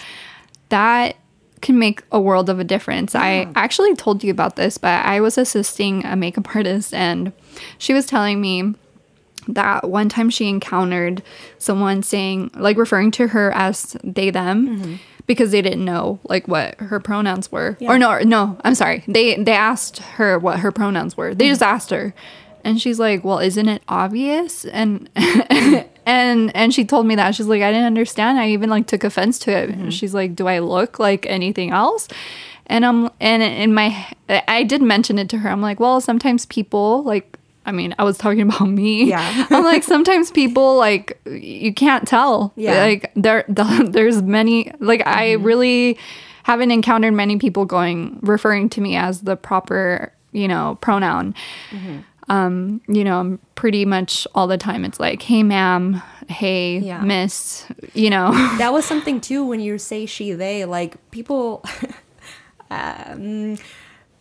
that 0.69 1.17
can 1.65 1.79
make 1.79 2.03
a 2.13 2.21
world 2.21 2.51
of 2.51 2.61
a 2.61 2.65
difference. 2.65 3.15
I 3.15 3.49
actually 3.57 3.97
told 3.97 4.23
you 4.23 4.31
about 4.31 4.57
this, 4.57 4.77
but 4.77 5.05
I 5.05 5.21
was 5.21 5.39
assisting 5.39 6.05
a 6.05 6.15
makeup 6.15 6.47
artist 6.55 6.95
and 6.95 7.33
she 7.79 7.95
was 7.95 8.07
telling 8.07 8.41
me 8.41 8.75
that 9.49 9.89
one 9.89 10.09
time 10.09 10.31
she 10.31 10.49
encountered 10.49 11.23
someone 11.59 12.03
saying 12.03 12.51
like 12.55 12.77
referring 12.77 13.11
to 13.13 13.29
her 13.29 13.51
as 13.53 13.97
they 14.05 14.31
them 14.31 14.69
mm-hmm. 14.79 14.95
because 15.27 15.51
they 15.51 15.63
didn't 15.63 15.85
know 15.85 16.19
like 16.25 16.47
what 16.49 16.79
her 16.81 17.01
pronouns 17.01 17.51
were. 17.51 17.77
Or 17.81 17.99
no 17.99 18.19
no 18.21 18.59
i'm 18.65 18.75
sorry. 18.75 19.05
They 19.07 19.37
they 19.37 19.53
asked 19.53 19.99
her 19.99 20.39
what 20.39 20.61
her 20.61 20.73
pronouns 20.73 21.17
were. 21.17 21.35
They 21.35 21.47
mm-hmm. 21.47 21.53
just 21.53 21.63
asked 21.63 21.91
her. 21.91 22.15
And 22.63 22.81
she's 22.81 22.99
like 22.99 23.25
well 23.25 23.39
isn't 23.39 23.69
it 23.69 23.83
obvious? 23.87 24.65
And 24.65 25.11
and 26.07 26.55
and 26.57 26.73
she 26.75 26.85
told 26.85 27.07
me 27.07 27.15
that 27.15 27.35
she's 27.35 27.47
like 27.47 27.63
i 27.63 27.71
didn't 27.71 27.87
understand 27.87 28.39
i 28.39 28.49
even 28.49 28.71
like 28.71 28.87
took 28.87 29.05
offense 29.05 29.39
to 29.41 29.51
it 29.51 29.71
And 29.71 29.93
she's 29.93 30.15
like 30.15 30.35
do 30.35 30.47
i 30.47 30.59
look 30.59 30.99
like 30.99 31.27
anything 31.27 31.71
else 31.71 32.09
and 32.67 32.85
i'm 32.85 33.11
and 33.21 33.43
in 33.43 33.75
my 33.75 34.07
i 34.29 34.63
did 34.63 34.83
mention 34.83 35.19
it 35.19 35.29
to 35.31 35.39
her 35.39 35.49
i'm 35.51 35.61
like 35.63 35.81
well 35.81 36.01
sometimes 36.01 36.47
people 36.47 37.03
like 37.05 37.39
I 37.67 37.73
mean, 37.73 37.95
I 37.99 38.05
was 38.05 38.19
talking 38.19 38.43
about 38.51 38.67
me. 38.69 39.05
Yeah. 39.05 39.47
I'm 39.49 39.65
like, 39.65 39.85
sometimes 39.85 40.31
people 40.31 40.77
like 40.77 41.19
you 41.25 41.73
can't 41.73 42.07
tell. 42.07 42.53
Yeah. 42.57 42.85
Like 42.85 43.11
there, 43.17 43.47
there's 43.49 44.21
many. 44.21 44.71
Like 44.81 45.01
I 45.07 45.29
Mm-hmm. 45.29 45.45
really 45.45 45.99
haven't 46.43 46.73
encountered 46.73 47.15
many 47.15 47.39
people 47.39 47.65
going 47.65 48.19
referring 48.21 48.69
to 48.69 48.83
me 48.83 48.97
as 48.97 49.23
the 49.23 49.35
proper, 49.35 50.13
you 50.33 50.47
know, 50.47 50.77
pronoun. 50.83 51.35
Mm-hmm. 51.71 52.01
Um, 52.29 52.81
you 52.89 53.05
know, 53.05 53.39
pretty 53.55 53.85
much 53.85 54.27
all 54.35 54.47
the 54.47 54.57
time 54.59 54.85
it's 54.85 54.99
like, 54.99 55.21
hey, 55.23 55.43
ma'am, 55.43 56.03
hey, 56.29 56.79
Yeah. 56.79 57.01
miss. 57.03 57.67
You 57.93 58.11
know, 58.11 58.33
that 58.59 58.73
was 58.73 58.85
something 58.85 59.21
too 59.21 59.45
when 59.45 59.61
you 59.61 59.79
say 59.79 60.07
she 60.07 60.33
they 60.33 60.65
like 60.65 61.11
people 61.11 61.63
um 62.71 63.57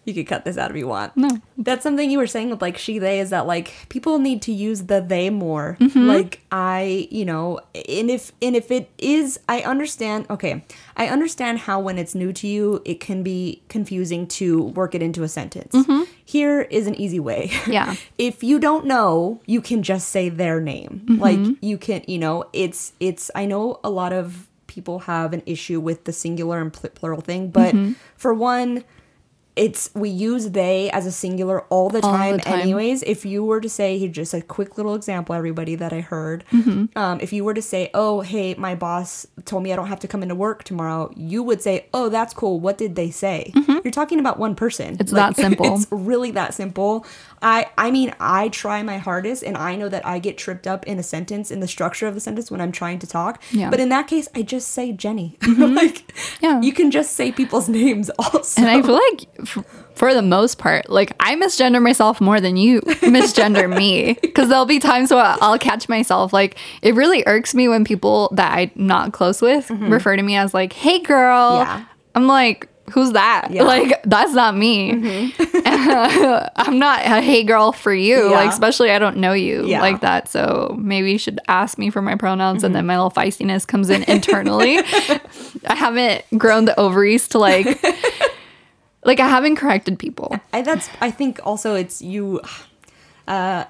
you 0.05 0.13
could 0.13 0.27
cut 0.27 0.43
this 0.43 0.57
out 0.57 0.69
if 0.69 0.75
you 0.75 0.85
want 0.85 1.15
No. 1.15 1.29
that's 1.57 1.81
something 1.81 2.11
you 2.11 2.17
were 2.17 2.27
saying 2.27 2.49
with 2.49 2.61
like 2.61 2.77
she 2.77 2.99
they 2.99 3.21
is 3.21 3.29
that 3.29 3.47
like 3.47 3.73
people 3.87 4.19
need 4.19 4.41
to 4.43 4.51
use 4.51 4.83
the 4.83 4.99
they 4.99 5.29
more 5.29 5.77
Mm-hmm. 5.79 6.07
like 6.07 6.41
i 6.51 7.07
you 7.09 7.23
know 7.23 7.61
and 7.73 8.09
if 8.11 8.33
and 8.41 8.55
if 8.57 8.69
it 8.69 8.89
is 8.97 9.39
i 9.47 9.61
understand 9.61 10.25
okay 10.29 10.65
i 10.97 11.07
understand 11.07 11.59
how 11.59 11.79
when 11.79 11.97
it's 11.97 12.13
new 12.13 12.33
to 12.33 12.47
you 12.47 12.81
it 12.83 12.99
can 12.99 13.23
be 13.23 13.61
confusing 13.69 14.27
to 14.27 14.63
work 14.63 14.93
it 14.93 15.01
into 15.01 15.23
a 15.23 15.29
sentence 15.29 15.73
here 16.25 16.61
is 16.61 16.87
an 16.87 16.95
easy 16.95 17.19
way. 17.19 17.51
Yeah. 17.67 17.95
if 18.17 18.43
you 18.43 18.59
don't 18.59 18.85
know 18.85 19.41
you 19.45 19.61
can 19.61 19.83
just 19.83 20.09
say 20.09 20.29
their 20.29 20.59
name 20.61 21.01
Mm-hmm. 21.05 21.21
like 21.21 21.57
you 21.61 21.77
can 21.77 22.03
you 22.07 22.17
know 22.19 22.45
it's 22.53 22.93
it's 22.99 23.29
i 23.35 23.45
know 23.45 23.79
a 23.83 23.89
lot 23.89 24.13
of 24.13 24.47
people 24.67 24.99
have 24.99 25.33
an 25.33 25.41
issue 25.45 25.79
with 25.79 26.03
the 26.05 26.13
singular 26.13 26.59
and 26.61 26.71
pl- 26.73 26.89
plural 26.91 27.21
thing 27.21 27.49
but 27.49 27.73
Mm-hmm. 27.75 27.93
for 28.17 28.33
one 28.33 28.83
it's 29.55 29.89
we 29.93 30.09
use 30.09 30.49
they 30.51 30.89
as 30.91 31.05
a 31.05 31.11
singular 31.11 31.61
all 31.69 31.89
the 31.89 32.01
All 32.01 32.11
the 32.11 32.17
time, 32.17 32.39
time. 32.39 32.59
anyways 32.61 33.03
if 33.03 33.23
you 33.25 33.43
were 33.43 33.61
to 33.61 33.69
say 33.69 33.97
here 33.99 34.09
just 34.09 34.33
a 34.33 34.41
quick 34.41 34.77
little 34.77 34.95
example 34.95 35.35
everybody 35.35 35.75
that 35.75 35.93
i 35.93 36.01
heard 36.01 36.43
Mm-hmm. 36.51 36.97
um, 36.97 37.19
if 37.21 37.31
you 37.31 37.43
were 37.43 37.53
to 37.53 37.61
say 37.61 37.91
oh 37.93 38.21
hey 38.21 38.55
my 38.55 38.73
boss 38.73 39.27
told 39.45 39.61
me 39.63 39.71
i 39.71 39.75
don't 39.75 39.87
have 39.87 39.99
to 39.99 40.07
come 40.07 40.23
into 40.23 40.35
work 40.35 40.63
tomorrow 40.63 41.11
you 41.15 41.43
would 41.43 41.61
say 41.61 41.85
oh 41.93 42.09
that's 42.09 42.33
cool 42.33 42.59
what 42.59 42.77
did 42.79 42.95
they 42.95 43.11
say 43.11 43.51
you're 43.83 43.91
talking 43.91 44.19
about 44.19 44.39
one 44.39 44.55
person 44.55 44.93
Mm-hmm. 44.93 45.01
It's 45.01 45.11
that 45.11 45.35
simple. 45.35 45.75
it's 45.75 45.87
really 45.91 46.31
that 46.31 46.53
simple 46.53 47.05
i 47.43 47.67
i 47.77 47.91
mean 47.91 48.11
i 48.19 48.49
try 48.49 48.81
my 48.81 48.97
hardest 48.97 49.43
and 49.43 49.55
i 49.57 49.75
know 49.75 49.87
that 49.89 50.03
i 50.05 50.17
get 50.17 50.37
tripped 50.37 50.65
up 50.65 50.85
in 50.87 50.97
a 50.97 51.03
sentence 51.03 51.51
in 51.51 51.59
the 51.59 51.67
structure 51.67 52.07
of 52.07 52.13
the 52.15 52.19
sentence 52.19 52.49
when 52.49 52.59
i'm 52.61 52.71
trying 52.71 52.97
to 52.99 53.05
talk 53.07 53.41
Yeah. 53.51 53.69
but 53.69 53.79
in 53.79 53.89
that 53.89 54.07
case 54.07 54.27
i 54.35 54.41
just 54.41 54.69
say 54.69 54.91
jenny 54.93 55.37
like 55.57 56.11
Yeah. 56.41 56.61
you 56.61 56.73
can 56.73 56.89
just 56.89 57.11
say 57.13 57.31
people's 57.31 57.69
names 57.81 58.09
also 58.17 58.61
and 58.61 58.69
I 58.71 58.81
feel 58.81 58.95
like 59.11 59.27
f- 59.39 59.79
for 59.95 60.15
the 60.15 60.23
most 60.23 60.57
part, 60.57 60.89
like 60.89 61.11
I 61.19 61.35
misgender 61.35 61.79
myself 61.79 62.19
more 62.19 62.41
than 62.41 62.57
you 62.57 62.81
misgender 63.17 63.69
me. 63.69 64.17
Because 64.21 64.49
there'll 64.49 64.65
be 64.65 64.79
times 64.79 65.11
where 65.11 65.35
I'll 65.39 65.59
catch 65.59 65.87
myself. 65.87 66.33
Like 66.33 66.57
it 66.81 66.95
really 66.95 67.23
irks 67.27 67.53
me 67.53 67.67
when 67.67 67.83
people 67.85 68.29
that 68.33 68.51
I'm 68.57 68.71
not 68.75 69.13
close 69.13 69.39
with 69.39 69.69
refer 69.69 70.15
to 70.15 70.23
me 70.23 70.35
as 70.35 70.51
like, 70.51 70.73
"Hey, 70.73 70.97
girl." 70.99 71.59
Mm-hmm. 71.59 71.69
Yeah. 71.79 71.85
I'm 72.15 72.25
like, 72.27 72.69
who's 72.91 73.11
that? 73.13 73.47
Yeah. 73.51 73.61
Mm-hmm. 73.63 73.89
Like 73.89 74.03
that's 74.03 74.33
not 74.33 74.55
me. 74.55 75.33
I'm 76.55 76.79
not 76.79 77.01
a 77.01 77.21
hey 77.21 77.43
girl 77.43 77.71
for 77.71 77.93
you. 77.93 78.29
Yeah. 78.29 78.35
Like 78.35 78.49
especially 78.51 78.91
I 78.91 78.99
don't 78.99 79.17
know 79.17 79.33
you 79.33 79.65
Yeah. 79.65 79.75
Mm-hmm. 79.77 79.81
like 79.81 80.01
that. 80.01 80.27
So 80.29 80.75
maybe 80.79 81.11
you 81.11 81.17
should 81.17 81.39
ask 81.47 81.77
me 81.77 81.89
for 81.89 82.01
my 82.01 82.15
pronouns, 82.15 82.63
and 82.63 82.75
then 82.75 82.85
my 82.85 82.95
little 82.97 83.11
feistiness 83.11 83.65
comes 83.67 83.89
in 83.89 84.03
internally. 84.03 84.77
I 85.67 85.75
haven't 85.75 86.25
grown 86.37 86.65
the 86.65 86.79
ovaries 86.79 87.27
to 87.29 87.39
like. 87.39 87.83
Like 89.05 89.19
I 89.19 89.27
haven't 89.27 89.57
corrected 89.57 89.99
people. 89.99 90.33
I, 90.53 90.61
that's 90.61 90.89
I 91.01 91.11
think 91.11 91.41
also 91.43 91.75
it's 91.75 92.01
you 92.01 92.39
uh 93.27 93.65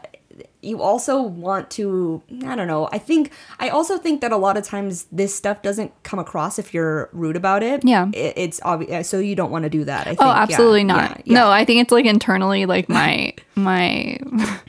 you 0.63 0.81
also 0.81 1.21
want 1.21 1.69
to 1.71 2.21
I 2.45 2.55
don't 2.55 2.67
know. 2.67 2.89
I 2.91 2.97
think 2.97 3.31
I 3.59 3.69
also 3.69 3.97
think 3.97 4.21
that 4.21 4.31
a 4.31 4.37
lot 4.37 4.57
of 4.57 4.63
times 4.63 5.05
this 5.11 5.35
stuff 5.35 5.61
doesn't 5.61 5.91
come 6.03 6.19
across 6.19 6.57
if 6.57 6.73
you're 6.73 7.09
rude 7.13 7.35
about 7.35 7.63
it. 7.63 7.83
Yeah. 7.85 8.07
It, 8.13 8.33
it's 8.37 8.59
obvious 8.63 8.91
uh, 8.91 9.03
so 9.03 9.19
you 9.19 9.35
don't 9.35 9.51
want 9.51 9.63
to 9.63 9.69
do 9.69 9.83
that. 9.85 10.07
I 10.07 10.11
oh, 10.11 10.15
think 10.15 10.21
Oh, 10.21 10.25
Yeah, 10.27 10.41
absolutely 10.41 10.83
not. 10.83 11.09
yeah, 11.11 11.21
yeah. 11.25 11.33
No, 11.35 11.49
I 11.51 11.65
think 11.65 11.81
it's 11.81 11.91
like 11.91 12.05
internally 12.05 12.65
like 12.65 12.89
my 12.89 13.33
my 13.55 14.17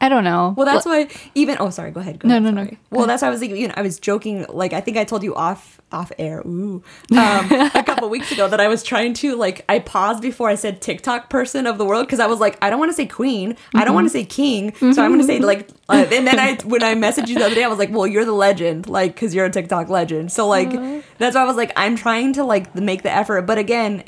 I 0.00 0.08
don't 0.08 0.22
know. 0.24 0.54
Well, 0.56 0.66
that's 0.66 0.86
why 0.86 1.08
even 1.34 1.56
oh 1.58 1.70
sorry, 1.70 1.90
go 1.90 2.00
ahead. 2.00 2.20
Go 2.20 2.28
No, 2.28 2.36
ahead, 2.38 2.54
no, 2.54 2.62
no. 2.62 2.70
Well, 2.90 3.06
that's 3.06 3.22
why 3.22 3.28
I 3.28 3.30
was 3.32 3.40
like, 3.40 3.50
you 3.50 3.66
know, 3.66 3.74
I 3.76 3.82
was 3.82 3.98
joking. 3.98 4.46
Like 4.48 4.72
I 4.72 4.80
think 4.80 4.96
I 4.96 5.04
told 5.04 5.22
you 5.24 5.34
off 5.34 5.77
off 5.92 6.12
air, 6.18 6.40
ooh, 6.40 6.82
um, 7.12 7.50
a 7.52 7.82
couple 7.84 8.08
weeks 8.10 8.30
ago 8.32 8.48
that 8.48 8.60
I 8.60 8.68
was 8.68 8.82
trying 8.82 9.14
to 9.14 9.36
like 9.36 9.64
I 9.68 9.78
paused 9.78 10.22
before 10.22 10.48
I 10.48 10.54
said 10.54 10.80
TikTok 10.80 11.30
person 11.30 11.66
of 11.66 11.78
the 11.78 11.84
world 11.84 12.06
because 12.06 12.20
I 12.20 12.26
was 12.26 12.40
like 12.40 12.58
I 12.62 12.70
don't 12.70 12.78
want 12.78 12.90
to 12.90 12.94
say 12.94 13.06
queen, 13.06 13.56
I 13.74 13.84
don't 13.84 13.94
want 13.94 14.06
to 14.06 14.10
say 14.10 14.24
king, 14.24 14.74
so 14.74 15.02
I'm 15.02 15.10
going 15.10 15.20
to 15.20 15.24
say 15.26 15.38
like. 15.38 15.68
Uh, 15.90 16.06
and 16.12 16.26
then 16.26 16.38
I 16.38 16.56
when 16.64 16.82
I 16.82 16.94
messaged 16.94 17.28
you 17.28 17.38
the 17.38 17.46
other 17.46 17.54
day, 17.54 17.64
I 17.64 17.68
was 17.68 17.78
like, 17.78 17.90
well, 17.90 18.06
you're 18.06 18.26
the 18.26 18.32
legend, 18.32 18.88
like 18.88 19.14
because 19.14 19.34
you're 19.34 19.46
a 19.46 19.50
TikTok 19.50 19.88
legend. 19.88 20.30
So 20.30 20.46
like 20.46 20.70
that's 21.18 21.34
why 21.34 21.42
I 21.42 21.44
was 21.44 21.56
like, 21.56 21.72
I'm 21.76 21.96
trying 21.96 22.34
to 22.34 22.44
like 22.44 22.74
make 22.74 23.02
the 23.02 23.12
effort, 23.12 23.42
but 23.42 23.58
again. 23.58 24.04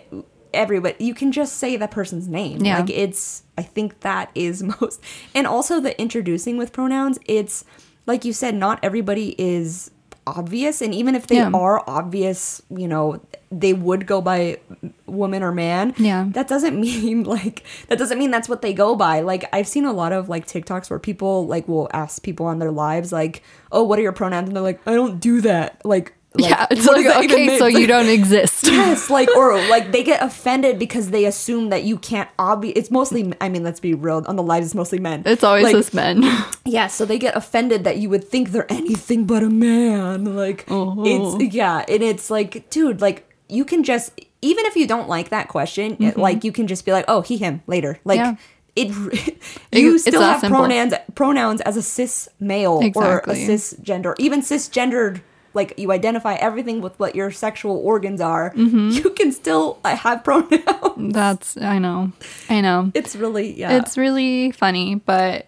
Everybody, 0.53 1.05
you 1.05 1.15
can 1.15 1.31
just 1.31 1.59
say 1.59 1.77
that 1.77 1.93
person's 1.93 2.27
name. 2.27 2.65
Yeah. 2.65 2.81
Like 2.81 2.91
it's 2.91 3.45
I 3.57 3.63
think 3.63 4.01
that 4.01 4.33
is 4.35 4.63
most 4.81 5.01
and 5.33 5.47
also 5.47 5.79
the 5.79 5.97
introducing 6.01 6.57
with 6.57 6.73
pronouns, 6.73 7.21
it's 7.25 7.65
like 8.07 8.25
you 8.25 8.33
said, 8.33 8.57
not 8.57 8.81
everybody 8.83 9.37
is 9.39 9.93
obvious 10.27 10.81
and 10.83 10.95
even 10.95 11.15
if 11.15 11.27
they 11.27 11.37
Yeah. 11.37 11.51
are 11.53 11.83
obvious 11.87 12.63
you 12.71 12.87
know 12.87 13.21
they 13.51 13.73
would 13.73 14.07
go 14.07 14.21
by 14.21 14.59
woman 15.07 15.43
or 15.43 15.51
man 15.53 15.95
Yeah. 15.99 16.27
that 16.31 16.47
doesn't 16.47 16.79
mean 16.87 17.25
like 17.25 17.65
that 17.89 17.99
doesn't 17.99 18.19
mean 18.19 18.31
that's 18.31 18.49
what 18.49 18.63
they 18.63 18.73
go 18.73 18.95
by 18.95 19.21
like 19.21 19.45
i've 19.53 19.67
seen 19.67 19.85
a 19.85 19.93
lot 19.93 20.13
of 20.13 20.29
like 20.29 20.47
tiktoks 20.47 20.91
where 20.91 20.99
people 20.99 21.47
like 21.47 21.67
will 21.67 21.89
ask 21.93 22.23
people 22.23 22.47
on 22.47 22.59
their 22.59 22.71
lives 22.71 23.13
like 23.13 23.43
oh 23.73 23.83
what 23.83 23.99
are 23.99 24.03
your 24.03 24.13
pronouns 24.13 24.49
and 24.49 24.57
they're 24.57 24.63
like 24.63 24.81
i 24.87 24.93
don't 24.95 25.21
do 25.21 25.41
that 25.41 25.81
like, 25.85 26.15
like 26.35 26.49
yeah, 26.49 26.67
it's 26.71 26.87
like 26.87 26.97
does 27.05 27.13
that 27.13 27.25
even 27.25 27.41
okay, 27.41 27.59
so 27.59 27.67
you 27.67 27.87
don't 27.89 28.09
exist. 28.21 28.63
yes 28.65 29.11
like 29.11 29.29
or 29.37 29.55
like 29.69 29.91
they 29.91 30.05
get 30.05 30.23
offended 30.23 30.79
because 30.79 31.11
they 31.11 31.25
assume 31.25 31.71
that 31.71 31.83
you 31.83 31.99
can't 31.99 32.29
obvi 32.39 32.73
it's 32.77 32.89
mostly 32.91 33.33
i 33.41 33.49
mean 33.49 33.65
let's 33.65 33.81
be 33.81 33.95
real 33.95 34.23
on 34.29 34.37
the 34.37 34.43
lives 34.43 34.67
it's 34.67 34.75
mostly 34.77 35.01
men 35.01 35.23
It's 35.27 35.43
always 35.43 35.65
like, 35.65 35.75
this 35.75 35.93
men. 35.93 36.23
yeah, 36.65 36.87
so 36.87 37.05
they 37.05 37.19
get 37.19 37.37
offended 37.37 37.83
that 37.85 37.97
you 37.99 38.09
would 38.11 38.23
think 38.23 38.51
they're 38.51 38.71
anything 38.73 39.25
but 39.27 39.43
a 39.43 39.51
man. 39.51 40.37
Like 40.37 40.67
Oh. 40.71 40.95
it's 41.05 41.53
yeah, 41.55 41.85
and 41.89 42.03
it's 42.03 42.31
like, 42.31 42.71
dude, 42.71 43.01
like 43.01 43.27
you 43.49 43.65
can 43.65 43.83
just 43.83 44.13
even 44.41 44.65
if 44.67 44.77
you 44.77 44.87
don't 44.87 45.09
like 45.09 45.31
that 45.31 45.49
question, 45.49 45.97
it- 46.01 46.17
like 46.17 46.45
you 46.45 46.53
can 46.53 46.67
just 46.69 46.85
be 46.87 46.93
like, 46.93 47.05
oh, 47.09 47.23
he, 47.23 47.37
him 47.39 47.63
later. 47.67 47.99
Like 48.05 48.21
Mm-hmm. 48.21 48.37
Yeah. 48.77 49.35
it, 49.73 49.83
you 49.83 49.95
it's 49.97 50.05
still 50.05 50.23
have 50.23 50.41
simple. 50.41 50.61
pronouns 50.61 50.95
pronouns 51.17 51.61
as 51.63 51.77
a 51.77 51.83
cis 51.83 52.29
male 52.39 52.75
or 52.75 52.83
a 52.83 52.87
Exactly. 52.87 53.47
cisgender, 53.49 54.15
even 54.19 54.41
cisgendered. 54.43 55.23
Like 55.55 55.75
you 55.79 55.91
identify 55.93 56.35
everything 56.35 56.81
with 56.81 56.99
what 57.01 57.15
your 57.17 57.31
sexual 57.31 57.77
organs 57.79 58.21
are. 58.21 58.53
Mm-hmm. 58.55 58.91
You 58.91 59.11
can 59.11 59.33
still 59.33 59.79
uh, 59.85 59.97
have 59.97 60.23
pronouns. 60.29 61.13
That's 61.13 61.57
I 61.57 61.79
know, 61.79 62.13
I 62.49 62.61
know. 62.61 62.93
It's 62.95 63.17
really 63.17 63.59
yeah. 63.59 63.79
It's 63.79 63.99
really 63.99 64.53
funny, 64.53 64.95
but 64.97 65.47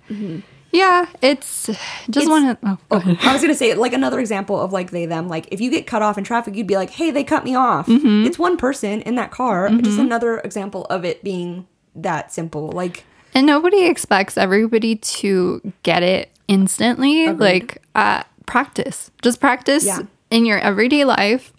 yeah, 0.72 1.06
it's 1.20 1.66
just 1.66 2.26
It's- 2.26 2.28
one. 2.28 2.56
Oh, 2.64 2.78
go 2.88 2.96
ahead. 2.96 3.18
I 3.22 3.32
was 3.32 3.42
gonna 3.42 3.54
say 3.54 3.74
like 3.74 3.92
another 3.92 4.18
example 4.18 4.58
of 4.60 4.72
like 4.72 4.90
they 4.90 5.06
them. 5.06 5.28
Like 5.28 5.46
if 5.52 5.60
you 5.60 5.70
get 5.70 5.86
cut 5.86 6.02
off 6.02 6.16
in 6.18 6.24
traffic, 6.24 6.56
you'd 6.56 6.66
be 6.66 6.76
like, 6.76 6.90
"Hey, 6.90 7.10
they 7.10 7.24
cut 7.24 7.44
me 7.44 7.54
off." 7.54 7.86
Mm-hmm. 7.86 8.26
It's 8.26 8.38
one 8.38 8.56
person 8.56 9.02
in 9.02 9.14
that 9.16 9.30
car. 9.30 9.68
Just 9.68 9.98
another 9.98 10.38
example 10.40 10.86
of 10.86 11.04
it 11.04 11.22
being 11.22 11.66
that 11.94 12.32
simple. 12.32 12.70
Like 12.70 13.04
And 13.34 13.46
nobody 13.46 13.84
expects 13.84 14.38
everybody 14.38 14.96
to 14.96 15.72
get 15.82 16.02
it 16.02 16.30
instantly. 16.48 17.28
Like, 17.28 17.82
uh, 17.94 18.22
practice. 18.46 19.10
Just 19.22 19.40
practice 19.40 19.84
Yeah. 19.84 20.00
in 20.30 20.44
your 20.46 20.58
everyday 20.58 21.04
life. 21.04 21.52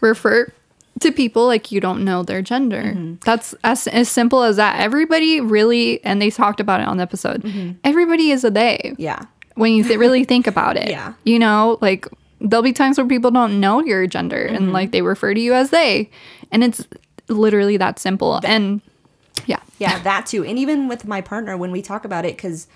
Refer 0.00 0.52
to 1.00 1.12
people 1.12 1.46
like 1.46 1.70
you 1.72 1.80
don't 1.80 2.04
know 2.04 2.22
their 2.22 2.40
gender. 2.42 2.82
Mm-hmm. 2.82 3.14
That's 3.24 3.54
as, 3.64 3.86
as 3.88 4.08
simple 4.08 4.42
as 4.42 4.56
that. 4.56 4.80
Everybody 4.80 5.40
really, 5.40 6.02
and 6.04 6.20
they 6.22 6.30
talked 6.30 6.60
about 6.60 6.80
it 6.80 6.88
on 6.88 6.96
the 6.96 7.02
episode, 7.02 7.76
everybody 7.84 8.30
is 8.30 8.44
a 8.44 8.50
they. 8.50 8.80
Mm-hmm. 8.84 9.00
yeah, 9.02 9.22
When 9.56 9.72
you 9.72 9.84
th- 9.84 9.98
really 9.98 10.24
think 10.24 10.46
about 10.46 10.76
it. 10.76 10.88
Yeah. 10.96 11.14
You 11.24 11.38
know, 11.38 11.78
like, 11.80 12.06
there'll 12.40 12.62
be 12.62 12.72
times 12.72 12.96
where 12.98 13.06
people 13.06 13.30
don't 13.30 13.60
know 13.60 13.82
your 13.82 14.06
gender 14.06 14.44
Mm-hmm. 14.46 14.54
and 14.56 14.72
like 14.72 14.92
they 14.92 15.02
refer 15.02 15.34
to 15.34 15.40
you 15.40 15.52
as 15.54 15.70
they. 15.70 16.10
And 16.52 16.62
it's 16.64 16.86
literally 17.28 17.76
that 17.76 17.98
simple. 17.98 18.40
and 18.44 18.80
yeah. 19.46 19.60
yeah, 19.78 19.98
that 20.02 20.24
too. 20.26 20.44
And 20.44 20.58
even 20.58 20.88
with 20.88 21.04
my 21.06 21.20
partner, 21.20 21.56
when 21.58 21.70
we 21.72 21.82
talk 21.82 22.04
about 22.06 22.24
it, 22.24 22.36
because 22.36 22.68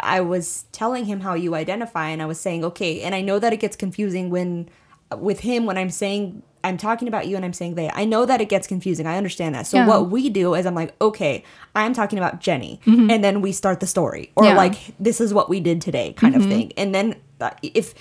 I 0.00 0.20
was 0.20 0.64
telling 0.72 1.06
him 1.06 1.20
how 1.20 1.34
you 1.34 1.54
identify, 1.54 2.08
and 2.08 2.22
I 2.22 2.26
was 2.26 2.38
saying, 2.38 2.64
okay, 2.64 3.02
and 3.02 3.14
I 3.14 3.20
know 3.20 3.38
that 3.38 3.52
it 3.52 3.58
gets 3.58 3.76
confusing 3.76 4.30
when 4.30 4.68
with 5.16 5.40
him 5.40 5.66
when 5.66 5.76
I'm 5.76 5.90
saying 5.90 6.42
I'm 6.64 6.76
talking 6.76 7.08
about 7.08 7.26
you 7.26 7.34
and 7.36 7.44
I'm 7.44 7.52
saying 7.52 7.74
they. 7.74 7.90
I 7.90 8.04
know 8.04 8.24
that 8.24 8.40
it 8.40 8.48
gets 8.48 8.66
confusing. 8.68 9.04
I 9.06 9.16
understand 9.16 9.54
that. 9.56 9.66
So 9.66 9.78
Yeah. 9.78 9.86
what 9.86 10.10
we 10.10 10.30
do 10.30 10.54
is 10.54 10.64
I'm 10.64 10.76
like, 10.76 10.94
okay, 11.00 11.42
I'm 11.74 11.92
talking 11.92 12.18
about 12.18 12.40
Jenny, 12.40 12.80
and 12.86 13.22
then 13.24 13.42
we 13.42 13.50
start 13.52 13.80
the 13.80 13.86
story, 13.86 14.30
or 14.36 14.44
Mm-hmm. 14.44 14.50
Yeah. 14.52 14.56
like 14.56 14.76
this 15.00 15.20
is 15.20 15.34
what 15.34 15.48
we 15.50 15.58
did 15.60 15.80
today, 15.80 16.12
kind 16.12 16.36
of 16.36 16.44
thing. 16.44 16.72
And 16.76 16.94
then 16.94 17.16
uh, 17.40 17.50
if 17.62 17.94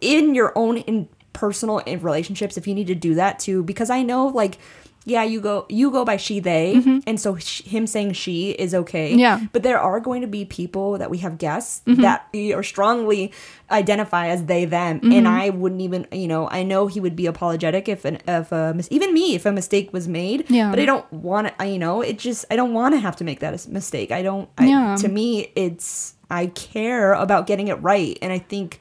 in 0.00 0.34
your 0.34 0.52
own 0.56 0.76
in 0.78 1.08
personal 1.32 1.78
in 1.78 2.00
relationships, 2.02 2.58
if 2.58 2.66
you 2.68 2.74
need 2.74 2.88
to 2.88 2.94
do 2.94 3.14
that 3.14 3.38
too, 3.38 3.62
because 3.62 3.88
I 3.90 4.02
know 4.02 4.26
like. 4.26 4.58
Yeah, 5.04 5.24
you 5.24 5.40
go 5.40 5.66
you 5.68 5.90
go 5.90 6.04
by 6.04 6.16
she 6.16 6.38
they, 6.38 6.74
and 7.08 7.18
so 7.20 7.36
sh- 7.36 7.62
him 7.62 7.86
saying 7.88 8.12
she 8.12 8.50
is 8.50 8.72
okay. 8.72 9.10
Mm-hmm. 9.10 9.18
Yeah. 9.18 9.36
Mm-hmm. 9.36 9.46
but 9.52 9.62
there 9.64 9.78
are 9.80 9.98
going 9.98 10.20
to 10.22 10.28
be 10.28 10.44
people 10.44 10.98
that 10.98 11.10
we 11.10 11.18
have 11.18 11.38
guests 11.38 11.82
that 11.86 12.26
we 12.32 12.54
or 12.54 12.62
strongly 12.62 13.32
identify 13.70 14.28
as 14.28 14.44
they 14.44 14.64
them, 14.64 15.00
Mm-hmm. 15.00 15.12
and 15.12 15.26
I 15.26 15.50
wouldn't 15.50 15.80
even 15.80 16.06
you 16.12 16.28
know 16.28 16.48
I 16.48 16.62
know 16.62 16.86
he 16.86 17.00
would 17.00 17.16
be 17.16 17.26
apologetic 17.26 17.88
if 17.88 18.04
an 18.04 18.18
if 18.28 18.52
a 18.52 18.72
mis- 18.76 18.88
even 18.92 19.12
me 19.12 19.34
if 19.34 19.44
a 19.46 19.50
mistake 19.52 19.92
was 19.92 20.06
made. 20.06 20.46
Yeah. 20.48 20.70
but 20.70 20.78
I 20.78 20.84
don't 20.86 21.10
want 21.12 21.56
to. 21.58 21.66
You 21.66 21.78
know, 21.78 22.00
it 22.02 22.18
just 22.18 22.44
I 22.50 22.56
don't 22.56 22.72
want 22.72 22.94
to 22.94 23.00
have 23.00 23.16
to 23.16 23.24
make 23.24 23.40
that 23.40 23.66
mistake. 23.68 24.12
I 24.12 24.22
don't. 24.22 24.48
I, 24.58 24.66
Yeah. 24.66 24.96
To 24.96 25.08
me, 25.08 25.50
it's 25.56 26.14
I 26.30 26.46
care 26.46 27.12
about 27.14 27.46
getting 27.46 27.68
it 27.68 27.74
right, 27.82 28.16
and 28.22 28.32
I 28.32 28.38
think 28.38 28.80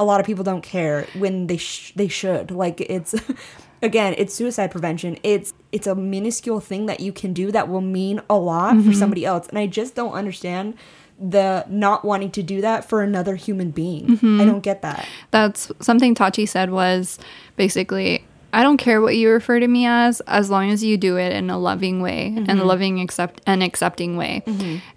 a 0.00 0.04
lot 0.04 0.20
of 0.20 0.26
people 0.26 0.44
don't 0.44 0.62
care 0.62 1.06
when 1.18 1.46
they 1.48 1.56
sh- 1.58 1.92
they 1.94 2.08
should. 2.08 2.50
Like 2.50 2.80
it's 2.80 3.14
again, 3.82 4.14
it's 4.18 4.34
suicide 4.34 4.70
prevention. 4.70 5.18
It's 5.22 5.52
it's 5.72 5.86
a 5.86 5.94
minuscule 5.94 6.60
thing 6.60 6.86
that 6.86 7.00
you 7.00 7.12
can 7.12 7.32
do 7.32 7.52
that 7.52 7.68
will 7.68 7.80
mean 7.80 8.20
a 8.30 8.36
lot 8.36 8.74
Mm-hmm. 8.74 8.88
for 8.90 8.94
somebody 8.96 9.24
else, 9.24 9.48
and 9.48 9.58
I 9.58 9.66
just 9.66 9.94
don't 9.94 10.12
understand 10.12 10.74
the 11.20 11.64
not 11.68 12.04
wanting 12.04 12.30
to 12.30 12.42
do 12.42 12.60
that 12.60 12.88
for 12.88 13.02
another 13.02 13.34
human 13.34 13.70
being. 13.72 14.06
Mm-hmm. 14.06 14.40
I 14.40 14.44
don't 14.44 14.60
get 14.62 14.82
that. 14.82 15.04
that's 15.32 15.70
something 15.80 16.14
Tachi 16.14 16.48
said 16.48 16.70
was 16.70 17.18
basically 17.56 18.24
I 18.52 18.62
don't 18.62 18.78
care 18.78 19.02
what 19.02 19.14
you 19.16 19.28
refer 19.30 19.60
to 19.60 19.66
me 19.68 19.84
as 19.86 20.20
as 20.22 20.48
long 20.48 20.70
as 20.70 20.82
you 20.84 20.96
do 20.96 21.18
it 21.18 21.32
in 21.32 21.50
a 21.50 21.58
loving 21.58 22.00
way 22.00 22.32
and 22.36 22.48
a 22.60 22.64
loving 22.64 23.00
accept 23.00 23.40
and 23.46 23.62
accepting 23.62 24.16
way. 24.16 24.42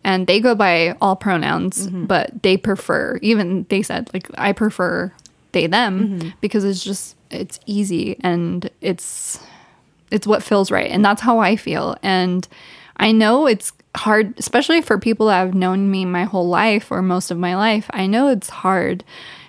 And 0.03 0.25
they 0.27 0.39
go 0.39 0.55
by 0.55 0.95
all 1.01 1.15
pronouns, 1.15 1.87
but 1.87 2.43
they 2.43 2.55
prefer 2.55 3.17
even 3.21 3.65
they 3.69 3.81
said 3.81 4.09
like 4.13 4.29
I 4.37 4.53
prefer 4.53 5.11
they 5.53 5.67
them 5.67 6.33
because 6.39 6.63
it's 6.63 6.83
just 6.83 7.17
it's 7.31 7.59
easy 7.65 8.17
and 8.21 8.69
it's 8.81 9.39
it's 10.09 10.27
what 10.27 10.43
feels 10.43 10.71
right 10.71 10.91
and 10.91 11.03
that's 11.03 11.21
how 11.21 11.39
i 11.39 11.55
feel. 11.55 11.95
And 12.03 12.47
i 12.97 13.11
know 13.11 13.47
it's 13.47 13.73
hard 13.95 14.33
especially 14.37 14.81
for 14.81 14.97
people 14.97 15.27
that 15.27 15.39
have 15.39 15.53
known 15.53 15.91
me 15.91 16.05
my 16.05 16.23
whole 16.23 16.47
life 16.47 16.91
or 16.91 17.01
most 17.01 17.29
of 17.29 17.37
my 17.37 17.55
life 17.57 17.89
i 17.91 18.07
know 18.07 18.29
it's 18.29 18.49
hard. 18.49 19.03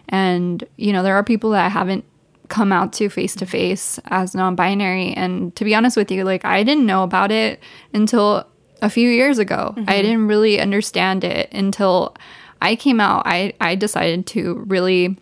And 0.08 0.64
you 0.76 0.92
know 0.92 1.02
there 1.02 1.14
are 1.14 1.24
people 1.24 1.50
that 1.50 1.64
I 1.64 1.68
haven't 1.68 2.04
come 2.48 2.70
out 2.70 2.92
to 2.94 3.08
face 3.08 3.34
to 3.36 3.46
face 3.46 3.98
as 4.06 4.34
non-binary 4.34 5.14
and 5.14 5.56
to 5.56 5.64
be 5.64 5.74
honest 5.74 5.96
with 5.96 6.10
you 6.10 6.22
like 6.22 6.44
i 6.44 6.62
didn't 6.62 6.84
know 6.84 7.02
about 7.02 7.32
it 7.32 7.60
until 7.94 8.46
a 8.82 8.90
few 8.90 9.08
years 9.08 9.38
ago. 9.38 9.72
Mm-hmm. 9.74 9.88
I 9.88 10.02
didn't 10.02 10.26
really 10.26 10.60
understand 10.60 11.24
it 11.24 11.50
until 11.52 12.14
i 12.60 12.76
came 12.76 13.00
out. 13.00 13.22
I 13.24 13.54
i 13.60 13.74
decided 13.74 14.26
to 14.28 14.64
really 14.66 15.16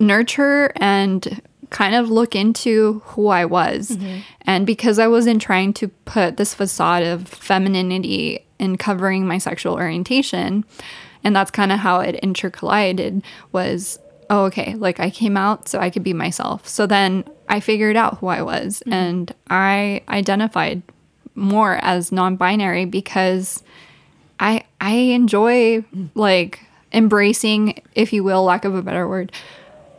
nurture 0.00 0.72
and 0.76 1.40
kind 1.70 1.94
of 1.94 2.10
look 2.10 2.34
into 2.34 3.00
who 3.06 3.28
I 3.28 3.44
was. 3.44 3.90
Mm-hmm. 3.90 4.20
And 4.42 4.66
because 4.66 4.98
I 4.98 5.06
wasn't 5.06 5.40
trying 5.40 5.72
to 5.74 5.88
put 5.88 6.36
this 6.36 6.54
facade 6.54 7.04
of 7.04 7.28
femininity 7.28 8.44
in 8.58 8.76
covering 8.76 9.26
my 9.26 9.38
sexual 9.38 9.74
orientation, 9.74 10.64
and 11.22 11.36
that's 11.36 11.50
kind 11.50 11.70
of 11.70 11.78
how 11.78 12.00
it 12.00 12.18
intercollided 12.22 13.22
was 13.52 13.98
oh 14.30 14.44
okay 14.44 14.74
like 14.76 15.00
i 15.00 15.10
came 15.10 15.36
out 15.36 15.68
so 15.68 15.78
i 15.80 15.90
could 15.90 16.02
be 16.02 16.12
myself. 16.12 16.66
So 16.66 16.86
then 16.86 17.24
i 17.48 17.60
figured 17.60 17.96
out 17.96 18.18
who 18.18 18.28
i 18.28 18.42
was 18.42 18.80
mm-hmm. 18.80 18.92
and 18.92 19.34
i 19.50 20.02
identified 20.08 20.82
more 21.34 21.76
as 21.82 22.12
non-binary 22.12 22.84
because 22.84 23.62
I 24.40 24.64
I 24.80 24.92
enjoy 24.92 25.84
like 26.14 26.60
embracing, 26.92 27.80
if 27.94 28.12
you 28.12 28.24
will, 28.24 28.42
lack 28.42 28.64
of 28.64 28.74
a 28.74 28.82
better 28.82 29.06
word, 29.06 29.32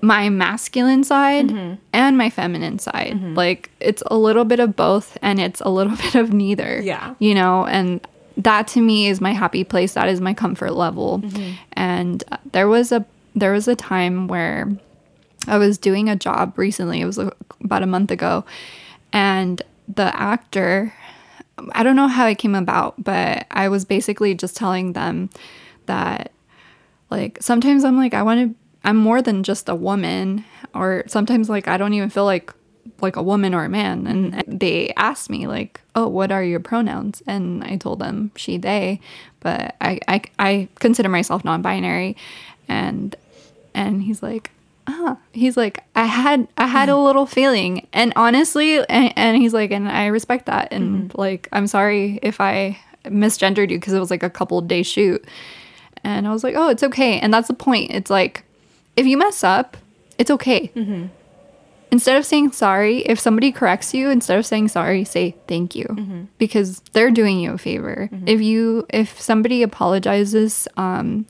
my 0.02 0.30
masculine 0.30 1.04
side 1.04 1.52
and 1.94 2.18
my 2.18 2.30
feminine 2.30 2.80
side. 2.80 3.14
Like 3.36 3.70
it's 3.80 4.02
a 4.08 4.18
little 4.18 4.46
bit 4.46 4.60
of 4.60 4.76
both 4.76 5.18
and 5.22 5.40
it's 5.40 5.62
a 5.62 5.70
little 5.70 5.96
bit 6.04 6.16
of 6.16 6.34
neither. 6.34 6.82
Yeah. 6.82 7.16
You 7.20 7.36
know, 7.36 7.66
and 7.66 8.06
that 8.38 8.68
to 8.70 8.82
me 8.82 9.08
is 9.08 9.22
my 9.22 9.32
happy 9.34 9.64
place. 9.64 9.94
That 9.94 10.10
is 10.10 10.20
my 10.22 10.34
comfort 10.34 10.72
level. 10.74 11.22
And 11.74 12.24
uh, 12.32 12.38
there 12.52 12.68
was 12.68 12.92
a 12.92 13.06
there 13.36 13.52
was 13.52 13.68
a 13.68 13.76
time 13.76 14.28
where 14.28 14.70
I 15.48 15.58
was 15.58 15.78
doing 15.78 16.10
a 16.10 16.16
job 16.16 16.58
recently. 16.58 17.02
It 17.02 17.06
was 17.06 17.18
about 17.18 17.84
a 17.84 17.88
month 17.88 18.12
ago, 18.12 18.44
and 19.14 19.62
the 19.88 20.16
actor, 20.16 20.94
I 21.74 21.84
don't 21.84 21.96
know 21.96 22.08
how 22.08 22.28
it 22.28 22.38
came 22.38 22.56
about, 22.56 23.02
but 23.04 23.46
I 23.52 23.70
was 23.70 23.86
basically 23.86 24.36
just 24.36 24.56
telling 24.56 24.94
them 24.94 25.30
that, 25.86 26.32
like, 27.10 27.38
sometimes 27.42 27.84
I'm 27.84 27.98
like, 27.98 28.14
I 28.14 28.22
want 28.24 28.40
to, 28.52 28.56
I'm 28.84 28.98
more 28.98 29.22
than 29.22 29.44
just 29.44 29.70
a 29.70 29.76
woman, 29.76 30.44
or 30.74 31.04
sometimes 31.08 31.50
like 31.50 31.68
I 31.68 31.78
don't 31.78 31.94
even 31.94 32.10
feel 32.10 32.26
like 32.26 32.54
like 33.02 33.16
a 33.16 33.24
woman 33.24 33.54
or 33.54 33.64
a 33.64 33.70
man. 33.70 34.08
And 34.08 34.44
they 34.48 34.94
asked 34.98 35.30
me 35.30 35.48
like 35.48 35.82
oh 35.96 36.08
what 36.08 36.32
are 36.32 36.44
your 36.44 36.60
pronouns? 36.60 37.22
And 37.28 37.64
i 37.64 37.78
told 37.78 38.00
them 38.00 38.32
she 38.36 38.58
they. 38.58 39.00
But 39.40 39.76
i 39.82 40.00
i, 40.08 40.22
I 40.40 40.68
consider 40.80 41.10
myself 41.10 41.44
non-binary. 41.44 42.16
And 42.68 43.16
and 43.74 44.04
he's 44.04 44.24
like 44.24 44.52
ah. 44.88 45.18
He's 45.32 45.58
like 45.58 45.84
i 45.96 46.06
had 46.06 46.48
i 46.58 46.68
had 46.68 46.90
a 46.90 46.98
little 46.98 47.26
feeling. 47.26 47.88
And 47.94 48.14
honestly 48.16 48.86
and, 48.88 49.14
and 49.16 49.38
he's 49.38 49.54
like 49.54 49.72
and 49.72 49.88
i 49.90 50.08
respect 50.08 50.46
that. 50.48 50.72
And 50.72 51.14
like 51.18 51.48
i'm 51.52 51.68
sorry 51.68 52.20
if 52.22 52.42
i 52.42 52.78
misgendered 53.06 53.72
you 53.72 53.80
because 53.80 53.94
it 53.94 54.00
was 54.00 54.12
like 54.12 54.24
a 54.24 54.30
couple 54.30 54.62
day 54.62 54.84
shoot. 54.84 55.24
And 56.04 56.28
i 56.28 56.32
was 56.32 56.44
like 56.44 56.56
oh 56.56 56.70
it's 56.70 56.84
okay. 56.84 57.20
And 57.20 57.34
that's 57.34 57.48
the 57.48 57.54
point. 57.54 57.92
It's 57.92 58.10
like 58.10 58.44
if 59.02 59.06
you 59.08 59.18
mess 59.18 59.44
up 59.44 59.78
it's 60.22 60.30
okay. 60.30 60.72
Mm-hmm. 60.76 61.08
Instead 61.92 62.16
of 62.16 62.26
saying 62.26 62.52
sorry, 62.52 63.00
if 63.00 63.20
somebody 63.20 63.52
corrects 63.52 63.92
you, 63.92 64.12
instead 64.12 64.38
of 64.38 64.46
saying 64.46 64.68
sorry, 64.68 65.04
say 65.04 65.36
thank 65.48 65.76
you 65.76 65.86
mm-hmm. 65.86 66.24
because 66.38 66.80
they're 66.94 67.10
doing 67.10 67.40
you 67.40 67.54
a 67.54 67.58
favor. 67.58 68.08
Mm-hmm. 68.12 68.28
If 68.28 68.40
you 68.40 68.86
if 68.90 69.20
somebody 69.20 69.64
apologizes, 69.64 70.68
um, 70.78 71.26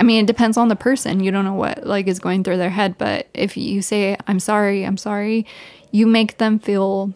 I 0.00 0.02
mean, 0.02 0.24
it 0.24 0.26
depends 0.26 0.56
on 0.56 0.68
the 0.68 0.76
person. 0.76 1.22
You 1.22 1.30
don't 1.30 1.44
know 1.44 1.54
what 1.54 1.86
like 1.86 2.08
is 2.08 2.18
going 2.18 2.42
through 2.42 2.56
their 2.56 2.70
head, 2.70 2.96
but 2.96 3.28
if 3.34 3.56
you 3.56 3.82
say 3.82 4.16
I'm 4.26 4.40
sorry, 4.40 4.84
I'm 4.84 4.96
sorry, 4.96 5.46
you 5.90 6.06
make 6.06 6.38
them 6.38 6.58
feel 6.58 7.12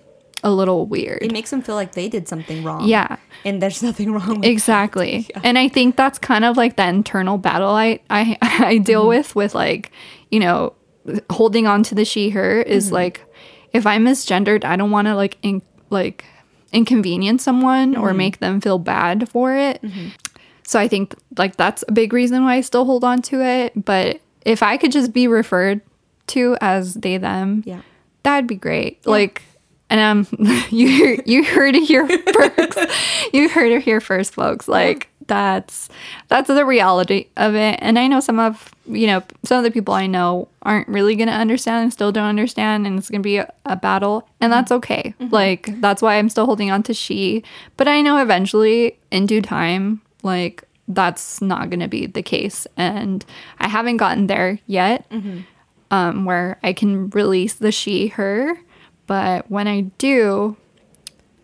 a 0.47 0.51
little 0.51 0.87
weird. 0.87 1.23
It 1.23 1.33
makes 1.33 1.51
them 1.51 1.61
feel 1.61 1.75
like 1.75 1.93
they 1.93 2.09
did 2.09 2.29
something 2.29 2.63
wrong. 2.65 2.87
Yeah. 2.89 3.17
And 3.45 3.61
there's 3.61 3.83
nothing 3.83 4.13
wrong 4.13 4.37
with 4.41 4.45
Exactly. 4.49 5.27
And 5.45 5.59
I 5.59 5.69
think 5.69 5.97
that's 5.97 6.19
kind 6.19 6.45
of 6.45 6.57
like 6.57 6.77
the 6.77 6.87
internal 6.89 7.37
battle 7.39 7.71
I 7.71 8.01
I, 8.09 8.39
I 8.43 8.79
deal 8.79 9.03
Mm-hmm. 9.03 9.09
with 9.09 9.35
with 9.37 9.55
like, 9.55 9.91
you 10.31 10.41
know, 10.41 10.73
holding 11.31 11.67
on 11.67 11.83
to 11.85 11.95
the 11.95 12.05
she 12.05 12.31
her 12.31 12.63
is 12.63 12.87
Mm-hmm. 12.87 12.95
like 12.95 13.17
if 13.73 13.87
I'm 13.87 14.05
misgendered, 14.07 14.65
I 14.65 14.77
don't 14.77 14.91
want 14.91 15.07
to 15.09 15.15
like 15.17 15.37
in, 15.43 15.61
like 15.91 16.25
inconvenience 16.73 17.43
someone 17.43 17.97
or 17.97 18.09
Mm-hmm. 18.09 18.19
make 18.19 18.39
them 18.39 18.61
feel 18.61 18.79
bad 18.79 19.29
for 19.29 19.55
it. 19.57 19.83
So 20.63 20.79
I 20.81 20.89
think 20.89 21.15
like 21.39 21.57
that's 21.57 21.85
a 21.89 21.93
big 21.93 22.13
reason 22.13 22.45
why 22.45 22.55
I 22.57 22.61
still 22.63 22.85
hold 22.85 23.05
on 23.05 23.23
to 23.23 23.43
it, 23.43 23.73
but 23.85 24.21
if 24.45 24.63
I 24.63 24.77
could 24.77 24.93
just 24.93 25.13
be 25.13 25.27
referred 25.29 25.81
to 26.29 26.57
as 26.61 26.95
they 26.95 27.19
them, 27.19 27.63
Yeah. 27.67 27.83
that'd 28.23 28.47
be 28.49 28.57
great. 28.57 29.05
Like, 29.07 29.43
and 29.91 30.01
um, 30.01 30.47
you 30.71 31.23
you 31.25 31.45
heard 31.45 31.75
it 31.75 31.85
here 31.85 32.07
first. 32.35 33.33
you 33.33 33.49
heard 33.49 33.73
it 33.73 33.83
here 33.83 34.01
first, 34.01 34.35
folks. 34.35 34.69
Like 34.69 35.09
that's 35.27 35.89
that's 36.29 36.49
the 36.49 36.65
reality 36.65 37.27
of 37.37 37.55
it. 37.55 37.79
And 37.81 37.99
I 37.99 38.07
know 38.07 38.21
some 38.21 38.39
of 38.39 38.75
you 38.87 39.07
know 39.07 39.23
some 39.45 39.59
of 39.59 39.65
the 39.65 39.71
people 39.71 39.95
I 39.95 40.07
know 40.07 40.49
aren't 40.63 40.89
really 40.89 41.17
gonna 41.17 41.33
understand 41.33 41.85
and 41.85 41.93
still 41.93 42.13
don't 42.13 42.29
understand, 42.29 42.87
and 42.87 42.99
it's 42.99 43.11
gonna 43.11 43.23
be 43.23 43.39
a, 43.39 43.53
a 43.65 43.77
battle, 43.77 44.29
and 44.41 44.53
that's 44.53 44.73
okay. 44.73 45.15
Like 45.31 45.81
that's 45.81 46.03
why 46.03 46.17
I'm 46.17 46.29
still 46.29 46.47
holding 46.47 46.71
on 46.71 46.83
to 46.85 46.95
she. 46.95 47.45
But 47.77 47.89
I 47.89 48.03
know 48.03 48.19
eventually, 48.19 48.99
in 49.11 49.27
due 49.27 49.43
time, 49.43 50.01
like 50.23 50.65
that's 50.89 51.41
not 51.41 51.71
gonna 51.71 51.89
be 51.89 52.07
the 52.07 52.23
case, 52.23 52.67
and 52.77 53.25
I 53.59 53.69
haven't 53.69 53.99
gotten 53.99 54.27
there 54.27 54.59
yet 54.67 55.07
um, 55.91 56.25
where 56.25 56.59
I 56.63 56.73
can 56.73 57.11
release 57.11 57.55
the 57.55 57.73
she, 57.73 58.09
her. 58.09 58.59
But 59.07 59.51
when 59.51 59.69
I 59.69 59.83
do, 59.99 60.57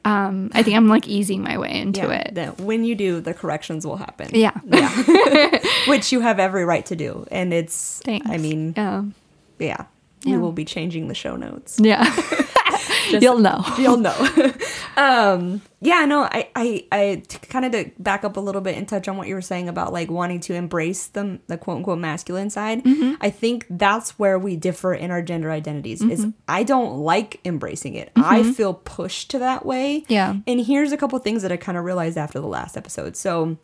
um, 0.04 0.50
I 0.52 0.62
think 0.62 0.76
I'm 0.76 0.88
like 0.88 1.06
easing 1.08 1.42
my 1.42 1.58
way 1.58 1.72
into 1.80 2.00
Yeah, 2.00 2.10
it. 2.12 2.34
that 2.34 2.60
when 2.60 2.84
you 2.84 2.94
do, 2.94 3.20
the 3.20 3.34
corrections 3.34 3.86
will 3.86 3.96
happen. 3.96 4.30
Yeah. 4.32 4.52
Yeah. 4.64 5.58
Which 5.86 6.10
you 6.12 6.20
have 6.20 6.38
every 6.40 6.64
right 6.64 6.84
to 6.86 6.96
do. 6.96 7.26
And 7.30 7.52
it's, 7.52 8.00
Thanks. 8.04 8.28
I 8.28 8.38
mean, 8.38 8.74
yeah. 8.76 9.04
yeah. 9.58 9.84
Yeah. 10.24 10.32
We 10.36 10.38
will 10.38 10.52
be 10.52 10.64
changing 10.64 11.08
the 11.08 11.14
show 11.14 11.36
notes. 11.36 11.78
Yeah. 11.82 12.04
You'll 13.10 13.38
know. 13.38 13.64
You'll 13.78 13.96
know. 13.96 14.14
um, 14.96 15.62
yeah, 15.80 16.04
no, 16.04 16.22
I, 16.22 16.48
I, 16.54 16.86
I 16.92 17.22
kind 17.48 17.64
of 17.64 17.72
to 17.72 17.90
back 17.98 18.24
up 18.24 18.36
a 18.36 18.40
little 18.40 18.60
bit 18.60 18.76
and 18.76 18.88
touch 18.88 19.08
on 19.08 19.16
what 19.16 19.28
you 19.28 19.34
were 19.34 19.42
saying 19.42 19.68
about 19.68 19.92
like 19.92 20.10
wanting 20.10 20.40
to 20.40 20.54
embrace 20.54 21.08
the, 21.08 21.40
the 21.48 21.58
quote 21.58 21.78
unquote 21.78 21.98
masculine 21.98 22.50
side. 22.50 22.84
Mm-hmm. 22.84 23.14
I 23.20 23.30
think 23.30 23.66
that's 23.68 24.18
where 24.18 24.38
we 24.38 24.56
differ 24.56 24.94
in 24.94 25.10
our 25.10 25.22
gender 25.22 25.50
identities. 25.50 26.02
Is 26.02 26.22
Mm-hmm. 26.22 26.30
I 26.46 26.62
don't 26.62 26.98
like 26.98 27.40
embracing 27.44 27.94
it. 27.94 28.12
I 28.14 28.52
feel 28.52 28.74
pushed 28.74 29.30
to 29.30 29.38
that 29.40 29.66
way. 29.66 30.04
Yeah. 30.08 30.36
And 30.46 30.60
here's 30.60 30.92
a 30.92 30.96
couple 30.96 31.18
things 31.18 31.42
that 31.42 31.50
I 31.50 31.56
kind 31.56 31.76
of 31.76 31.84
realized 31.84 32.16
after 32.16 32.40
the 32.40 32.46
last 32.46 32.76
episode. 32.76 33.16
So. 33.16 33.58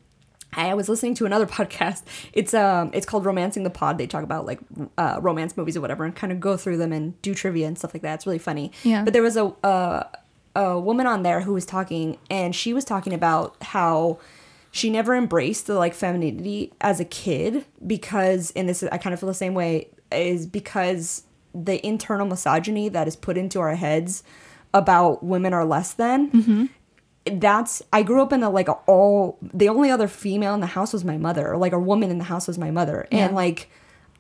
I 0.52 0.74
was 0.74 0.88
listening 0.88 1.14
to 1.14 1.26
another 1.26 1.46
podcast. 1.58 2.02
It's 2.32 2.54
um, 2.54 2.90
it's 2.92 3.06
called 3.06 3.24
Romancing 3.24 3.62
the 3.62 3.70
Pod. 3.70 3.98
They 3.98 4.06
talk 4.06 4.24
about 4.24 4.46
like 4.46 4.60
uh, 4.96 5.18
romance 5.20 5.56
movies 5.56 5.76
or 5.76 5.80
whatever, 5.80 6.04
and 6.04 6.14
kind 6.14 6.32
of 6.32 6.40
go 6.40 6.56
through 6.56 6.78
them 6.78 6.92
and 6.92 7.20
do 7.22 7.34
trivia 7.34 7.66
and 7.66 7.78
stuff 7.78 7.94
like 7.94 8.02
that. 8.02 8.14
It's 8.14 8.26
really 8.26 8.38
funny. 8.38 8.72
Yeah. 8.82 9.04
But 9.04 9.12
there 9.12 9.22
was 9.22 9.36
a 9.36 9.46
uh, 9.64 10.04
a 10.56 10.78
woman 10.78 11.06
on 11.06 11.22
there 11.22 11.40
who 11.40 11.52
was 11.52 11.66
talking, 11.66 12.18
and 12.30 12.54
she 12.54 12.72
was 12.72 12.84
talking 12.84 13.12
about 13.12 13.56
how 13.62 14.18
she 14.70 14.90
never 14.90 15.14
embraced 15.14 15.66
the 15.66 15.74
like 15.74 15.94
femininity 15.94 16.72
as 16.80 17.00
a 17.00 17.04
kid 17.04 17.64
because, 17.86 18.52
and 18.56 18.68
this 18.68 18.82
is 18.82 18.88
I 18.90 18.98
kind 18.98 19.14
of 19.14 19.20
feel 19.20 19.28
the 19.28 19.34
same 19.34 19.54
way, 19.54 19.88
is 20.10 20.46
because 20.46 21.24
the 21.54 21.84
internal 21.86 22.26
misogyny 22.26 22.88
that 22.90 23.08
is 23.08 23.16
put 23.16 23.36
into 23.36 23.60
our 23.60 23.74
heads 23.74 24.22
about 24.74 25.24
women 25.24 25.54
are 25.54 25.64
less 25.64 25.94
than 25.94 26.68
that's 27.30 27.82
I 27.92 28.02
grew 28.02 28.22
up 28.22 28.32
in 28.32 28.42
a 28.42 28.50
like 28.50 28.68
a 28.68 28.72
all 28.86 29.38
the 29.42 29.68
only 29.68 29.90
other 29.90 30.08
female 30.08 30.54
in 30.54 30.60
the 30.60 30.66
house 30.66 30.92
was 30.92 31.04
my 31.04 31.16
mother, 31.16 31.52
or 31.52 31.56
like 31.56 31.72
a 31.72 31.78
woman 31.78 32.10
in 32.10 32.18
the 32.18 32.24
house 32.24 32.46
was 32.46 32.58
my 32.58 32.70
mother, 32.70 33.06
and 33.10 33.34
like 33.34 33.70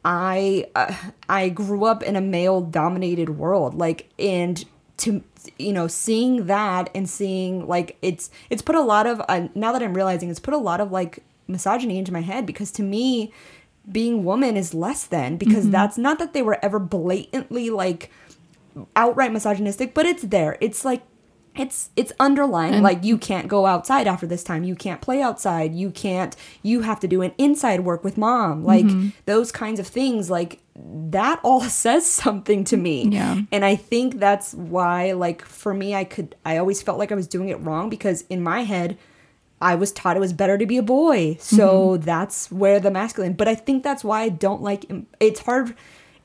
I 0.04 0.66
uh, 0.74 0.94
I 1.28 1.48
grew 1.48 1.84
up 1.84 2.02
in 2.02 2.16
a 2.16 2.20
male 2.20 2.60
dominated 2.60 3.30
world, 3.30 3.74
like 3.74 4.08
and 4.18 4.64
to 4.98 5.22
you 5.58 5.72
know 5.72 5.86
seeing 5.86 6.46
that 6.46 6.90
and 6.94 7.08
seeing 7.08 7.66
like 7.66 7.96
it's 8.02 8.30
it's 8.50 8.62
put 8.62 8.74
a 8.74 8.80
lot 8.80 9.06
of 9.06 9.20
uh, 9.28 9.48
now 9.54 9.72
that 9.72 9.82
I'm 9.82 9.94
realizing 9.94 10.30
it's 10.30 10.40
put 10.40 10.54
a 10.54 10.58
lot 10.58 10.80
of 10.80 10.90
like 10.92 11.22
misogyny 11.46 11.98
into 11.98 12.12
my 12.12 12.20
head 12.20 12.46
because 12.46 12.70
to 12.72 12.82
me 12.82 13.32
being 13.90 14.24
woman 14.24 14.56
is 14.56 14.74
less 14.74 15.04
than 15.04 15.36
because 15.36 15.70
that's 15.70 15.96
not 15.96 16.18
that 16.18 16.32
they 16.32 16.42
were 16.42 16.58
ever 16.62 16.78
blatantly 16.78 17.70
like 17.70 18.10
outright 18.94 19.32
misogynistic, 19.32 19.94
but 19.94 20.06
it's 20.06 20.22
there. 20.24 20.56
It's 20.60 20.84
like 20.84 21.02
it's 21.58 21.90
it's 21.96 22.12
underlying 22.20 22.82
like 22.82 23.04
you 23.04 23.18
can't 23.18 23.48
go 23.48 23.66
outside 23.66 24.06
after 24.06 24.26
this 24.26 24.44
time. 24.44 24.64
You 24.64 24.74
can't 24.74 25.00
play 25.00 25.20
outside. 25.20 25.74
You 25.74 25.90
can't 25.90 26.36
you 26.62 26.82
have 26.82 27.00
to 27.00 27.08
do 27.08 27.22
an 27.22 27.32
inside 27.38 27.80
work 27.80 28.04
with 28.04 28.16
mom. 28.16 28.64
Like 28.64 28.84
mm-hmm. 28.84 29.08
those 29.26 29.50
kinds 29.50 29.80
of 29.80 29.86
things 29.86 30.30
like 30.30 30.60
that 30.76 31.40
all 31.42 31.60
says 31.62 32.06
something 32.06 32.64
to 32.64 32.76
me. 32.76 33.08
Yeah. 33.08 33.40
And 33.50 33.64
I 33.64 33.76
think 33.76 34.18
that's 34.18 34.54
why 34.54 35.12
like 35.12 35.44
for 35.44 35.74
me 35.74 35.94
I 35.94 36.04
could 36.04 36.34
I 36.44 36.58
always 36.58 36.82
felt 36.82 36.98
like 36.98 37.12
I 37.12 37.14
was 37.14 37.26
doing 37.26 37.48
it 37.48 37.60
wrong 37.60 37.90
because 37.90 38.22
in 38.28 38.42
my 38.42 38.62
head 38.62 38.96
I 39.60 39.74
was 39.74 39.90
taught 39.90 40.16
it 40.16 40.20
was 40.20 40.32
better 40.32 40.56
to 40.56 40.66
be 40.66 40.76
a 40.76 40.82
boy. 40.82 41.36
So 41.40 41.90
mm-hmm. 41.90 42.04
that's 42.04 42.50
where 42.52 42.78
the 42.78 42.90
masculine. 42.90 43.32
But 43.32 43.48
I 43.48 43.54
think 43.54 43.82
that's 43.82 44.04
why 44.04 44.22
I 44.22 44.28
don't 44.28 44.62
like 44.62 44.84
it's 45.20 45.40
hard 45.40 45.74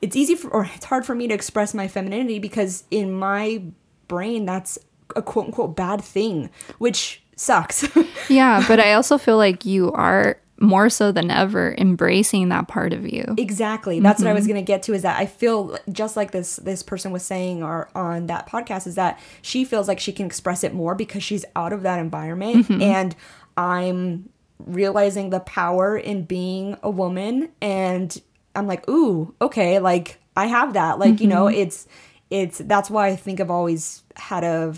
it's 0.00 0.16
easy 0.16 0.34
for 0.34 0.50
or 0.50 0.68
it's 0.74 0.84
hard 0.84 1.04
for 1.06 1.14
me 1.14 1.26
to 1.28 1.34
express 1.34 1.74
my 1.74 1.88
femininity 1.88 2.38
because 2.38 2.84
in 2.90 3.12
my 3.12 3.62
brain 4.06 4.44
that's 4.44 4.78
a 5.16 5.22
quote 5.22 5.46
unquote 5.46 5.76
bad 5.76 6.02
thing, 6.02 6.50
which 6.78 7.22
sucks. 7.36 7.88
Yeah. 8.30 8.64
But 8.66 8.80
I 8.80 8.94
also 8.94 9.18
feel 9.18 9.36
like 9.36 9.66
you 9.66 9.92
are 9.92 10.40
more 10.58 10.88
so 10.88 11.12
than 11.12 11.30
ever 11.30 11.74
embracing 11.76 12.48
that 12.48 12.68
part 12.68 12.94
of 12.94 13.06
you. 13.06 13.34
exactly. 13.36 14.00
That's 14.00 14.22
what 14.22 14.28
I 14.28 14.32
was 14.32 14.44
mm-hmm. 14.44 14.52
going 14.52 14.64
to 14.64 14.66
get 14.66 14.82
to 14.84 14.94
is 14.94 15.02
that 15.02 15.18
I 15.18 15.26
feel 15.26 15.76
just 15.92 16.16
like 16.16 16.30
this 16.30 16.56
this 16.56 16.82
person 16.82 17.12
was 17.12 17.22
saying 17.22 17.62
or 17.62 17.90
on 17.94 18.28
that 18.28 18.48
podcast 18.48 18.86
is 18.86 18.94
that 18.94 19.20
she 19.42 19.64
feels 19.64 19.88
like 19.88 20.00
she 20.00 20.12
can 20.12 20.24
express 20.24 20.64
it 20.64 20.72
more 20.72 20.94
because 20.94 21.22
she's 21.22 21.44
out 21.54 21.74
of 21.74 21.82
that 21.82 21.98
environment 21.98 22.68
mm-hmm. 22.68 22.80
and 22.80 23.14
I'm 23.56 24.30
realizing 24.58 25.30
the 25.30 25.40
power 25.40 25.98
in 25.98 26.24
being 26.24 26.78
a 26.82 26.90
woman 26.90 27.50
and 27.60 28.16
I'm 28.54 28.66
like, 28.66 28.88
"Ooh, 28.88 29.34
okay, 29.42 29.80
like 29.80 30.18
I 30.36 30.46
have 30.46 30.74
that." 30.74 30.98
Like, 30.98 31.20
you 31.20 31.26
know, 31.26 31.46
mm-hmm. 31.46 31.60
it's 31.60 31.88
it's 32.30 32.58
that's 32.58 32.88
why 32.88 33.08
I 33.08 33.16
think 33.16 33.40
I've 33.40 33.50
always 33.50 34.03
had 34.16 34.44
a 34.44 34.74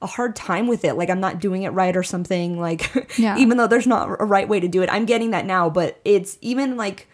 a 0.00 0.06
hard 0.06 0.34
time 0.34 0.66
with 0.66 0.84
it. 0.84 0.94
Like 0.94 1.10
I'm 1.10 1.20
not 1.20 1.38
doing 1.38 1.62
it 1.62 1.68
right 1.70 1.96
or 1.96 2.02
something 2.02 2.58
like 2.58 2.90
Yeah. 3.18 3.38
even 3.38 3.56
though 3.56 3.68
there's 3.68 3.86
not 3.86 4.08
a 4.20 4.24
right 4.24 4.48
way 4.48 4.58
to 4.60 4.66
do 4.68 4.82
it. 4.82 4.88
I'm 4.90 5.04
getting 5.06 5.30
that 5.30 5.46
now, 5.46 5.70
but 5.70 6.00
it's 6.04 6.38
even 6.40 6.76
like 6.76 7.06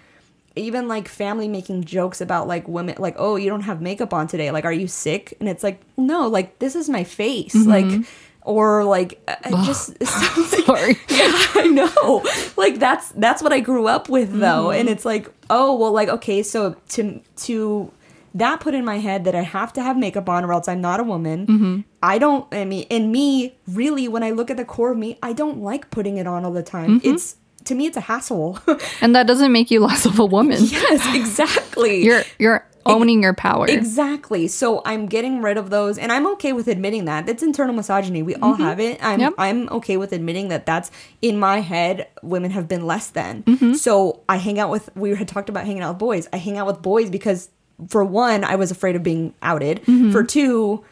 even 0.57 0.89
like 0.89 1.07
family 1.07 1.47
making 1.49 1.85
jokes 1.85 2.21
about 2.21 2.49
like 2.49 2.67
women 2.67 2.97
like 2.99 3.15
oh 3.19 3.37
you 3.37 3.49
don't 3.49 3.61
have 3.61 3.81
makeup 3.81 4.13
on 4.13 4.27
today 4.27 4.51
like 4.51 4.65
are 4.65 4.73
you 4.73 4.89
sick 4.89 5.33
and 5.39 5.49
it's 5.49 5.63
like 5.63 5.81
no 5.97 6.27
like 6.27 6.59
this 6.59 6.75
is 6.75 6.89
my 6.89 7.05
face 7.05 7.55
like 7.55 8.05
or 8.43 8.83
like 8.83 9.21
uh, 9.29 9.65
just 9.67 10.05
something 10.05 10.65
Sorry. 10.65 10.97
yeah, 11.11 11.33
I 11.55 11.69
know. 11.71 12.25
Like 12.57 12.79
that's 12.79 13.11
that's 13.13 13.43
what 13.43 13.53
I 13.53 13.61
grew 13.61 13.87
up 13.87 14.09
with 14.09 14.33
though. 14.41 14.71
And 14.71 14.89
it's 14.89 15.05
like, 15.05 15.31
oh 15.51 15.77
well 15.77 15.93
like 15.93 16.09
okay, 16.09 16.43
so 16.43 16.75
to 16.91 17.21
to 17.45 17.93
that 18.35 18.61
put 18.61 18.75
in 18.75 18.85
my 18.85 18.99
head 18.99 19.25
that 19.25 19.35
I 19.35 19.43
have 19.43 19.73
to 19.75 19.83
have 19.83 19.97
makeup 19.97 20.29
on 20.29 20.45
or 20.45 20.53
else 20.53 20.69
I'm 20.69 20.81
not 20.81 21.01
a 21.01 21.05
woman. 21.05 21.47
Mm-hmm. 21.47 21.81
I 22.03 22.19
don't 22.19 22.53
I 22.53 22.65
mean 22.65 22.87
and 22.91 23.13
me 23.13 23.57
really 23.67 24.09
when 24.09 24.23
I 24.23 24.31
look 24.31 24.51
at 24.51 24.57
the 24.57 24.65
core 24.65 24.93
of 24.93 24.99
me, 24.99 25.19
I 25.23 25.33
don't 25.33 25.63
like 25.63 25.91
putting 25.91 26.17
it 26.17 26.27
on 26.27 26.45
all 26.45 26.53
the 26.53 26.63
time. 26.63 27.01
Mm-hmm. 27.01 27.15
It's 27.15 27.37
to 27.65 27.75
me 27.75 27.87
it's 27.87 27.97
a 27.97 28.03
hassle. 28.03 28.59
And 29.01 29.15
that 29.15 29.27
doesn't 29.27 29.53
make 29.53 29.71
you 29.71 29.81
less 29.81 30.07
of 30.07 30.19
a 30.19 30.27
woman. 30.27 30.59
yes, 30.61 31.15
exactly. 31.15 32.03
You're 32.05 32.25
you're 32.39 32.69
owning 32.89 33.23
your 33.23 33.35
power. 33.35 33.67
Exactly. 33.69 34.49
So 34.49 34.83
I'm 34.85 35.07
getting 35.07 35.43
rid 35.43 35.57
of 35.57 35.71
those, 35.71 35.99
and 35.99 36.11
I'm 36.11 36.27
okay 36.33 36.53
with 36.53 36.69
admitting 36.69 37.05
that. 37.05 37.27
That's 37.27 37.43
internal 37.43 37.75
misogyny. 37.75 38.23
We 38.23 38.35
all 38.37 38.55
mm-hmm. 38.55 38.63
have 38.63 38.81
it. 38.81 38.99
I'm 39.03 39.21
Yep. 39.21 39.35
I'm 39.39 39.69
okay 39.71 39.97
with 39.97 40.13
admitting 40.13 40.49
that 40.49 40.67
that's 40.67 40.91
in 41.21 41.39
my 41.39 41.61
head. 41.61 42.09
Women 42.23 42.51
have 42.53 42.69
been 42.69 42.87
less 42.87 43.09
than. 43.09 43.43
Mm-hmm. 43.45 43.75
So 43.75 44.23
I 44.29 44.37
hang 44.37 44.59
out 44.59 44.71
with. 44.71 44.91
We 44.97 45.15
had 45.15 45.29
talked 45.29 45.49
about 45.49 45.67
hanging 45.67 45.83
out 45.83 45.95
with 45.95 45.99
boys. 45.99 46.29
I 46.33 46.39
hang 46.39 46.57
out 46.57 46.67
with 46.67 46.83
boys 46.83 47.11
because, 47.11 47.51
for 47.89 48.05
one, 48.05 48.43
I 48.45 48.57
was 48.57 48.71
afraid 48.71 48.97
of 48.97 49.03
being 49.03 49.35
outed. 49.43 49.83
Mm-hmm. 49.83 50.11
For 50.11 50.25
two. 50.25 50.85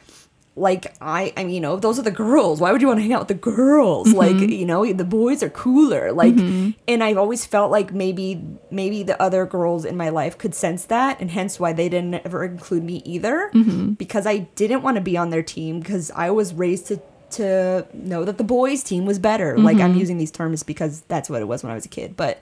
like 0.57 0.97
I, 1.03 1.35
I 1.37 1.45
mean, 1.45 1.55
you 1.55 1.61
know, 1.61 1.77
those 1.77 1.99
are 1.99 2.03
the 2.03 2.11
girls. 2.11 2.61
Why 2.61 2.73
would 2.73 2.81
you 2.81 2.89
want 2.89 2.99
to 2.99 3.03
hang 3.03 3.13
out 3.13 3.21
with 3.21 3.29
the 3.29 3.35
girls? 3.35 4.09
Mm-hmm. 4.09 4.17
Like, 4.17 4.37
you 4.51 4.65
know, 4.65 4.91
the 4.91 5.05
boys 5.05 5.43
are 5.43 5.51
cooler. 5.51 6.13
Like, 6.13 6.35
mm-hmm. 6.35 6.71
and 6.89 7.05
I've 7.05 7.19
always 7.19 7.45
felt 7.45 7.71
like 7.71 7.93
maybe, 7.93 8.43
maybe 8.71 9.03
the 9.03 9.21
other 9.21 9.45
girls 9.45 9.85
in 9.85 9.97
my 9.97 10.09
life 10.09 10.39
could 10.39 10.55
sense 10.55 10.87
that, 10.87 11.21
and 11.21 11.31
hence 11.31 11.61
why 11.61 11.75
they 11.75 11.91
didn't 11.91 12.15
ever 12.25 12.45
include 12.45 12.85
me 12.85 13.03
either, 13.05 13.51
mm-hmm. 13.53 13.93
because 13.93 14.27
I 14.27 14.39
didn't 14.57 14.81
want 14.83 14.95
to 14.95 15.03
be 15.03 15.19
on 15.19 15.29
their 15.29 15.43
team 15.43 15.81
because 15.81 16.11
I 16.13 16.31
was 16.31 16.55
raised 16.55 16.87
to 16.87 17.01
to 17.29 17.85
know 17.93 18.25
that 18.25 18.39
the 18.39 18.45
boys' 18.45 18.85
team 18.85 19.05
was 19.05 19.19
better. 19.19 19.59
Like, 19.59 19.79
I'm 19.79 19.97
using 19.97 20.17
these 20.17 20.31
terms 20.31 20.63
because 20.63 21.03
that's 21.03 21.29
what 21.29 21.43
it 21.43 21.45
was 21.47 21.63
when 21.63 21.73
I 21.73 21.75
was 21.75 21.85
a 21.85 21.89
kid, 21.89 22.17
but 22.17 22.41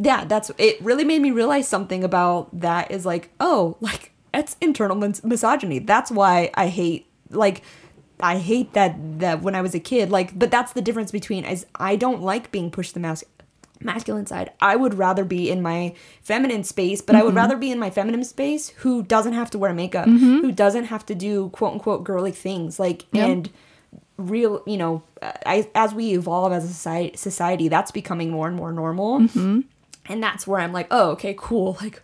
yeah, 0.00 0.24
that's 0.24 0.50
it. 0.58 0.80
Really 0.82 1.04
made 1.04 1.22
me 1.22 1.30
realize 1.30 1.68
something 1.68 2.04
about 2.04 2.60
that. 2.60 2.90
Is 2.90 3.04
like, 3.06 3.30
oh, 3.40 3.76
like 3.80 4.12
that's 4.32 4.56
internal 4.60 4.96
mis- 4.96 5.24
misogyny. 5.24 5.78
That's 5.78 6.10
why 6.10 6.50
I 6.54 6.68
hate 6.68 7.06
like 7.30 7.62
I 8.20 8.38
hate 8.38 8.72
that 8.74 9.20
that 9.20 9.42
when 9.42 9.54
I 9.54 9.62
was 9.62 9.74
a 9.74 9.80
kid. 9.80 10.10
Like, 10.10 10.38
but 10.38 10.50
that's 10.50 10.72
the 10.72 10.82
difference 10.82 11.10
between 11.10 11.44
as 11.44 11.66
I 11.74 11.96
don't 11.96 12.22
like 12.22 12.50
being 12.50 12.70
pushed 12.70 12.94
the 12.94 13.00
mas- 13.00 13.24
masculine 13.80 14.26
side. 14.26 14.52
I 14.60 14.76
would 14.76 14.94
rather 14.94 15.24
be 15.24 15.50
in 15.50 15.62
my 15.62 15.94
feminine 16.22 16.64
space, 16.64 17.00
but 17.00 17.16
I 17.16 17.22
would 17.22 17.30
mm-hmm. 17.30 17.36
rather 17.38 17.56
be 17.56 17.70
in 17.70 17.78
my 17.78 17.90
feminine 17.90 18.24
space 18.24 18.70
who 18.70 19.02
doesn't 19.02 19.34
have 19.34 19.50
to 19.50 19.58
wear 19.58 19.72
makeup, 19.72 20.06
mm-hmm. 20.06 20.40
who 20.40 20.52
doesn't 20.52 20.84
have 20.84 21.06
to 21.06 21.14
do 21.14 21.50
quote 21.50 21.74
unquote 21.74 22.04
girly 22.04 22.32
things. 22.32 22.78
Like 22.78 23.06
and 23.14 23.50
real 24.16 24.62
you 24.66 24.76
know 24.76 25.02
uh, 25.22 25.32
I, 25.46 25.70
as 25.76 25.94
we 25.94 26.12
evolve 26.14 26.52
as 26.52 26.64
a 26.64 26.68
society, 26.68 27.16
society 27.16 27.68
that's 27.68 27.92
becoming 27.92 28.30
more 28.30 28.48
and 28.48 28.56
more 28.56 28.72
normal 28.72 29.20
Mm-hmm. 29.20 29.60
And 30.08 30.22
that's 30.22 30.46
where 30.46 30.60
i'm 30.60 30.72
like 30.72 30.86
oh 30.90 31.10
okay 31.10 31.34
cool 31.38 31.76
like 31.82 32.00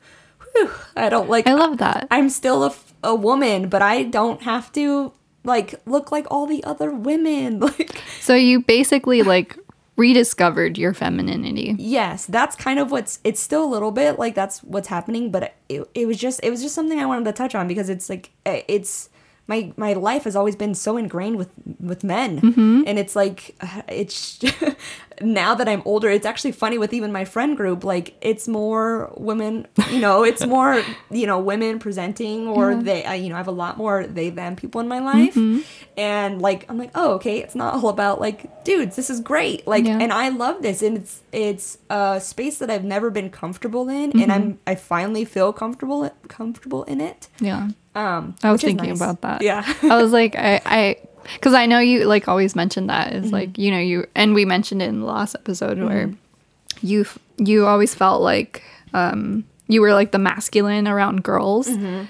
whew, 0.52 0.70
i 0.96 1.09
don't 1.09 1.28
like 1.30 1.46
I 1.46 1.55
love 1.55 1.78
that. 1.78 2.07
i'm 2.11 2.28
still 2.30 2.64
a, 2.64 2.74
a 3.02 3.14
woman 3.14 3.68
but 3.68 3.82
i 3.82 4.02
don't 4.02 4.42
have 4.42 4.72
to 4.72 5.12
like 5.44 5.74
look 5.86 6.11
like 6.12 6.26
all 6.30 6.46
the 6.46 6.62
other 6.64 6.90
women 6.90 7.61
like 7.66 8.00
So 8.20 8.34
you 8.34 8.61
basically 8.62 9.22
like 9.22 9.59
rediscovered 9.96 10.76
your 10.76 10.92
femininity. 10.92 11.76
yes 11.78 12.26
that's 12.26 12.57
kind 12.57 12.78
of 12.80 12.90
what's 12.90 13.20
it's 13.22 13.40
still 13.40 13.62
a 13.64 13.70
little 13.70 13.92
bit 13.92 14.18
like 14.18 14.34
that's 14.34 14.61
what's 14.64 14.88
happening 14.88 15.30
but 15.30 15.55
it, 15.68 15.88
it 15.94 16.07
was 16.07 16.16
just 16.18 16.40
it 16.42 16.50
was 16.50 16.62
just 16.62 16.74
something 16.74 16.98
i 16.98 17.07
wanted 17.07 17.24
to 17.24 17.32
touch 17.32 17.55
on 17.55 17.68
because 17.68 17.88
it's 17.88 18.09
like 18.11 18.30
eh, 18.44 18.62
it's 18.66 19.09
my 19.46 19.72
my 19.76 19.92
life 19.92 20.24
has 20.24 20.34
always 20.34 20.57
been 20.57 20.74
so 20.74 20.96
ingrained 20.96 21.36
with 21.36 21.50
with 21.78 22.02
men 22.02 22.84
and 22.88 22.98
it's 22.98 23.14
like 23.14 23.55
it's 23.88 24.40
now 25.21 25.55
that 25.55 25.69
i'm 25.69 25.83
older 25.85 26.11
it's 26.11 26.27
actually 26.27 26.53
funny 26.53 26.79
with 26.79 26.93
even 26.93 27.12
my 27.12 27.25
friend 27.25 27.57
group 27.57 27.85
like 27.85 28.15
it's 28.21 28.49
more 28.49 29.12
women 29.17 29.67
you 29.91 30.01
know 30.01 30.25
it's 30.25 30.45
more 30.55 30.83
you 31.11 31.27
know 31.27 31.39
women 31.39 31.79
presenting 31.79 32.49
or 32.49 32.73
mm-hmm. 32.73 32.85
they 32.85 33.05
I, 33.05 33.15
you 33.15 33.29
know 33.29 33.35
i 33.37 33.39
have 33.39 33.49
a 33.49 33.53
lot 33.53 33.77
more 33.77 34.07
they 34.07 34.31
them 34.31 34.57
people 34.57 34.81
in 34.81 34.89
my 34.89 34.99
life 35.01 35.35
mm-hmm. 35.35 35.61
and 35.97 36.41
like 36.41 36.67
i'm 36.69 36.79
like 36.79 36.91
oh 36.95 37.12
okay 37.15 37.39
it's 37.39 37.55
not 37.55 37.75
all 37.75 37.89
about 37.89 38.21
like 38.21 38.65
dudes 38.65 38.97
this 38.97 39.11
is 39.11 39.21
great 39.21 39.67
like 39.67 39.85
Yeah. 39.85 39.99
and 40.01 40.12
i 40.12 40.29
love 40.29 40.62
this 40.62 40.83
and 40.83 40.97
it's 40.97 41.23
it's 41.33 41.79
a 41.91 42.21
space 42.21 42.59
that 42.59 42.71
i've 42.71 42.85
never 42.85 43.11
been 43.11 43.31
comfortable 43.31 43.89
in 43.89 44.19
and 44.21 44.33
i'm 44.33 44.43
mm-hmm. 44.43 44.59
i 44.67 44.75
finally 44.75 45.25
feel 45.25 45.53
comfortable 45.53 46.11
comfortable 46.29 46.85
in 46.85 47.01
it 47.01 47.29
Yeah. 47.41 47.69
um 47.95 48.35
I 48.43 48.53
was 48.53 48.61
thinking 48.61 48.91
nice. 48.91 48.99
about 48.99 49.21
that. 49.23 49.43
yeah 49.43 49.65
I 49.83 50.03
was 50.03 50.12
like, 50.12 50.35
I, 50.37 50.61
I, 50.65 50.97
because 51.35 51.55
I 51.55 51.66
know 51.66 51.79
you 51.79 52.05
like 52.05 52.29
always 52.29 52.55
mentioned 52.55 52.91
that 52.91 53.12
is 53.12 53.27
Mm-hmm. 53.27 53.35
like 53.35 53.59
you 53.59 53.70
know 53.70 53.79
you 53.79 54.07
and 54.14 54.35
we 54.35 54.45
mentioned 54.45 54.83
it 54.83 54.89
in 54.89 55.01
the 55.01 55.07
last 55.07 55.35
episode 55.35 55.79
where 55.79 56.07
Mm-hmm. 56.09 56.87
you 56.87 57.05
you 57.39 57.66
always 57.66 57.95
felt 57.95 58.22
like 58.22 58.62
um 58.93 59.45
you 59.68 59.81
were 59.81 59.95
like 59.95 60.12
the 60.12 60.18
masculine 60.18 60.87
around 60.87 61.22
girls, 61.25 61.68
Mm-hmm. 61.68 62.05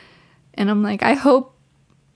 and 0.54 0.70
I'm 0.70 0.82
like, 0.82 1.02
I 1.02 1.14
hope 1.14 1.54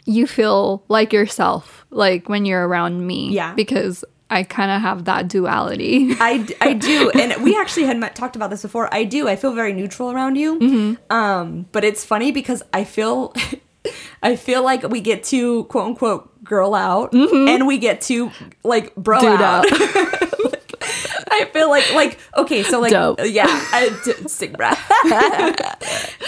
you 0.05 0.27
feel 0.27 0.83
like 0.89 1.13
yourself 1.13 1.85
like 1.91 2.29
when 2.29 2.45
you're 2.47 2.67
around 2.67 3.07
me, 3.07 3.31
Yeah. 3.31 3.55
because 3.55 4.05
I 4.31 4.43
kind 4.43 4.71
of 4.71 4.83
have 4.83 5.05
that 5.05 5.29
duality. 5.29 6.11
I, 6.19 6.47
I 6.61 6.73
do 6.75 7.11
and 7.15 7.43
we 7.43 7.57
actually 7.57 7.85
had 7.87 7.97
met, 7.99 8.15
talked 8.15 8.37
about 8.37 8.51
this 8.51 8.61
before 8.63 8.93
i 8.93 9.05
do 9.05 9.27
i 9.29 9.37
feel 9.37 9.55
very 9.55 9.73
neutral 9.73 10.11
around 10.11 10.37
you 10.37 10.59
Mm-hmm. 10.59 11.13
um 11.13 11.67
but 11.73 11.83
it's 11.85 12.05
funny 12.05 12.31
because 12.33 12.63
i 12.75 12.85
feel 12.85 13.33
i 14.23 14.37
feel 14.37 14.63
like 14.63 14.83
we 14.89 15.01
get 15.01 15.25
to 15.25 15.65
quote 15.65 15.87
unquote 15.87 16.38
girl 16.49 16.75
out 16.75 17.13
and 17.13 17.67
we 17.67 17.79
get 17.79 18.01
to 18.03 18.31
like 18.65 18.95
bro 18.97 19.19
Mm-hmm. 19.21 19.31
Dude 19.31 19.41
out. 19.41 20.59
I 21.31 21.45
feel 21.53 21.69
like 21.69 21.93
like 21.95 22.19
okay, 22.37 22.63
so 22.63 22.81
like 22.81 22.91
Dope. 22.93 23.21
yeah, 23.25 23.45
I 23.47 23.91
d- 24.05 24.29
sick 24.29 24.57
breath. 24.57 24.79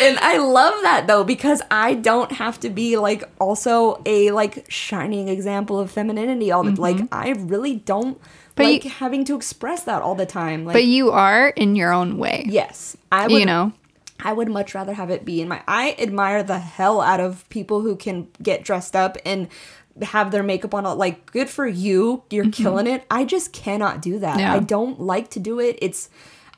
and 0.00 0.18
I 0.18 0.38
love 0.38 0.74
that 0.82 1.06
though 1.06 1.24
because 1.24 1.62
I 1.70 1.94
don't 1.94 2.30
have 2.32 2.60
to 2.60 2.70
be 2.70 2.96
like 2.96 3.24
also 3.40 4.02
a 4.06 4.30
like 4.30 4.66
shining 4.70 5.28
example 5.28 5.78
of 5.80 5.90
femininity 5.90 6.52
all 6.52 6.62
the 6.64 6.78
like 6.80 6.98
I 7.12 7.30
really 7.30 7.76
don't 7.76 8.18
Mm-hmm. 8.20 8.54
But 8.56 8.64
like 8.66 8.84
you- 8.84 8.90
having 8.90 9.24
to 9.26 9.36
express 9.36 9.84
that 9.84 10.02
all 10.02 10.14
the 10.14 10.26
time. 10.26 10.66
Like 10.66 10.74
but 10.74 10.84
you 10.84 11.10
are 11.12 11.48
in 11.50 11.76
your 11.76 11.92
own 11.94 12.18
way. 12.18 12.44
yes, 12.46 12.94
I 13.10 13.26
would 13.28 13.38
you 13.40 13.46
know. 13.46 13.72
I 14.22 14.34
would 14.34 14.50
much 14.50 14.74
rather 14.74 14.92
have 14.92 15.08
it 15.08 15.24
be 15.24 15.40
in 15.40 15.48
my. 15.48 15.62
I 15.66 15.96
admire 15.98 16.42
the 16.42 16.58
hell 16.58 17.00
out 17.00 17.20
of 17.20 17.48
people 17.48 17.80
who 17.80 17.96
can 17.96 18.28
get 18.42 18.62
dressed 18.64 18.94
up 18.94 19.16
and 19.24 19.48
have 20.02 20.30
their 20.30 20.42
makeup 20.42 20.74
on. 20.74 20.84
Like, 20.98 21.30
good 21.32 21.48
for 21.48 21.66
you. 21.66 22.22
You're 22.30 22.50
killing 22.50 22.86
it. 22.86 23.04
I 23.10 23.24
just 23.24 23.52
cannot 23.52 24.00
do 24.02 24.18
that. 24.20 24.30
Mm-hmm. 24.32 24.40
Yeah. 24.40 24.54
I 24.54 24.58
don't 24.60 25.00
like 25.00 25.30
to 25.30 25.40
do 25.40 25.60
it. 25.60 25.78
It's. 25.82 26.08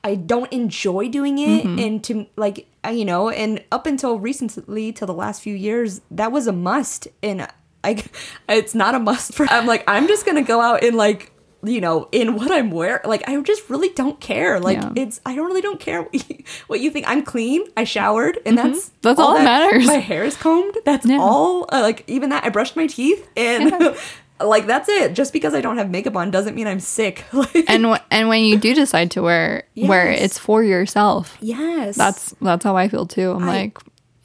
I 0.05 0.17
don't 0.17 0.53
enjoy 0.53 1.09
doing 1.09 1.39
it, 1.39 1.65
Mm-hmm. 1.65 1.79
and 1.79 2.05
to 2.05 2.27
like 2.37 2.67
uh, 2.85 2.91
you 2.91 3.05
know, 3.05 3.31
and 3.31 3.63
up 3.71 3.87
until 3.87 4.19
recently, 4.19 4.93
till 4.93 5.07
the 5.07 5.15
last 5.15 5.43
few 5.43 5.55
years, 5.55 6.01
that 6.11 6.33
was 6.33 6.49
a 6.49 6.53
must. 6.53 7.07
And 7.23 7.47
I, 7.85 8.03
it's 8.49 8.75
not 8.75 8.95
a 8.97 8.99
must 8.99 9.35
for. 9.35 9.47
I'm 9.49 9.67
like, 9.67 9.85
I'm 9.87 10.09
just 10.09 10.27
gonna 10.27 10.43
go 10.43 10.61
out 10.61 10.83
and 10.83 10.97
like. 10.97 11.32
You 11.65 11.81
know, 11.81 12.09
in 12.11 12.35
what 12.35 12.51
I'm 12.51 12.71
wearing, 12.73 13.03
like 13.05 13.29
I 13.29 13.41
just 13.43 13.71
really 13.71 13.91
don't 13.91 14.19
care. 14.21 14.59
Like 14.59 14.79
Yeah. 14.79 14.93
it's, 14.97 15.21
I 15.25 15.37
don't 15.37 15.47
really 15.47 15.61
don't 15.61 15.79
care 15.79 16.03
what 16.03 16.15
you, 16.31 16.45
what 16.67 16.81
you 16.81 16.91
think. 16.91 17.09
I'm 17.09 17.23
clean. 17.23 17.63
I 17.77 17.85
showered, 17.85 18.39
and 18.45 18.59
that's 18.59 18.87
Mm-hmm. 18.89 18.97
That's 19.03 19.21
all 19.21 19.35
that 19.35 19.45
matters. 19.45 19.87
My 19.87 19.95
hair 19.99 20.25
is 20.25 20.37
combed. 20.37 20.77
That's 20.85 21.07
Yeah. 21.07 21.19
all. 21.21 21.67
Uh, 21.73 21.81
like 21.83 22.03
even 22.09 22.31
that, 22.31 22.45
I 22.45 22.49
brushed 22.49 22.75
my 22.75 22.89
teeth, 22.89 23.29
and 23.37 23.95
like 24.41 24.67
that's 24.67 24.89
it. 24.89 25.15
Just 25.15 25.33
because 25.33 25.55
I 25.55 25.61
don't 25.61 25.79
have 25.79 25.89
makeup 25.89 26.17
on 26.17 26.33
doesn't 26.33 26.57
mean 26.57 26.67
I'm 26.67 26.81
sick. 26.81 27.25
Like, 27.33 27.55
And 27.69 27.85
w- 27.85 28.03
and 28.11 28.29
when 28.29 28.43
you 28.43 28.59
do 28.59 28.75
decide 28.75 29.13
to 29.13 29.23
wear 29.23 29.63
wear 29.77 30.11
it, 30.11 30.21
it's 30.21 30.39
for 30.39 30.65
yourself. 30.65 31.37
yes, 31.41 31.97
That's 31.97 32.35
that's 32.41 32.65
how 32.65 32.77
I 32.77 32.89
feel 32.89 33.07
too. 33.07 33.31
I'm 33.31 33.45
I- 33.45 33.47
like, 33.47 33.79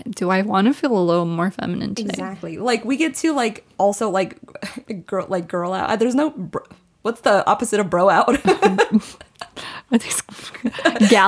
do 0.10 0.32
I 0.32 0.42
want 0.42 0.66
to 0.68 0.74
feel 0.74 0.98
a 0.98 1.04
little 1.06 1.26
more 1.26 1.52
feminine 1.52 1.94
today? 1.94 2.10
exactly 2.10 2.58
like 2.58 2.84
we 2.86 2.98
get 2.98 3.14
to 3.16 3.34
like 3.34 3.64
also 3.78 4.10
like 4.10 4.38
girl 5.06 5.28
like 5.30 5.48
girl 5.48 5.72
out. 5.74 6.00
There's 6.00 6.16
no. 6.16 6.32
Bro, 6.32 6.64
what's 7.08 7.22
the 7.22 7.48
opposite 7.48 7.80
of 7.80 7.90
bro 7.90 8.10
out? 8.10 8.28
Gal 8.44 8.56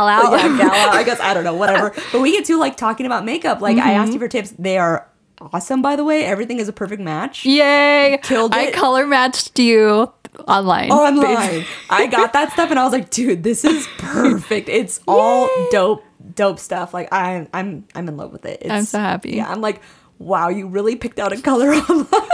out. 0.07 0.31
yeah, 0.33 0.57
gal 0.57 0.71
out. 0.71 0.93
I 0.93 1.03
guess 1.05 1.21
I 1.21 1.33
don't 1.33 1.45
know. 1.45 1.55
Whatever. 1.55 1.93
But 2.11 2.21
we 2.21 2.31
get 2.33 2.45
to 2.45 2.59
like 2.59 2.75
talking 2.75 3.05
about 3.05 3.23
makeup. 3.23 3.61
Like 3.61 3.77
I 3.77 3.93
asked 3.93 4.07
you 4.07 4.15
mm-hmm. 4.15 4.25
for 4.25 4.27
tips. 4.27 4.51
They 4.59 4.77
are 4.77 5.07
awesome, 5.39 5.81
by 5.81 5.95
the 5.95 6.03
way. 6.03 6.25
Everything 6.25 6.59
is 6.59 6.67
a 6.67 6.73
perfect 6.73 7.01
match. 7.01 7.45
Yay! 7.45 8.19
Killed 8.21 8.53
I 8.53 8.71
color 8.71 9.07
matched 9.07 9.57
you 9.57 10.11
online. 10.47 10.91
online. 10.91 11.65
I 11.89 12.07
got 12.07 12.33
that 12.33 12.51
stuff 12.51 12.69
and 12.71 12.77
I 12.79 12.83
was 12.83 12.91
like, 12.91 13.09
dude, 13.09 13.43
this 13.43 13.63
is 13.63 13.87
perfect. 13.97 14.67
It's 14.67 14.99
all 15.07 15.47
dope, 15.71 16.03
dope 16.35 16.59
stuff. 16.59 16.93
Like 16.93 17.07
I'm 17.13 17.47
I'm 17.53 17.85
I'm 17.95 18.07
in 18.09 18.17
love 18.17 18.33
with 18.33 18.45
it. 18.45 18.59
It's, 18.61 18.71
I'm 18.71 18.83
so 18.83 18.99
happy. 18.99 19.31
Yeah, 19.37 19.49
I'm 19.49 19.61
like, 19.61 19.81
wow, 20.17 20.49
you 20.49 20.67
really 20.67 20.97
picked 20.97 21.19
out 21.19 21.31
a 21.31 21.41
color 21.41 21.71
online. 21.73 22.29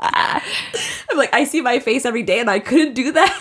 I'm 0.00 1.16
like, 1.16 1.34
I 1.34 1.44
see 1.44 1.60
my 1.60 1.78
face 1.80 2.04
every 2.04 2.22
day 2.22 2.38
and 2.40 2.48
I 2.50 2.58
couldn't 2.60 2.94
do 2.94 3.12
that. 3.12 3.34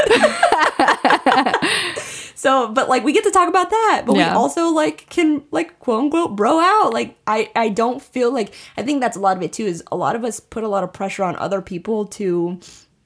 so, 2.36 2.70
but 2.72 2.89
like 2.89 3.03
we 3.03 3.14
get 3.14 3.24
to 3.26 3.32
talk 3.32 3.47
about 3.49 3.70
that, 3.70 4.03
but 4.05 4.16
Yeah. 4.16 4.32
we 4.32 4.36
also 4.38 4.70
like 4.70 5.08
can 5.10 5.43
like 5.51 5.80
quote 5.80 6.03
unquote 6.05 6.36
bro 6.36 6.60
out. 6.60 6.93
Like 6.93 7.18
I 7.28 7.49
I 7.55 7.70
don't 7.70 8.01
feel 8.01 8.32
like 8.32 8.53
I 8.78 8.84
think 8.84 9.01
that's 9.01 9.18
a 9.18 9.20
lot 9.20 9.38
of 9.38 9.43
it 9.43 9.53
too 9.53 9.66
is 9.66 9.84
a 9.91 9.95
lot 9.95 10.16
of 10.16 10.24
us 10.24 10.39
put 10.39 10.64
a 10.64 10.68
lot 10.68 10.84
of 10.84 10.93
pressure 10.93 11.24
on 11.24 11.36
other 11.36 11.62
people 11.62 12.05
to 12.08 12.60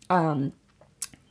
um 0.10 0.54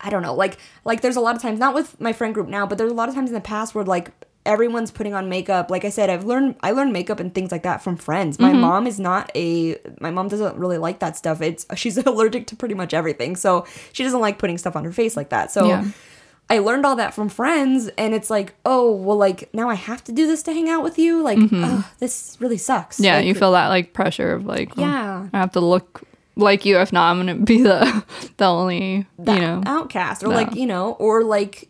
I 0.02 0.08
don't 0.10 0.22
know, 0.22 0.34
like 0.34 0.56
like 0.84 1.00
there's 1.02 1.16
a 1.16 1.20
lot 1.20 1.36
of 1.36 1.42
times 1.42 1.58
not 1.58 1.74
with 1.74 2.00
my 2.00 2.12
friend 2.12 2.32
group 2.34 2.48
now, 2.48 2.66
but 2.66 2.78
there's 2.78 2.92
a 2.92 2.94
lot 2.94 3.08
of 3.08 3.14
times 3.14 3.30
in 3.30 3.34
the 3.34 3.40
past 3.40 3.74
where 3.74 3.84
like 3.84 4.10
everyone's 4.46 4.90
putting 4.90 5.12
on 5.14 5.28
makeup. 5.28 5.70
Like 5.70 5.84
I 5.84 5.90
said, 5.90 6.08
I've 6.10 6.24
learned 6.24 6.56
I 6.62 6.70
learned 6.72 6.92
makeup 6.92 7.20
and 7.20 7.34
things 7.34 7.52
like 7.52 7.62
that 7.64 7.82
from 7.82 7.96
friends. 7.96 8.38
My 8.38 8.50
Mm-hmm. 8.50 8.60
mom 8.60 8.86
is 8.86 8.98
not 8.98 9.30
a 9.34 9.78
my 10.00 10.10
mom 10.10 10.28
doesn't 10.28 10.56
really 10.56 10.78
like 10.78 10.98
that 11.00 11.16
stuff. 11.16 11.40
It's 11.42 11.66
she's 11.76 11.96
allergic 12.06 12.46
to 12.48 12.56
pretty 12.56 12.74
much 12.74 12.94
everything. 12.94 13.36
So 13.36 13.66
she 13.92 14.02
doesn't 14.02 14.20
like 14.20 14.38
putting 14.38 14.58
stuff 14.58 14.76
on 14.76 14.84
her 14.84 14.92
face 14.92 15.16
like 15.16 15.28
that. 15.30 15.50
So 15.52 15.66
Yeah. 15.68 15.84
I 16.52 16.58
learned 16.58 16.84
all 16.84 16.96
that 16.96 17.14
from 17.14 17.28
friends 17.28 17.88
and 17.96 18.12
it's 18.12 18.28
like, 18.28 18.54
oh, 18.64 18.90
well 18.90 19.16
like 19.16 19.48
now 19.54 19.68
I 19.70 19.74
have 19.74 20.02
to 20.04 20.12
do 20.12 20.26
this 20.26 20.42
to 20.44 20.52
hang 20.52 20.68
out 20.68 20.82
with 20.82 20.98
you. 20.98 21.22
Like, 21.22 21.38
ugh, 21.52 21.84
this 22.00 22.36
really 22.40 22.58
sucks. 22.58 22.96
Mm-hmm. 22.96 23.04
yeah, 23.04 23.16
Like, 23.18 23.26
you 23.26 23.34
feel 23.36 23.52
that 23.52 23.68
like 23.68 23.92
pressure 23.92 24.32
of 24.32 24.46
like, 24.46 24.72
oh, 24.76 24.80
Yeah. 24.80 25.28
I 25.32 25.38
have 25.38 25.52
to 25.52 25.60
look 25.60 26.02
like 26.34 26.64
you. 26.64 26.78
If 26.78 26.92
not, 26.92 27.10
I'm 27.10 27.18
gonna 27.18 27.36
be 27.36 27.62
the 27.62 28.04
the 28.38 28.46
only 28.46 29.06
that 29.20 29.34
you 29.36 29.40
know. 29.42 29.62
outcast 29.66 30.24
or 30.24 30.30
Yeah. 30.30 30.34
like 30.36 30.54
you 30.56 30.66
know 30.66 30.92
or 30.94 31.22
like 31.22 31.68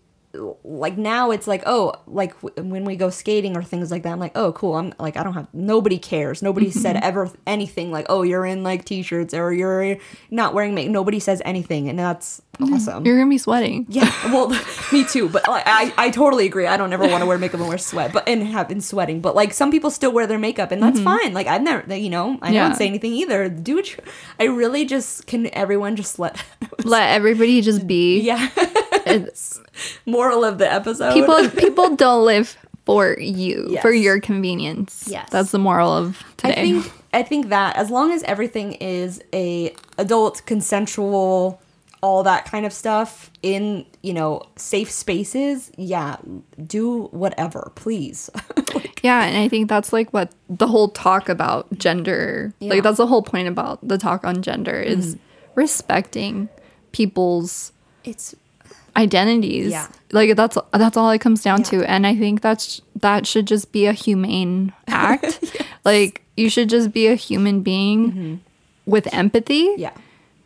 like 0.63 0.97
now 0.97 1.33
it's 1.33 1.49
like 1.49 1.63
oh 1.67 1.93
like 2.07 2.41
w- 2.41 2.71
when 2.71 2.85
we 2.85 2.95
go 2.95 3.11
skating 3.11 3.57
or 3.57 3.63
things 3.63 3.91
like 3.91 4.05
that 4.05 4.13
i'm 4.13 4.21
like 4.21 4.31
oh 4.37 4.53
cool 4.53 4.75
i'm 4.75 4.95
like 4.99 5.17
i 5.17 5.25
don't 5.25 5.35
have 5.35 5.49
nobody 5.53 5.99
cares 5.99 6.41
nobody 6.41 6.69
mm-hmm. 6.69 6.79
said 6.79 6.97
ever 6.97 7.29
anything 7.49 7.91
like 7.91 8.07
oh 8.09 8.23
you're 8.23 8.47
in 8.47 8.63
like 8.63 8.85
t-shirts 8.85 9.35
or 9.35 9.53
you're 9.53 9.97
not 10.31 10.55
wearing 10.55 10.73
make 10.73 10.89
nobody 10.89 11.19
says 11.19 11.43
anything 11.45 11.89
and 11.89 11.99
that's 11.99 12.41
mm-hmm. 12.61 12.73
awesome 12.75 13.05
You're 13.05 13.19
gonna 13.19 13.29
be 13.29 13.39
sweating. 13.39 13.87
yeah 13.89 14.13
well 14.33 14.49
me 14.93 15.05
too 15.05 15.29
but 15.29 15.49
like 15.49 15.65
I, 15.67 15.93
I 15.97 16.11
totally 16.11 16.47
agree 16.47 16.67
i 16.67 16.77
don't 16.77 16.93
ever 16.93 17.09
want 17.09 17.23
to 17.23 17.27
wear 17.27 17.37
makeup 17.37 17.59
and 17.59 17.69
wear 17.69 17.79
sweat 17.79 18.13
but 18.13 18.29
and 18.29 18.47
have 18.47 18.69
been 18.69 18.81
sweating 18.81 19.21
but 19.21 19.35
like 19.35 19.53
some 19.53 19.73
people 19.73 19.91
still 19.91 20.13
wear 20.13 20.29
their 20.29 20.39
makeup 20.39 20.71
and 20.71 20.81
that's 20.81 21.01
mm-hmm. 21.01 21.19
fine 21.23 21.35
like 21.35 21.49
i've 21.49 21.63
never 21.63 21.93
you 21.97 22.11
know 22.11 22.39
i 22.41 22.53
Yeah. 22.53 22.69
don't 22.69 22.77
say 22.77 22.87
anything 22.87 23.13
either 23.15 23.49
do 23.49 23.75
what 23.77 23.91
you 23.91 23.99
i 24.39 24.45
really 24.45 24.85
just 24.85 25.27
can 25.27 25.53
everyone 25.55 25.97
just 25.97 26.21
let 26.21 26.41
Let 26.85 27.11
everybody 27.11 27.61
just 27.61 27.87
be. 27.87 28.21
yeah 28.31 28.49
It's- 29.07 29.61
moral 30.21 30.45
of 30.45 30.59
the 30.59 30.71
episode 30.71 31.13
people 31.15 31.49
people 31.57 31.97
don't 31.97 32.25
live 32.25 32.57
for 32.87 33.19
you 33.21 33.79
for 33.83 33.93
your 33.93 34.21
convenience. 34.21 35.07
Yes. 35.07 35.29
That's 35.31 35.51
the 35.53 35.59
moral 35.59 35.93
of 35.93 36.23
today. 36.37 36.53
I 36.53 36.55
think 36.55 36.93
I 37.13 37.23
think 37.23 37.49
that 37.49 37.77
as 37.77 37.91
long 37.91 38.13
as 38.13 38.23
everything 38.25 38.73
is 38.75 39.23
a 39.33 39.75
adult 39.99 40.43
consensual 40.47 41.61
all 42.03 42.23
that 42.23 42.47
kind 42.47 42.65
of 42.65 42.73
stuff 42.73 43.31
in, 43.43 43.85
you 44.03 44.15
know, 44.15 44.43
safe 44.57 44.91
spaces, 44.91 45.71
yeah, 45.77 46.17
do 46.67 47.05
whatever, 47.09 47.73
please. 47.75 48.31
Like, 48.75 49.01
Yeah, 49.03 49.25
and 49.25 49.37
I 49.37 49.49
think 49.49 49.69
that's 49.69 49.93
like 49.93 50.13
what 50.13 50.33
the 50.49 50.67
whole 50.67 50.89
talk 50.89 51.29
about 51.29 51.67
gender, 51.77 52.55
Yeah. 52.61 52.71
Like 52.71 52.83
that's 52.83 52.99
the 52.99 53.07
whole 53.07 53.23
point 53.23 53.49
about 53.49 53.87
the 53.87 53.99
talk 53.99 54.25
on 54.25 54.43
gender 54.43 54.79
is 54.79 55.17
mm-hmm. 55.17 55.23
respecting 55.55 56.49
people's 56.93 57.73
it's 58.05 58.35
identities. 59.01 59.71
Yeah. 59.71 59.87
Like 60.13 60.37
that's 60.37 60.57
that's 60.73 60.97
all 60.97 61.11
it 61.11 61.21
comes 61.21 61.43
down 61.43 61.59
Yeah. 61.61 61.71
to 61.71 61.91
and 61.91 62.07
I 62.07 62.15
think 62.17 62.41
that's 62.43 62.81
that 62.97 63.27
should 63.27 63.47
just 63.47 63.73
be 63.73 63.87
a 63.87 63.93
humane 63.93 64.73
act. 64.89 65.41
Like 65.85 66.23
you 66.37 66.49
should 66.51 66.69
just 66.69 66.93
be 66.93 67.07
a 67.07 67.15
human 67.15 67.63
being 67.63 68.41
with 68.87 69.13
empathy 69.15 69.67
Mm-hmm. 69.69 69.81
yeah. 69.81 69.93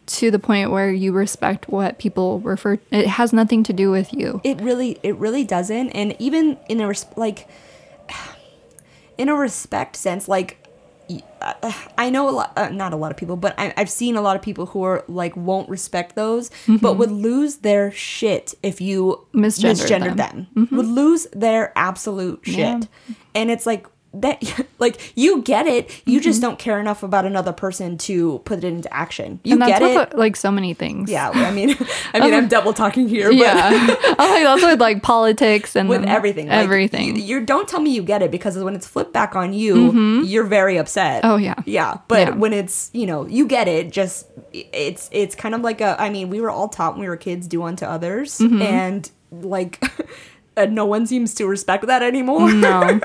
to 0.06 0.30
the 0.30 0.38
point 0.38 0.70
where 0.70 0.90
you 0.92 1.12
respect 1.12 1.68
what 1.68 1.98
people 1.98 2.40
refer 2.40 2.78
it 2.90 3.06
has 3.06 3.32
nothing 3.32 3.62
to 3.64 3.72
do 3.72 3.90
with 3.90 4.12
you. 4.12 4.40
It 4.44 4.60
really 4.60 4.98
it 5.02 5.16
really 5.16 5.44
doesn't 5.44 5.90
and 5.90 6.14
even 6.18 6.58
in 6.68 6.80
a 6.80 6.88
res- 6.88 7.06
like 7.16 7.48
in 9.18 9.28
a 9.28 9.34
respect 9.34 9.96
sense 9.96 10.28
like 10.28 10.58
Uh, 11.10 11.52
uh, 11.62 11.72
I 11.98 12.08
know 12.08 12.28
a 12.28 12.32
lot, 12.32 12.52
uh, 12.56 12.70
not 12.70 12.92
a 12.92 12.96
lot 12.96 13.10
of 13.10 13.16
people, 13.18 13.36
but 13.36 13.54
I, 13.58 13.74
I've 13.76 13.90
seen 13.90 14.16
a 14.16 14.22
lot 14.22 14.36
of 14.36 14.42
people 14.42 14.66
who 14.66 14.82
are 14.84 15.04
like 15.08 15.36
won't 15.36 15.68
respect 15.68 16.16
those, 16.16 16.48
but 16.66 16.78
mm-hmm. 16.78 16.98
would 16.98 17.10
lose 17.10 17.56
their 17.58 17.90
shit 17.92 18.54
if 18.62 18.80
you 18.80 19.26
Misgendered 19.34 19.74
misgendered 19.86 20.16
them. 20.16 20.16
them. 20.16 20.46
Mm-hmm. 20.56 20.76
Would 20.76 20.86
lose 20.86 21.26
their 21.32 21.72
absolute 21.76 22.40
shit, 22.44 22.56
Yeah. 22.56 22.80
and 23.34 23.50
it's 23.50 23.66
like 23.66 23.86
that. 24.20 24.42
Like 24.80 25.12
you 25.16 25.40
get 25.42 25.66
it, 25.66 25.88
you 26.04 26.20
just 26.20 26.42
don't 26.42 26.58
care 26.58 26.78
enough 26.78 27.02
about 27.02 27.24
another 27.24 27.52
person 27.54 27.96
to 27.98 28.40
put 28.40 28.58
it 28.58 28.64
into 28.64 28.92
action. 28.92 29.40
You 29.42 29.54
and 29.54 29.62
that's 29.62 29.78
get 29.78 30.12
it. 30.12 30.18
like 30.18 30.36
so 30.36 30.50
many 30.50 30.74
things. 30.74 31.10
yeah, 31.10 31.30
I 31.30 31.50
mean, 31.52 31.70
I 32.12 32.20
mean, 32.20 32.34
I'm 32.34 32.48
double 32.48 32.74
talking 32.74 33.08
here, 33.08 33.28
but 33.28 33.36
Yeah. 33.36 33.70
I'm 34.18 34.30
like 34.30 34.42
that's 34.42 34.62
with 34.62 34.80
like 34.80 35.02
politics 35.02 35.74
and 35.74 35.88
with 35.88 36.04
everything. 36.04 36.48
Like, 36.48 36.58
everything. 36.64 37.16
You, 37.16 37.22
you 37.22 37.46
don't 37.46 37.66
tell 37.66 37.80
me 37.80 37.90
you 37.94 38.02
get 38.02 38.20
it 38.20 38.30
because 38.30 38.58
when 38.58 38.74
it's 38.74 38.86
flipped 38.86 39.12
back 39.14 39.34
on 39.36 39.54
you, 39.54 40.22
you're 40.24 40.44
very 40.44 40.76
upset. 40.76 41.22
Mm-hmm. 41.22 41.32
Oh, 41.32 41.36
yeah. 41.36 41.54
Yeah. 41.64 41.98
But 42.08 42.28
Yeah. 42.28 42.34
when 42.34 42.52
it's, 42.52 42.90
you 42.92 43.06
know, 43.06 43.26
you 43.26 43.46
get 43.46 43.68
it, 43.68 43.90
just 43.90 44.26
it's 44.52 45.08
it's 45.12 45.34
kind 45.34 45.54
of 45.54 45.62
like 45.62 45.80
a 45.80 45.96
I 45.98 46.10
mean, 46.10 46.28
we 46.28 46.40
were 46.42 46.50
all 46.50 46.68
taught 46.68 46.94
when 46.94 47.02
we 47.02 47.08
were 47.08 47.16
kids 47.16 47.46
do 47.46 47.62
unto 47.62 47.86
others 47.86 48.38
Mm-hmm. 48.38 48.60
and 48.60 49.10
like 49.30 49.82
uh, 50.58 50.66
no 50.66 50.84
one 50.84 51.06
seems 51.06 51.32
to 51.36 51.46
respect 51.46 51.86
that 51.86 52.02
anymore. 52.02 52.52
no. 52.52 53.00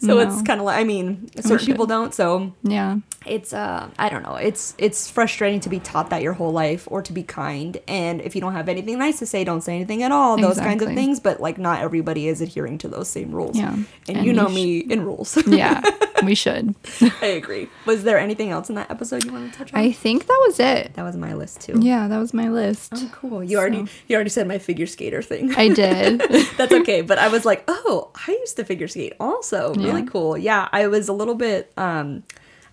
So 0.00 0.18
it's 0.18 0.42
kind 0.42 0.60
of 0.60 0.66
like 0.66 0.78
I 0.78 0.84
mean, 0.84 1.28
certain 1.40 1.66
people 1.66 1.86
don't, 1.86 2.14
so 2.14 2.52
Yeah. 2.62 2.98
It's 3.26 3.52
uh 3.52 3.88
i 3.98 4.08
don't 4.08 4.22
know. 4.22 4.36
It's 4.36 4.74
it's 4.78 5.10
frustrating 5.10 5.60
to 5.60 5.68
be 5.68 5.80
taught 5.80 6.10
that 6.10 6.22
your 6.22 6.32
whole 6.32 6.52
life 6.52 6.86
or 6.90 7.02
to 7.02 7.12
be 7.12 7.22
kind. 7.22 7.78
And 7.88 8.20
if 8.20 8.34
you 8.34 8.40
don't 8.40 8.52
have 8.52 8.68
anything 8.68 8.98
nice 8.98 9.18
to 9.18 9.26
say 9.26 9.44
don't 9.44 9.60
say 9.62 9.74
anything 9.74 10.02
at 10.02 10.12
all. 10.12 10.36
Those 10.36 10.58
kinds 10.58 10.82
of 10.82 10.88
things. 10.94 11.20
But 11.20 11.40
like 11.40 11.58
not 11.58 11.80
everybody 11.80 12.28
is 12.28 12.40
adhering 12.40 12.78
to 12.78 12.88
those 12.88 13.08
same 13.08 13.30
rules. 13.32 13.56
Yeah. 13.56 13.72
and, 13.74 13.86
And 14.08 14.26
you 14.26 14.32
know 14.32 14.48
sh- 14.48 14.54
me 14.54 14.78
in 14.78 15.04
rules. 15.04 15.36
Yeah. 15.46 15.80
We 16.24 16.34
should. 16.34 16.74
i 17.20 17.26
agree. 17.26 17.68
Was 17.84 18.02
there 18.02 18.18
anything 18.18 18.50
else 18.50 18.68
in 18.68 18.74
that 18.76 18.90
episode 18.90 19.24
you 19.24 19.32
want 19.32 19.52
to 19.52 19.58
touch 19.58 19.72
on? 19.74 19.80
I 19.80 19.92
think 19.92 20.26
that 20.26 20.42
was 20.46 20.58
it. 20.58 20.94
that 20.94 21.02
was 21.02 21.16
my 21.16 21.34
list 21.34 21.60
too. 21.60 21.78
Yeah, 21.80 22.08
that 22.08 22.18
was 22.18 22.32
my 22.34 22.48
list. 22.48 22.92
Oh, 22.94 23.10
cool. 23.12 23.44
You 23.44 23.58
already 23.58 23.84
you 24.08 24.14
already 24.16 24.30
said 24.30 24.48
my 24.48 24.58
figure 24.58 24.86
skater 24.86 25.22
thing. 25.22 25.54
I 25.54 25.68
did. 25.68 26.20
that's 26.56 26.72
okay. 26.72 27.02
But 27.02 27.18
i 27.18 27.28
was 27.28 27.44
like 27.44 27.64
oh 27.68 28.10
i 28.26 28.32
used 28.32 28.56
to 28.56 28.64
figure 28.64 28.88
skate 28.88 29.12
also. 29.20 29.74
Really 29.74 30.04
cool. 30.04 30.36
Yeah 30.38 30.68
i 30.72 30.86
was 30.86 31.08
a 31.08 31.12
little 31.12 31.34
bit 31.34 31.72
um 31.76 32.22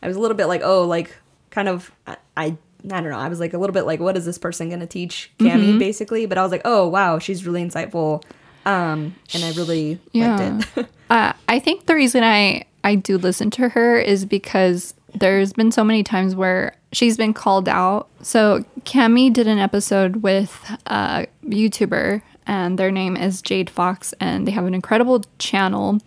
i 0.03 0.07
was 0.07 0.15
a 0.15 0.19
little 0.19 0.37
bit 0.37 0.45
like 0.45 0.61
oh 0.63 0.83
like 0.85 1.15
kind 1.49 1.67
of 1.67 1.91
i 2.05 2.15
i, 2.37 2.43
I 2.45 2.57
don't 3.01 3.09
know 3.09 3.17
i 3.17 3.27
was 3.29 3.39
like 3.39 3.53
a 3.53 3.57
little 3.57 3.73
bit 3.73 3.83
like 3.85 3.99
what 3.99 4.15
is 4.17 4.25
this 4.25 4.37
person 4.37 4.69
gonna 4.69 4.85
teach 4.85 5.31
cami 5.39 5.69
Mm-hmm. 5.69 5.77
basically 5.79 6.25
but 6.27 6.37
i 6.37 6.43
was 6.43 6.51
like 6.51 6.61
oh 6.65 6.87
wow 6.87 7.17
she's 7.19 7.45
really 7.45 7.63
insightful 7.63 8.23
um 8.65 9.15
and 9.33 9.43
i 9.43 9.51
really 9.53 9.99
Yeah. 10.11 10.37
liked 10.37 10.77
it 10.77 10.87
Uh, 11.09 11.31
I 11.47 11.59
think 11.59 11.85
the 11.85 11.93
reason 11.93 12.23
I 12.23 12.65
I 12.83 12.95
do 12.95 13.19
listen 13.19 13.51
to 13.51 13.69
her 13.69 13.99
is 13.99 14.25
because 14.25 14.95
there's 15.13 15.53
been 15.53 15.71
so 15.71 15.83
many 15.83 16.01
times 16.03 16.35
where 16.35 16.75
she's 16.91 17.17
been 17.17 17.35
called 17.35 17.69
out. 17.69 18.07
So 18.23 18.65
Cami 18.81 19.31
did 19.31 19.47
an 19.47 19.59
episode 19.59 20.17
with 20.23 20.51
a 20.87 21.27
YouTuber 21.45 22.23
and 22.45 22.77
their 22.77 22.91
name 22.91 23.15
is 23.15 23.41
Jade 23.41 23.69
Fox 23.69 24.13
and 24.19 24.47
they 24.47 24.51
have 24.51 24.65
an 24.65 24.73
incredible 24.73 25.23
channel. 25.39 25.99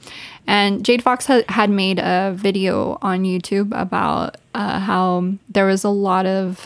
And 0.46 0.84
Jade 0.84 1.02
Fox 1.02 1.26
ha- 1.26 1.42
had 1.48 1.70
made 1.70 1.98
a 1.98 2.32
video 2.36 2.98
on 3.02 3.22
YouTube 3.22 3.78
about 3.78 4.36
uh, 4.54 4.78
how 4.80 5.32
there 5.48 5.66
was 5.66 5.84
a 5.84 5.88
lot 5.90 6.26
of 6.26 6.64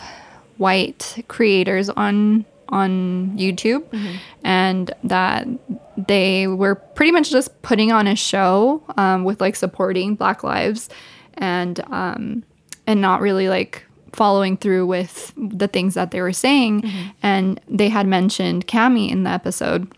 white 0.57 1.23
creators 1.27 1.89
on 1.89 2.45
on 2.69 3.35
YouTube 3.37 3.83
and 4.45 4.93
that 5.03 5.45
they 5.97 6.47
were 6.47 6.75
pretty 6.75 7.11
much 7.11 7.29
just 7.29 7.61
putting 7.63 7.91
on 7.91 8.07
a 8.07 8.15
show 8.15 8.81
um, 8.95 9.25
with 9.25 9.41
like 9.41 9.57
supporting 9.57 10.15
black 10.15 10.41
lives 10.43 10.89
and 11.33 11.81
um, 11.91 12.43
and 12.87 13.01
not 13.01 13.19
really 13.21 13.49
like 13.49 13.85
following 14.13 14.57
through 14.57 14.85
with 14.87 15.33
the 15.37 15.67
things 15.67 15.93
that 15.95 16.11
they 16.11 16.21
were 16.21 16.33
saying. 16.33 16.81
Mm-hmm. 16.81 17.09
And 17.23 17.59
they 17.67 17.89
had 17.89 18.07
mentioned 18.07 18.67
Cami 18.67 19.09
in 19.09 19.23
the 19.23 19.29
episode. 19.29 19.91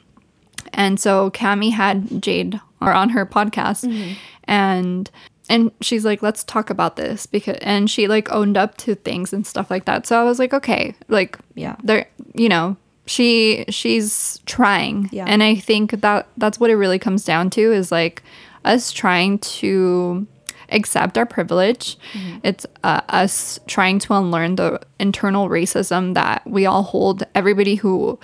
And 0.74 0.99
so 0.99 1.30
Cami 1.32 1.72
had 1.72 2.22
Jade 2.22 2.59
or 2.82 2.93
on 2.93 3.09
her 3.09 3.26
podcast. 3.26 3.86
Mm-hmm. 3.86 4.14
And 4.45 5.09
and 5.49 5.72
she's 5.82 6.05
like 6.05 6.22
let's 6.24 6.43
talk 6.45 6.70
about 6.70 6.95
this 6.95 7.26
because 7.26 7.57
and 7.61 7.89
she 7.89 8.07
like 8.07 8.32
owned 8.32 8.55
up 8.57 8.78
to 8.78 8.95
things 8.95 9.34
and 9.34 9.45
stuff 9.45 9.70
like 9.70 9.86
that. 9.86 10.07
So 10.07 10.20
I 10.20 10.24
was 10.24 10.39
like 10.39 10.53
okay 10.53 10.95
like 11.09 11.38
Yeah. 11.55 11.76
there 11.84 12.07
you 12.34 12.47
know 12.49 12.78
she 13.05 13.66
she's 13.70 14.39
trying. 14.45 15.09
Yeah. 15.11 15.26
and 15.28 15.43
I 15.43 15.55
think 15.55 15.91
that 16.01 16.28
that's 16.38 16.59
what 16.59 16.70
it 16.70 16.76
really 16.78 16.99
comes 16.99 17.26
down 17.26 17.49
to 17.51 17.74
is 17.74 17.91
like 17.91 18.24
us 18.64 18.91
trying 18.93 19.39
to 19.39 20.26
accept 20.70 21.18
our 21.18 21.26
privilege. 21.26 21.97
Mm-hmm. 22.14 22.39
It's 22.43 22.66
uh, 22.84 23.01
us 23.09 23.59
trying 23.68 23.99
to 23.99 24.14
unlearn 24.14 24.55
the 24.55 24.82
internal 24.99 25.49
racism 25.49 26.14
that 26.14 26.45
we 26.45 26.66
all 26.66 26.84
hold. 26.84 27.24
Everybody 27.36 27.76
who 27.76 28.20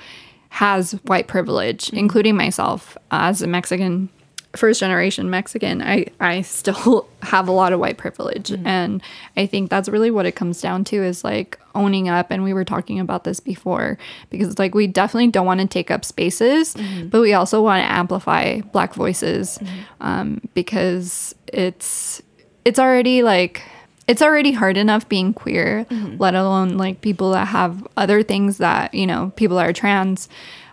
has 0.49 0.93
white 1.03 1.27
privilege 1.27 1.87
mm-hmm. 1.87 1.97
including 1.97 2.35
myself 2.35 2.97
as 3.11 3.41
a 3.41 3.47
mexican 3.47 4.09
first 4.55 4.79
generation 4.79 5.29
mexican 5.29 5.81
i 5.81 6.05
i 6.19 6.41
still 6.41 7.07
have 7.21 7.47
a 7.47 7.51
lot 7.51 7.71
of 7.71 7.79
white 7.79 7.97
privilege. 7.97 8.49
Mm-hmm. 8.49 8.67
And 8.67 9.03
i 9.37 9.45
think 9.45 9.69
that's 9.69 9.87
really 9.87 10.09
what 10.09 10.25
it 10.25 10.31
comes 10.33 10.59
down 10.59 10.83
to 10.85 11.03
is 11.03 11.23
like 11.23 11.59
owning 11.75 12.09
up. 12.09 12.31
And 12.31 12.43
we 12.43 12.51
were 12.51 12.65
talking 12.65 12.99
about 12.99 13.23
this 13.23 13.39
before 13.39 13.97
because 14.31 14.49
it's 14.49 14.59
like 14.59 14.73
we 14.73 14.87
definitely 14.87 15.27
don't 15.27 15.45
want 15.45 15.61
to 15.61 15.67
take 15.67 15.91
up 15.91 16.03
spaces 16.03 16.75
but 17.09 17.21
we 17.21 17.33
also 17.33 17.61
want 17.61 17.81
to 17.83 17.91
amplify 17.91 18.61
black 18.61 18.95
voices 18.95 19.59
um, 20.01 20.41
because 20.55 21.35
it's 21.47 22.23
it's 22.69 22.77
already 22.77 23.23
like 23.23 23.63
it's 24.07 24.21
already 24.21 24.51
hard 24.51 24.77
enough 24.77 25.09
being 25.09 25.33
queer 25.33 25.87
let 26.19 26.35
alone 26.35 26.77
like 26.77 27.01
people 27.01 27.31
that 27.31 27.47
have 27.47 27.85
other 27.97 28.21
things 28.21 28.59
that 28.59 28.93
you 28.93 29.07
know 29.07 29.33
people 29.35 29.57
that 29.57 29.67
are 29.67 29.73
trans 29.73 30.29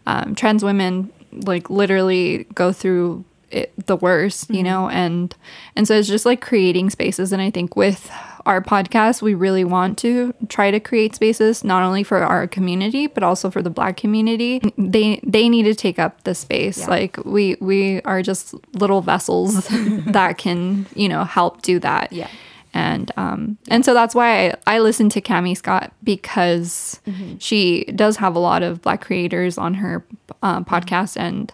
um, 0.07 0.35
trans 0.35 0.63
women 0.63 1.11
like 1.33 1.71
literally 1.71 2.45
go 2.55 2.71
through 2.71 3.25
it, 3.51 3.73
the 3.87 3.97
worst 3.97 4.51
you 4.51 4.63
know 4.63 4.91
and 4.91 5.35
and 5.75 5.89
so 5.89 5.95
it's 5.99 6.07
just 6.09 6.27
like 6.27 6.43
creating 6.43 6.91
spaces 6.91 7.33
and 7.33 7.41
i 7.41 7.51
think 7.51 7.77
with 7.77 8.11
our 8.47 8.63
podcast 8.63 9.21
we 9.21 9.35
really 9.35 9.65
want 9.65 9.99
to 9.99 10.33
try 10.49 10.71
to 10.71 10.81
create 10.81 11.15
spaces 11.15 11.65
not 11.65 11.83
only 11.83 12.03
for 12.03 12.19
our 12.19 12.47
community 12.47 13.07
but 13.07 13.23
also 13.23 13.51
for 13.51 13.61
the 13.63 13.71
black 13.71 13.97
community. 13.97 14.61
They 14.79 15.21
they 15.23 15.49
need 15.49 15.65
to 15.65 15.75
take 15.75 15.99
up 15.99 16.23
the 16.25 16.35
space. 16.35 16.79
Yeah. 16.79 16.87
like 16.87 17.17
we 17.25 17.57
we 17.61 18.01
are 18.03 18.23
just 18.23 18.55
little 18.75 19.03
vessels 19.03 19.67
that 20.07 20.39
can 20.39 20.87
you 20.95 21.09
know 21.09 21.25
help 21.25 21.63
do 21.63 21.79
that. 21.81 22.13
Yeah. 22.13 22.29
and 22.73 23.11
um 23.17 23.59
and 23.69 23.85
so 23.85 23.93
that's 23.95 24.15
why 24.15 24.49
I, 24.49 24.55
I 24.67 24.79
listen 24.79 25.09
to 25.11 25.21
Cami 25.21 25.57
Scott 25.57 25.93
because 26.05 27.01
she 27.39 27.85
does 27.97 28.17
have 28.19 28.35
a 28.37 28.39
lot 28.39 28.63
of 28.63 28.81
black 28.83 29.01
creators 29.01 29.59
on 29.59 29.75
her 29.75 30.05
uh, 30.43 30.61
podcast. 30.61 31.17
And 31.17 31.53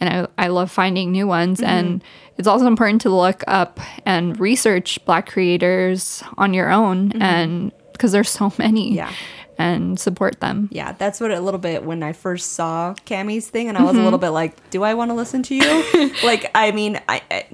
and 0.00 0.28
I, 0.38 0.44
I 0.44 0.48
love 0.48 0.70
finding 0.70 1.12
new 1.12 1.26
ones. 1.26 1.60
And 1.60 2.00
mm-hmm. 2.00 2.32
it's 2.36 2.48
also 2.48 2.66
important 2.66 3.02
to 3.02 3.10
look 3.10 3.42
up 3.46 3.80
and 4.04 4.38
research 4.38 5.04
black 5.04 5.28
creators 5.28 6.22
on 6.36 6.54
your 6.54 6.70
own 6.70 7.10
mm-hmm. 7.10 7.22
and 7.22 7.72
because 7.92 8.12
there's 8.12 8.30
so 8.30 8.52
many 8.58 8.94
Yeah. 8.94 9.12
and 9.58 9.98
support 9.98 10.40
them. 10.40 10.68
Yeah, 10.70 10.92
that's 10.92 11.20
what 11.20 11.32
a 11.32 11.40
little 11.40 11.58
bit 11.58 11.84
when 11.84 12.02
I 12.02 12.12
first 12.12 12.52
saw 12.52 12.94
Cami's 13.04 13.48
thing, 13.50 13.68
and 13.68 13.76
I 13.76 13.82
was 13.82 13.90
a 13.90 13.94
mm-hmm. 13.94 14.04
little 14.04 14.20
bit 14.20 14.30
like, 14.30 14.70
"Do 14.70 14.84
I 14.84 14.94
want 14.94 15.10
to 15.10 15.14
listen 15.14 15.42
to 15.42 15.54
you?" 15.56 16.12
like, 16.22 16.48
I 16.54 16.70
mean, 16.70 17.00
I, 17.08 17.22
I 17.28 17.46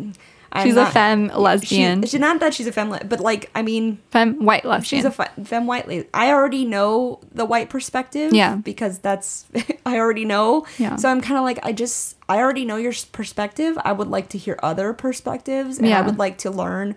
I'm 0.55 0.67
she's 0.67 0.77
a 0.77 0.83
not- 0.85 0.93
femme 0.93 1.27
lesbian 1.29 2.03
She, 2.03 2.09
she 2.09 2.19
not 2.19 2.39
that 2.41 2.55
she's 2.55 2.67
a 2.67 2.73
femme, 2.73 2.97
but 3.09 3.21
like, 3.21 3.51
I 3.55 3.63
mean, 3.63 3.99
femme 4.11 4.45
white 4.45 4.65
lesbian 4.65 4.99
she's 5.03 5.05
a 5.05 5.11
fe- 5.11 5.45
femme 5.45 5.67
white 5.67 5.89
lady. 5.89 6.09
I 6.15 6.31
already 6.31 6.65
know 6.65 7.21
the 7.33 7.45
white 7.45 7.69
perspective. 7.71 8.33
Yeah. 8.33 8.57
because 8.57 8.99
that's 9.01 9.47
I 9.87 9.99
already 9.99 10.25
know. 10.25 10.67
Yeah. 10.79 10.97
So 10.97 11.09
I'm 11.09 11.21
kind 11.21 11.37
of 11.39 11.45
like, 11.45 11.59
I 11.65 11.73
just 11.73 12.17
I 12.29 12.39
already 12.39 12.65
know 12.65 12.77
your 12.77 12.93
perspective. 13.13 13.77
I 13.85 13.93
would 13.93 14.09
like 14.09 14.29
to 14.31 14.39
hear 14.39 14.59
other 14.63 14.93
perspectives, 14.93 15.79
and 15.79 15.89
I 15.93 16.01
would 16.03 16.19
like 16.19 16.39
to 16.39 16.51
learn 16.51 16.95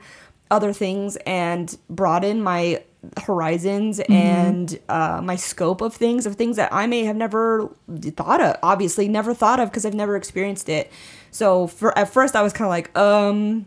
other 0.49 0.71
things 0.71 1.17
and 1.25 1.75
broaden 1.89 2.41
my 2.41 2.81
horizons 3.25 3.99
Mm-hmm. 3.99 4.13
and 4.13 4.79
uh, 4.89 5.21
my 5.23 5.35
scope 5.35 5.81
of 5.81 5.93
things 5.93 6.25
of 6.25 6.35
things 6.35 6.55
that 6.57 6.73
I 6.73 6.87
may 6.87 7.03
have 7.05 7.15
never 7.15 7.69
thought 8.15 8.41
of. 8.41 8.57
Obviously, 8.63 9.07
never 9.07 9.33
thought 9.33 9.59
of 9.59 9.69
because 9.69 9.85
I've 9.85 9.93
never 9.93 10.15
experienced 10.15 10.69
it. 10.69 10.91
So 11.37 11.67
for 11.67 11.97
at 11.97 12.09
first, 12.09 12.35
I 12.35 12.41
was 12.41 12.51
kind 12.53 12.65
of 12.67 12.69
like, 12.71 12.97
um, 12.97 13.65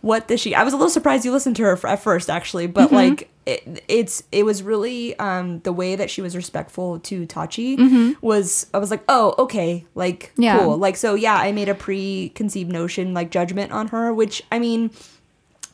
what 0.00 0.28
does 0.28 0.40
she? 0.40 0.54
I 0.54 0.62
was 0.64 0.72
a 0.74 0.76
little 0.76 0.90
surprised 0.90 1.24
you 1.24 1.32
listened 1.32 1.56
to 1.56 1.62
her 1.62 1.72
f- 1.72 1.84
at 1.84 2.02
first, 2.02 2.28
actually, 2.28 2.66
but 2.66 2.86
Mm-hmm. 2.86 2.94
like. 2.94 3.30
It, 3.46 3.84
it's 3.88 4.22
it 4.32 4.46
was 4.46 4.62
really 4.62 5.14
um 5.18 5.60
the 5.68 5.72
way 5.72 5.96
that 5.96 6.08
she 6.08 6.22
was 6.22 6.34
respectful 6.34 6.98
to 7.00 7.26
Tachi 7.26 8.16
was 8.22 8.66
I 8.72 8.78
was 8.78 8.90
like 8.90 9.04
oh 9.06 9.34
okay 9.38 9.84
like 9.94 10.30
Mm-hmm. 10.32 10.42
Yeah. 10.44 10.58
cool 10.60 10.78
like 10.78 10.96
so 10.96 11.14
yeah 11.14 11.34
I 11.36 11.52
made 11.52 11.68
a 11.68 11.74
preconceived 11.74 12.72
notion 12.72 13.12
like 13.12 13.30
judgment 13.30 13.70
on 13.70 13.88
her 13.88 14.14
which 14.14 14.42
I 14.50 14.58
mean 14.58 14.90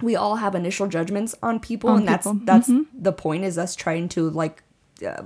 we 0.02 0.16
all 0.16 0.34
have 0.34 0.56
initial 0.56 0.88
judgments 0.88 1.36
on 1.44 1.60
people 1.60 1.90
On 1.90 1.98
and 1.98 2.08
that's 2.08 2.26
people. 2.26 2.40
that's 2.44 2.68
the 2.92 3.12
point 3.12 3.44
is 3.44 3.56
us 3.56 3.76
trying 3.76 4.08
to 4.16 4.28
like 4.30 4.64
uh, 5.06 5.22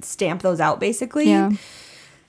stamp 0.00 0.40
those 0.40 0.60
out 0.60 0.80
basically 0.80 1.28
Yeah. 1.28 1.50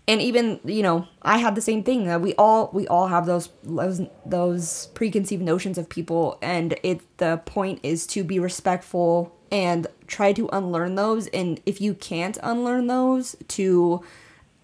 And 0.10 0.22
even 0.24 0.60
you 0.66 0.82
know 0.82 1.08
i 1.22 1.38
had 1.38 1.56
the 1.56 1.62
same 1.62 1.84
thing. 1.84 2.06
That 2.06 2.20
we 2.20 2.34
all 2.36 2.72
we 2.74 2.88
all 2.88 3.08
have 3.08 3.26
those 3.26 3.50
those 3.64 4.02
those 4.26 4.88
preconceived 4.88 5.44
notions 5.44 5.78
of 5.78 5.88
people 5.88 6.38
and 6.42 6.78
it 6.84 7.02
the 7.18 7.42
point 7.46 7.80
is 7.84 8.06
to 8.08 8.24
be 8.24 8.40
respectful 8.40 9.34
and 9.52 9.88
try 10.08 10.34
to 10.34 10.50
unlearn 10.52 10.96
those. 10.96 11.28
And 11.28 11.62
if 11.66 11.80
you 11.80 11.94
can't 11.94 12.38
unlearn 12.42 12.88
those 12.88 13.36
to 13.50 14.04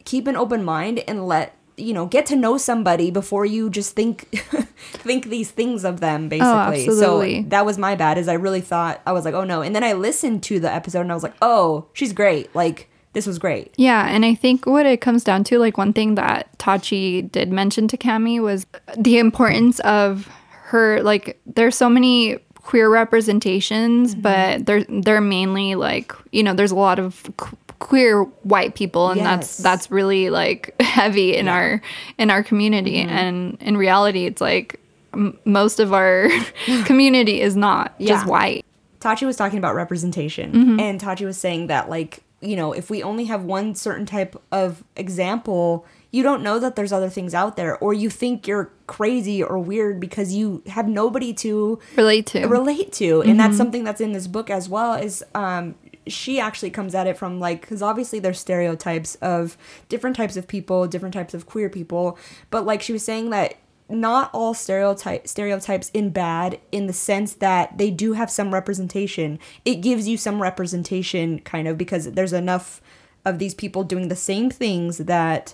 keep 0.03 0.27
an 0.27 0.35
open 0.35 0.63
mind 0.63 1.03
and 1.07 1.27
let 1.27 1.55
you 1.77 1.93
know 1.93 2.05
get 2.05 2.25
to 2.25 2.35
know 2.37 2.57
somebody 2.57 3.11
before 3.11 3.45
you 3.45 3.69
just 3.69 3.95
think 3.95 4.29
think 4.93 5.25
these 5.25 5.51
things 5.51 5.83
of 5.83 5.99
them 5.99 6.25
oh, 6.25 6.29
basically. 6.29 6.87
absolutely. 6.87 7.43
so 7.43 7.49
that 7.49 7.65
was 7.65 7.77
my 7.77 7.95
bad 7.95 8.17
is 8.17 8.29
i 8.29 8.33
really 8.33 8.61
thought 8.61 9.01
i 9.05 9.11
was 9.11 9.25
like 9.25 9.33
oh 9.35 9.43
no. 9.43 9.61
And 9.61 9.75
then 9.75 9.83
i 9.83 9.93
listened 9.93 10.41
to 10.43 10.59
the 10.59 10.71
episode 10.71 11.01
and 11.01 11.11
i 11.11 11.13
was 11.13 11.23
like 11.23 11.35
oh 11.41 11.87
she's 11.93 12.13
great. 12.13 12.55
Like 12.55 12.89
this 13.15 13.25
was 13.25 13.39
great 13.39 13.73
Yeah, 13.77 14.05
and 14.07 14.23
I 14.23 14.35
think 14.35 14.65
what 14.67 14.85
it 14.85 15.01
comes 15.01 15.23
down 15.23 15.43
to, 15.45 15.57
like 15.57 15.77
one 15.77 15.91
thing 15.93 16.13
that 16.15 16.55
Tachi 16.59 17.31
did 17.31 17.51
mention 17.51 17.87
to 17.87 17.97
Cami 17.97 18.39
was 18.39 18.67
the 18.97 19.17
importance 19.17 19.79
of 19.79 20.29
her. 20.65 21.01
Like, 21.01 21.39
there's 21.47 21.75
so 21.75 21.89
many 21.89 22.37
queer 22.61 22.89
representations, 22.89 24.15
but 24.15 24.65
they're 24.65 24.83
they're 24.89 25.21
mainly 25.21 25.75
like 25.75 26.13
you 26.31 26.43
know, 26.43 26.53
there's 26.53 26.71
a 26.71 26.75
lot 26.75 26.99
of 26.99 27.23
qu- 27.37 27.57
queer 27.79 28.23
white 28.43 28.75
people, 28.75 29.09
and 29.09 29.19
that's 29.21 29.47
Yes. 29.47 29.57
that's 29.57 29.91
really 29.91 30.29
like 30.29 30.73
heavy 30.81 31.35
in 31.35 31.47
our 31.47 31.81
in 32.17 32.29
our 32.31 32.43
community. 32.43 32.97
And 32.99 33.57
in 33.61 33.77
reality, 33.77 34.25
it's 34.25 34.41
like 34.41 34.79
m- 35.13 35.37
most 35.45 35.79
of 35.79 35.93
our 35.93 36.29
community 36.85 37.41
is 37.41 37.55
not 37.55 37.99
just 37.99 38.25
white. 38.25 38.65
Tachi 38.99 39.25
was 39.27 39.37
talking 39.37 39.59
about 39.59 39.75
representation, 39.75 40.51
Mm-hmm. 40.51 40.79
and 40.79 40.99
Tachi 40.99 41.25
was 41.25 41.37
saying 41.37 41.67
that, 41.67 41.89
like, 41.89 42.23
you 42.45 42.55
know, 42.55 42.71
if 42.73 42.89
we 42.89 43.01
only 43.03 43.25
have 43.25 43.43
one 43.43 43.75
certain 43.75 44.05
type 44.05 44.41
of 44.51 44.83
example, 44.95 45.85
you 46.11 46.23
don't 46.23 46.43
know 46.43 46.59
that 46.59 46.75
there's 46.75 46.93
other 46.93 47.09
things 47.09 47.33
out 47.33 47.55
there, 47.57 47.77
or 47.79 47.93
you 47.93 48.09
think 48.09 48.47
you're 48.47 48.71
crazy 48.87 49.43
or 49.43 49.57
weird 49.57 49.99
because 49.99 50.33
you 50.33 50.61
have 50.67 50.87
nobody 50.87 51.33
to 51.33 51.79
Relate 51.95 52.27
to. 52.27 52.45
relate 52.47 52.91
to 52.93 53.21
and 53.23 53.39
that's 53.39 53.57
something 53.57 53.83
that's 53.83 53.99
in 53.99 54.11
this 54.13 54.27
book 54.27 54.49
as 54.51 54.69
well 54.69 54.93
is 54.93 55.23
um 55.33 55.73
she 56.07 56.39
actually 56.39 56.69
comes 56.69 56.93
at 56.93 57.07
it 57.07 57.17
from 57.17 57.39
like 57.39 57.61
because 57.61 57.81
obviously 57.81 58.19
there's 58.19 58.39
stereotypes 58.39 59.15
of 59.15 59.57
different 59.89 60.15
types 60.15 60.37
of 60.37 60.47
people 60.47 60.85
different 60.85 61.13
types 61.15 61.33
of 61.33 61.47
queer 61.47 61.67
people 61.67 62.15
but 62.51 62.63
like 62.63 62.79
she 62.83 62.93
was 62.93 63.03
saying 63.03 63.31
that 63.31 63.55
not 63.87 64.29
all 64.33 64.53
stereotype 64.53 65.27
stereotypes 65.27 65.91
in 65.93 66.09
bad 66.09 66.59
in 66.71 66.87
the 66.87 66.93
sense 66.93 67.33
that 67.35 67.77
they 67.77 67.91
do 67.91 68.13
have 68.13 68.31
some 68.31 68.51
representation 68.53 69.37
it 69.63 69.75
gives 69.75 70.07
you 70.07 70.17
some 70.17 70.41
representation 70.41 71.37
kind 71.39 71.67
of 71.67 71.77
because 71.77 72.11
there's 72.13 72.33
enough 72.33 72.81
of 73.25 73.37
these 73.39 73.53
people 73.53 73.83
doing 73.83 74.07
the 74.07 74.15
same 74.15 74.49
things 74.49 74.97
that 74.99 75.53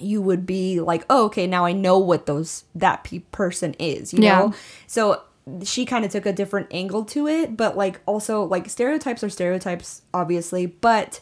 you 0.00 0.22
would 0.22 0.46
be 0.46 0.78
like, 0.80 1.04
oh, 1.10 1.24
okay, 1.26 1.44
now 1.44 1.64
I 1.64 1.72
know 1.72 1.98
what 1.98 2.26
those 2.26 2.64
that 2.74 3.02
pe- 3.02 3.18
person 3.32 3.74
is, 3.80 4.12
you 4.12 4.22
Yeah. 4.22 4.38
know. 4.38 4.54
So 4.86 5.22
she 5.64 5.84
kind 5.84 6.04
of 6.04 6.12
took 6.12 6.24
a 6.24 6.32
different 6.32 6.68
angle 6.70 7.04
to 7.06 7.26
it, 7.26 7.56
but 7.56 7.76
like 7.76 8.00
also 8.06 8.44
like 8.44 8.68
stereotypes 8.68 9.24
are 9.24 9.28
stereotypes, 9.28 10.02
obviously, 10.14 10.66
but 10.66 11.18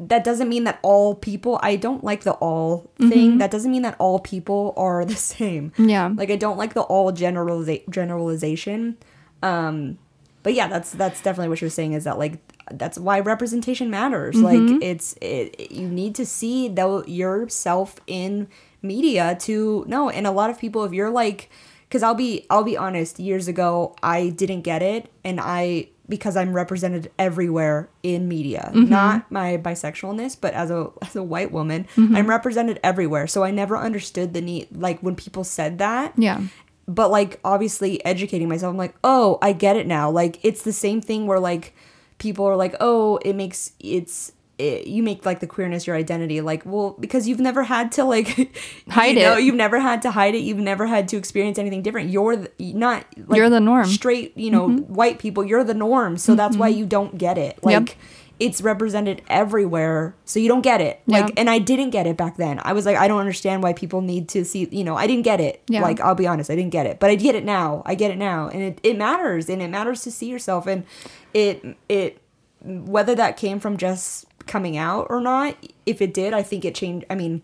that 0.00 0.24
doesn't 0.24 0.48
mean 0.48 0.64
that 0.64 0.78
all 0.82 1.14
people. 1.14 1.60
I 1.62 1.76
don't 1.76 2.02
like 2.02 2.22
the 2.22 2.32
all 2.32 2.90
thing. 2.98 3.38
That 3.38 3.50
doesn't 3.50 3.70
mean 3.70 3.82
that 3.82 3.96
all 3.98 4.18
people 4.18 4.74
are 4.76 5.04
the 5.04 5.14
same. 5.34 5.72
Yeah. 5.78 6.10
Like 6.14 6.30
I 6.30 6.36
don't 6.36 6.58
like 6.58 6.74
the 6.74 6.82
all 6.82 7.12
generaliza- 7.12 7.88
generalization. 7.88 8.96
Um, 9.42 9.98
but 10.42 10.54
yeah, 10.54 10.66
that's 10.68 10.90
that's 10.92 11.22
definitely 11.22 11.48
what 11.48 11.58
she 11.58 11.64
was 11.64 11.74
saying 11.74 11.92
is 11.92 12.04
that 12.04 12.18
like 12.18 12.38
that's 12.70 12.98
why 12.98 13.20
representation 13.20 13.90
matters. 13.90 14.36
Like 14.36 14.82
it's 14.82 15.16
it, 15.20 15.70
you 15.70 15.88
need 15.88 16.14
to 16.16 16.26
see 16.26 16.68
though 16.68 17.04
yourself 17.04 17.96
in 18.06 18.48
media 18.82 19.36
to 19.40 19.84
know. 19.86 20.10
And 20.10 20.26
a 20.26 20.30
lot 20.30 20.50
of 20.50 20.58
people, 20.58 20.84
if 20.84 20.92
you're 20.92 21.10
like, 21.10 21.50
because 21.88 22.02
I'll 22.02 22.14
be 22.14 22.46
I'll 22.50 22.64
be 22.64 22.76
honest, 22.76 23.18
years 23.18 23.48
ago 23.48 23.94
I 24.02 24.30
didn't 24.30 24.62
get 24.62 24.82
it, 24.82 25.10
and 25.24 25.40
I 25.40 25.88
because 26.08 26.36
I'm 26.36 26.52
represented 26.52 27.10
everywhere 27.18 27.88
in 28.02 28.28
media, 28.28 28.70
mm-hmm. 28.74 28.90
not 28.90 29.30
my 29.30 29.56
bisexualness, 29.56 30.36
but 30.40 30.52
as 30.54 30.70
a 30.70 30.90
as 31.02 31.16
a 31.16 31.22
white 31.22 31.50
woman, 31.50 31.86
mm-hmm. 31.96 32.14
I'm 32.14 32.28
represented 32.28 32.78
everywhere. 32.82 33.26
So 33.26 33.42
I 33.42 33.50
never 33.50 33.76
understood 33.76 34.34
the 34.34 34.40
need 34.40 34.68
like 34.76 35.00
when 35.00 35.16
people 35.16 35.44
said 35.44 35.78
that. 35.78 36.12
Yeah. 36.16 36.42
but 36.86 37.10
like 37.10 37.40
obviously 37.42 38.04
educating 38.04 38.46
myself 38.46 38.70
i'm 38.70 38.76
like 38.76 38.94
oh 39.02 39.38
i 39.40 39.52
get 39.52 39.76
it 39.76 39.86
now. 39.86 40.10
Like 40.10 40.38
it's 40.42 40.62
the 40.62 40.72
same 40.72 41.00
thing 41.00 41.26
where 41.26 41.40
like 41.40 41.74
people 42.18 42.44
are 42.44 42.56
like 42.56 42.74
oh 42.80 43.18
it 43.24 43.32
makes 43.34 43.72
it's 43.80 44.32
it, 44.58 44.86
you 44.86 45.02
make 45.02 45.26
like 45.26 45.40
the 45.40 45.46
queerness 45.46 45.86
your 45.86 45.96
identity 45.96 46.40
like 46.40 46.62
well 46.64 46.96
because 47.00 47.26
you've 47.26 47.40
never 47.40 47.64
had 47.64 47.90
to 47.92 48.04
like 48.04 48.52
Hide 48.88 49.16
you 49.16 49.22
know, 49.22 49.36
it. 49.36 49.44
you've 49.44 49.54
never 49.54 49.80
had 49.80 50.02
to 50.02 50.10
hide 50.10 50.34
it. 50.34 50.38
You've 50.38 50.58
never 50.58 50.86
had 50.86 51.08
to 51.08 51.16
experience 51.16 51.58
anything 51.58 51.82
different. 51.82 52.10
You're 52.10 52.36
the, 52.36 52.50
not 52.58 53.04
like, 53.16 53.36
You're 53.36 53.50
the 53.50 53.60
norm. 53.60 53.86
straight 53.86 54.36
you 54.36 54.50
know 54.50 54.68
mm-hmm. 54.68 54.94
white 54.94 55.18
people. 55.18 55.44
You're 55.44 55.64
the 55.64 55.74
norm. 55.74 56.16
So 56.16 56.34
that's 56.34 56.56
why 56.56 56.70
mm-hmm. 56.70 56.80
you 56.80 56.86
don't 56.86 57.18
get 57.18 57.36
it. 57.38 57.58
Like 57.64 57.88
Yep. 57.88 57.98
it's 58.38 58.60
represented 58.60 59.22
everywhere. 59.28 60.14
So 60.24 60.38
you 60.38 60.48
don't 60.48 60.62
get 60.62 60.80
it. 60.80 61.00
Like 61.06 61.28
Yeah. 61.28 61.34
and 61.38 61.50
i 61.50 61.58
didn't 61.58 61.90
get 61.90 62.06
it 62.06 62.16
back 62.16 62.36
then. 62.36 62.60
I 62.62 62.72
was 62.74 62.86
like 62.86 62.96
i 62.96 63.08
don't 63.08 63.20
understand 63.20 63.62
why 63.62 63.72
people 63.72 64.02
need 64.02 64.28
to 64.30 64.44
see 64.44 64.68
you 64.70 64.84
know 64.84 64.94
i 64.96 65.08
didn't 65.08 65.24
get 65.24 65.40
it. 65.40 65.62
Yeah. 65.68 65.82
like 65.82 66.00
i'll 66.00 66.14
be 66.14 66.28
honest 66.28 66.50
i 66.50 66.54
didn't 66.54 66.72
get 66.72 66.86
it. 66.86 67.00
But 67.00 67.10
i 67.10 67.16
get 67.16 67.34
it 67.34 67.44
now. 67.44 67.82
I 67.84 67.96
get 67.96 68.12
it 68.12 68.18
now. 68.18 68.48
And 68.48 68.62
it, 68.62 68.80
it 68.84 68.96
matters. 68.96 69.48
And 69.48 69.60
it 69.60 69.68
matters 69.68 70.02
to 70.02 70.12
see 70.12 70.26
yourself. 70.26 70.68
And 70.68 70.84
it 71.32 71.76
it 71.88 72.20
whether 72.64 73.14
that 73.14 73.36
came 73.36 73.60
from 73.60 73.76
just 73.76 74.26
coming 74.46 74.76
out 74.76 75.06
or 75.10 75.20
not 75.20 75.56
if 75.86 76.00
it 76.02 76.12
did 76.14 76.32
i 76.34 76.42
think 76.42 76.64
it 76.64 76.74
changed 76.74 77.04
i 77.10 77.14
mean 77.14 77.42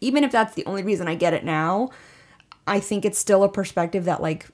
even 0.00 0.24
if 0.24 0.30
that's 0.32 0.54
the 0.54 0.64
only 0.66 0.82
reason 0.82 1.08
i 1.08 1.14
get 1.14 1.32
it 1.34 1.44
now 1.44 1.88
i 2.66 2.78
think 2.80 3.04
it's 3.04 3.18
still 3.18 3.42
a 3.44 3.48
perspective 3.48 4.04
that 4.04 4.20
like 4.22 4.46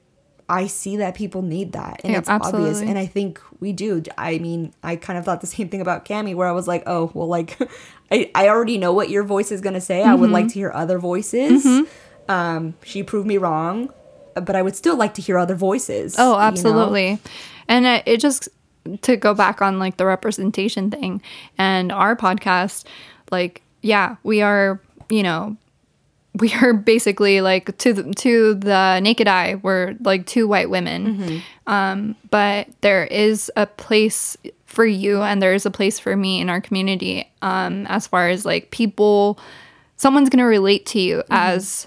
I 0.46 0.66
see 0.66 0.98
that 0.98 1.14
people 1.14 1.40
need 1.40 1.72
that 1.72 2.02
and 2.04 2.12
Yeah, 2.12 2.18
it's 2.18 2.28
obvious 2.28 2.78
and 2.82 2.98
I 2.98 3.06
think 3.06 3.40
we 3.60 3.72
do. 3.72 4.02
I 4.18 4.36
mean, 4.36 4.74
I 4.82 4.94
kind 4.96 5.18
of 5.18 5.24
thought 5.24 5.40
the 5.40 5.46
same 5.46 5.70
thing 5.70 5.80
about 5.80 6.04
Cami 6.04 6.34
where 6.34 6.46
I 6.46 6.52
was 6.52 6.68
like, 6.68 6.82
"Oh, 6.84 7.10
well 7.14 7.26
like 7.28 7.56
I 8.12 8.30
I 8.34 8.48
already 8.50 8.76
know 8.76 8.92
what 8.92 9.08
your 9.08 9.22
voice 9.22 9.50
is 9.50 9.62
going 9.62 9.72
to 9.72 9.80
say. 9.80 10.02
I 10.02 10.14
would 10.14 10.26
Mm-hmm. 10.26 10.32
like 10.34 10.48
to 10.48 10.54
hear 10.54 10.70
other 10.74 10.98
voices." 10.98 11.64
Um 12.28 12.74
she 12.84 13.02
proved 13.02 13.26
me 13.26 13.38
wrong, 13.38 13.88
but 14.34 14.54
I 14.54 14.60
would 14.60 14.76
still 14.76 14.96
like 14.96 15.14
to 15.14 15.22
hear 15.22 15.38
other 15.38 15.54
voices. 15.54 16.14
Oh, 16.18 16.32
you 16.32 16.36
know? 16.36 16.42
absolutely. 16.42 17.18
And 17.66 17.86
it 17.86 18.20
just 18.20 18.50
to 19.02 19.16
go 19.16 19.34
back 19.34 19.62
on 19.62 19.78
like 19.78 19.96
the 19.96 20.06
representation 20.06 20.90
thing 20.90 21.22
and 21.58 21.90
our 21.92 22.16
podcast, 22.16 22.84
like, 23.30 23.62
yeah, 23.82 24.16
we 24.22 24.42
are, 24.42 24.80
you 25.08 25.22
know, 25.22 25.56
we 26.40 26.52
are 26.54 26.72
basically 26.72 27.40
like 27.40 27.76
to 27.78 27.92
the, 27.92 28.12
to 28.14 28.54
the 28.54 28.98
naked 29.00 29.28
eye, 29.28 29.54
we're 29.62 29.94
like 30.00 30.26
two 30.26 30.48
white 30.48 30.68
women. 30.68 31.42
Um, 31.66 32.16
but 32.30 32.68
there 32.80 33.04
is 33.04 33.50
a 33.56 33.66
place 33.66 34.36
for 34.66 34.84
you, 34.84 35.22
and 35.22 35.40
there 35.40 35.54
is 35.54 35.64
a 35.64 35.70
place 35.70 36.00
for 36.00 36.16
me 36.16 36.40
in 36.40 36.50
our 36.50 36.60
community. 36.60 37.30
Um, 37.42 37.86
as 37.86 38.08
far 38.08 38.28
as 38.28 38.44
like 38.44 38.72
people, 38.72 39.38
someone's 39.96 40.28
gonna 40.28 40.44
relate 40.44 40.86
to 40.86 41.00
you 41.00 41.22
as 41.30 41.86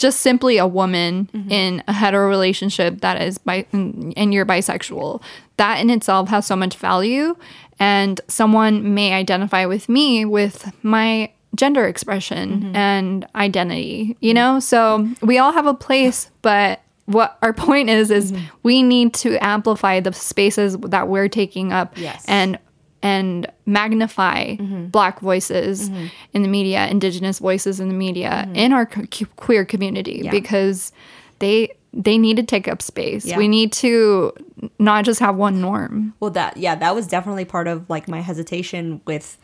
just 0.00 0.20
simply 0.20 0.56
a 0.56 0.66
woman 0.66 1.28
mm-hmm. 1.32 1.50
in 1.50 1.82
a 1.86 1.92
hetero 1.92 2.28
relationship 2.28 3.02
that 3.02 3.20
is 3.20 3.38
bi- 3.38 3.66
and 3.72 4.34
you're 4.34 4.46
bisexual. 4.46 5.22
That 5.58 5.78
in 5.78 5.90
itself 5.90 6.30
has 6.30 6.46
so 6.46 6.56
much 6.56 6.76
value. 6.76 7.36
And 7.78 8.20
someone 8.26 8.94
may 8.94 9.12
identify 9.12 9.66
with 9.66 9.88
me 9.88 10.24
with 10.24 10.72
my 10.82 11.30
gender 11.54 11.86
expression 11.86 12.60
mm-hmm. 12.60 12.76
and 12.76 13.26
identity 13.34 14.16
you 14.20 14.30
mm-hmm. 14.30 14.34
know? 14.34 14.60
So 14.60 15.08
we 15.20 15.38
all 15.38 15.52
have 15.52 15.66
a 15.66 15.74
place 15.74 16.30
but 16.42 16.80
what 17.06 17.36
our 17.42 17.52
point 17.52 17.90
is 17.90 18.10
is 18.10 18.32
we 18.62 18.82
need 18.84 19.12
to 19.14 19.36
amplify 19.44 19.98
the 19.98 20.12
spaces 20.12 20.76
that 20.78 21.08
we're 21.08 21.28
taking 21.28 21.72
up 21.72 21.98
Yes. 21.98 22.24
and 22.28 22.56
and 23.02 23.50
magnify 23.66 24.56
mm-hmm. 24.56 24.86
black 24.86 25.20
voices 25.20 25.88
mm-hmm. 25.88 26.06
in 26.34 26.42
the 26.42 26.48
media 26.48 26.86
indigenous 26.88 27.38
voices 27.38 27.80
in 27.80 27.88
the 27.88 27.94
media 27.94 28.44
mm-hmm. 28.44 28.56
in 28.56 28.72
our 28.72 28.88
c- 29.12 29.26
queer 29.36 29.64
community 29.64 30.22
Yeah. 30.24 30.30
because 30.30 30.92
they 31.38 31.74
they 31.92 32.18
need 32.18 32.36
to 32.36 32.44
take 32.44 32.68
up 32.68 32.80
space. 32.82 33.26
Yeah. 33.26 33.36
we 33.36 33.48
need 33.48 33.72
to 33.72 34.32
not 34.78 35.04
just 35.04 35.18
have 35.20 35.34
one 35.36 35.60
norm. 35.60 36.14
Well, 36.20 36.30
that 36.30 36.56
yeah, 36.56 36.74
that 36.76 36.94
was 36.94 37.06
definitely 37.06 37.44
part 37.44 37.66
of 37.66 37.88
like 37.90 38.08
my 38.08 38.20
hesitation 38.20 39.00
with 39.06 39.38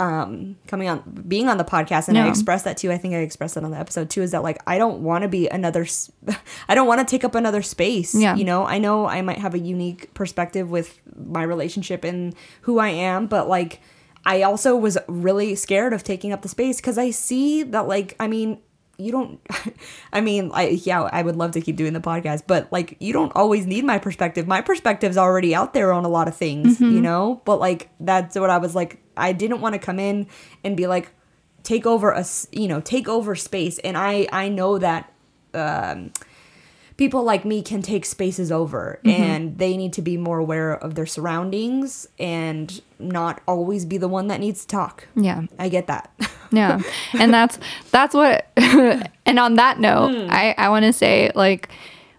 um 0.00 0.56
coming 0.66 0.88
on 0.88 1.02
being 1.28 1.48
on 1.48 1.58
the 1.58 1.64
podcast 1.64 2.08
and 2.08 2.16
I 2.18 2.28
expressed 2.28 2.64
that 2.64 2.78
too. 2.78 2.90
I 2.90 2.96
think 2.96 3.14
I 3.14 3.18
expressed 3.18 3.54
that 3.54 3.64
on 3.64 3.70
the 3.70 3.78
episode 3.78 4.08
too 4.08 4.22
is 4.22 4.30
that 4.30 4.42
like 4.42 4.58
I 4.66 4.78
don't 4.78 5.02
want 5.02 5.22
to 5.22 5.28
be 5.28 5.48
another 5.48 5.86
i 6.68 6.74
don't 6.74 6.86
want 6.86 7.06
to 7.06 7.10
take 7.10 7.22
up 7.22 7.34
another 7.34 7.62
space. 7.62 8.14
Yeah. 8.14 8.34
You 8.34 8.44
know, 8.44 8.64
I 8.64 8.78
know 8.78 9.06
I 9.06 9.20
might 9.22 9.38
have 9.38 9.54
a 9.54 9.58
unique 9.58 10.12
perspective 10.14 10.70
with 10.70 10.98
my 11.14 11.42
relationship 11.42 12.02
and 12.02 12.34
who 12.62 12.78
I 12.78 12.88
am, 12.88 13.26
but 13.26 13.48
like 13.48 13.80
I 14.24 14.42
also 14.42 14.74
was 14.74 14.96
really 15.06 15.54
scared 15.54 15.92
of 15.92 16.02
taking 16.02 16.32
up 16.32 16.42
the 16.42 16.48
space 16.48 16.80
cuz 16.80 16.96
I 16.96 17.10
see 17.10 17.62
that 17.62 17.86
like 17.86 18.16
I 18.18 18.26
mean 18.26 18.58
you 19.00 19.10
don't 19.10 19.40
i 20.12 20.20
mean 20.20 20.50
I, 20.52 20.68
yeah 20.68 21.02
i 21.02 21.22
would 21.22 21.36
love 21.36 21.52
to 21.52 21.60
keep 21.60 21.76
doing 21.76 21.92
the 21.92 22.00
podcast 22.00 22.42
but 22.46 22.70
like 22.72 22.96
you 23.00 23.12
don't 23.12 23.32
always 23.34 23.66
need 23.66 23.84
my 23.84 23.98
perspective. 23.98 24.46
My 24.46 24.60
perspective's 24.60 25.16
already 25.16 25.54
out 25.54 25.72
there 25.74 25.92
on 25.92 26.04
a 26.04 26.08
lot 26.08 26.28
of 26.28 26.36
things 26.36 26.80
you 26.80 27.00
know? 27.00 27.40
But 27.44 27.60
like 27.60 27.90
that's 28.00 28.36
what 28.36 28.50
i 28.50 28.58
was 28.58 28.74
like 28.74 29.02
i 29.16 29.32
didn't 29.32 29.60
want 29.60 29.74
to 29.74 29.78
come 29.78 29.98
in 29.98 30.26
and 30.64 30.76
be 30.76 30.86
like 30.86 31.12
take 31.62 31.86
over 31.86 32.10
a 32.10 32.24
you 32.52 32.68
know 32.68 32.80
take 32.80 33.08
over 33.08 33.34
space. 33.34 33.78
And 33.78 33.96
i 33.96 34.26
i 34.32 34.48
know 34.48 34.78
that 34.78 35.12
um 35.54 36.12
people 36.96 37.22
like 37.22 37.46
me 37.46 37.62
can 37.62 37.80
take 37.80 38.04
spaces 38.04 38.52
over 38.52 39.00
and 39.06 39.56
they 39.56 39.74
need 39.74 39.90
to 39.94 40.02
be 40.02 40.18
more 40.18 40.38
aware 40.38 40.72
of 40.74 40.94
their 40.96 41.06
surroundings 41.06 42.06
and 42.18 42.82
not 42.98 43.40
always 43.48 43.86
be 43.86 43.96
the 43.96 44.06
one 44.06 44.26
that 44.26 44.38
needs 44.38 44.60
to 44.60 44.66
talk. 44.66 45.08
Yeah. 45.16 45.46
I 45.58 45.70
get 45.70 45.86
that 45.86 46.12
yeah 46.50 46.80
and 47.14 47.32
that's 47.32 47.58
that's 47.90 48.14
what 48.14 48.46
and 48.56 49.38
on 49.38 49.54
that 49.54 49.78
note 49.80 50.10
Hmm. 50.14 50.30
i 50.30 50.54
i 50.58 50.68
want 50.68 50.84
to 50.84 50.92
say 50.92 51.30
like 51.34 51.68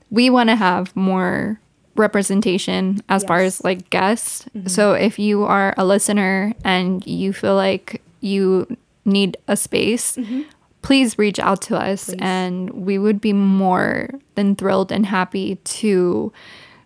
we 0.10 0.30
want 0.30 0.50
to 0.50 0.56
have 0.56 0.96
more 0.96 1.60
representation 1.96 3.00
as 3.10 3.24
far 3.24 3.40
as 3.40 3.64
like 3.64 3.90
guests 3.90 4.46
Mm-hmm. 4.56 4.68
so 4.68 4.94
if 4.94 5.18
you 5.20 5.44
are 5.44 5.74
a 5.78 5.86
listener 5.86 6.54
and 6.64 7.06
you 7.08 7.32
feel 7.34 7.56
like 7.56 8.02
you 8.22 8.68
need 9.06 9.38
a 9.48 9.56
space 9.56 10.16
Mm-hmm. 10.18 10.42
please 10.82 11.18
reach 11.18 11.40
out 11.40 11.62
to 11.64 11.78
us 11.78 12.10
and 12.20 12.70
we 12.72 12.98
would 12.98 13.20
be 13.22 13.34
more 13.34 14.10
than 14.36 14.56
thrilled 14.56 14.92
and 14.92 15.06
happy 15.06 15.56
to 15.80 16.32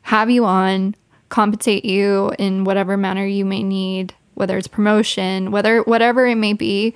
have 0.03 0.29
you 0.29 0.45
on 0.45 0.95
compensate 1.29 1.85
you 1.85 2.31
in 2.37 2.63
whatever 2.65 2.97
manner 2.97 3.25
you 3.25 3.45
may 3.45 3.63
need 3.63 4.13
whether 4.35 4.57
it's 4.57 4.67
promotion 4.67 5.49
whether 5.51 5.81
whatever 5.83 6.25
it 6.27 6.35
may 6.35 6.53
be 6.53 6.93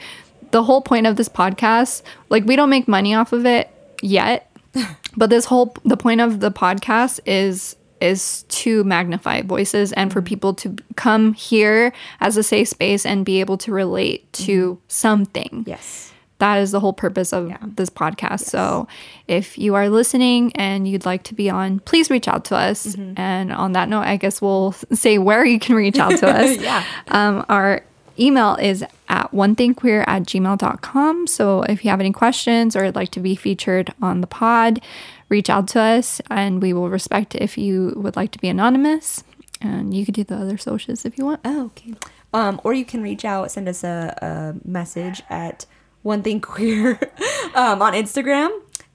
the 0.52 0.64
whole 0.64 0.82
point 0.82 1.08
of 1.08 1.16
this 1.16 1.30
podcast 1.30 2.02
like 2.30 2.46
we 2.46 2.56
don't 2.56 2.70
make 2.70 2.88
money 2.88 3.14
off 3.14 3.34
of 3.34 3.46
it 3.46 3.70
yet 4.02 4.52
but 5.18 5.30
this 5.30 5.46
whole 5.46 5.76
the 5.86 5.98
point 5.98 6.22
of 6.22 6.40
the 6.40 6.52
podcast 6.52 7.20
is 7.26 7.76
is 8.02 8.44
to 8.44 8.84
magnify 8.86 9.42
voices 9.42 9.92
and 9.94 10.14
for 10.14 10.22
people 10.22 10.54
to 10.54 10.76
come 10.96 11.34
here 11.34 11.92
as 12.22 12.38
a 12.38 12.44
safe 12.44 12.68
space 12.70 13.06
and 13.06 13.26
be 13.26 13.42
able 13.42 13.58
to 13.58 13.72
relate 13.72 14.32
to 14.32 14.80
something 14.88 15.64
yes 15.68 16.10
that 16.40 16.58
is 16.58 16.72
the 16.72 16.80
whole 16.80 16.94
purpose 16.94 17.32
of 17.34 17.54
this 17.76 17.90
podcast. 17.90 18.46
So 18.46 18.88
if 19.28 19.58
you 19.58 19.76
are 19.76 19.90
listening 19.90 20.54
and 20.56 20.88
you'd 20.88 21.06
like 21.06 21.24
to 21.24 21.34
be 21.34 21.50
on, 21.50 21.80
please 21.82 22.10
reach 22.10 22.28
out 22.28 22.46
to 22.46 22.56
us. 22.56 22.88
Mm-hmm. 22.88 23.20
And 23.20 23.52
on 23.52 23.74
that 23.74 23.90
note, 23.90 24.02
I 24.02 24.16
guess 24.16 24.42
we'll 24.42 24.72
say 24.94 25.18
where 25.18 25.46
you 25.46 25.60
can 25.60 25.76
reach 25.76 26.00
out 26.00 26.18
to 26.20 26.28
us. 26.36 26.58
Yeah. 26.58 26.84
Um, 27.10 27.46
our 27.50 27.84
email 28.20 28.56
is 28.56 28.84
at 29.08 29.34
one 29.34 29.56
thing 29.56 29.74
queer 29.74 30.04
at 30.08 30.24
gmail.com. 30.24 31.28
So 31.28 31.64
if 31.64 31.84
you 31.84 31.92
have 31.92 32.00
any 32.00 32.12
questions 32.12 32.76
or 32.76 32.84
would 32.84 32.96
like 32.96 33.12
to 33.12 33.20
be 33.20 33.36
featured 33.36 33.94
on 34.02 34.22
the 34.22 34.28
pod, 34.28 34.82
reach 35.30 35.50
out 35.50 35.68
to 35.70 35.80
us 35.80 36.22
and 36.30 36.62
we 36.62 36.74
will 36.74 36.90
respect 36.90 37.36
if 37.36 37.58
you 37.58 37.94
would 37.96 38.16
like 38.16 38.32
to 38.32 38.40
be 38.40 38.50
anonymous. 38.50 39.24
And 39.62 39.94
you 39.94 40.06
could 40.06 40.16
do 40.16 40.24
the 40.24 40.36
other 40.36 40.58
socials 40.58 41.06
if 41.06 41.18
you 41.18 41.26
want. 41.26 41.42
Oh, 41.44 41.66
okay. 41.66 41.94
Um, 42.34 42.62
or 42.64 42.74
you 42.74 42.86
can 42.86 43.02
reach 43.02 43.26
out, 43.26 43.52
send 43.52 43.68
us 43.68 43.84
a, 43.84 44.16
a 44.22 44.68
message 44.68 45.22
at 45.30 45.66
one 46.02 46.22
thing 46.22 46.40
queer 46.40 46.92
um, 47.56 47.82
on 47.82 47.94
Instagram, 47.94 48.50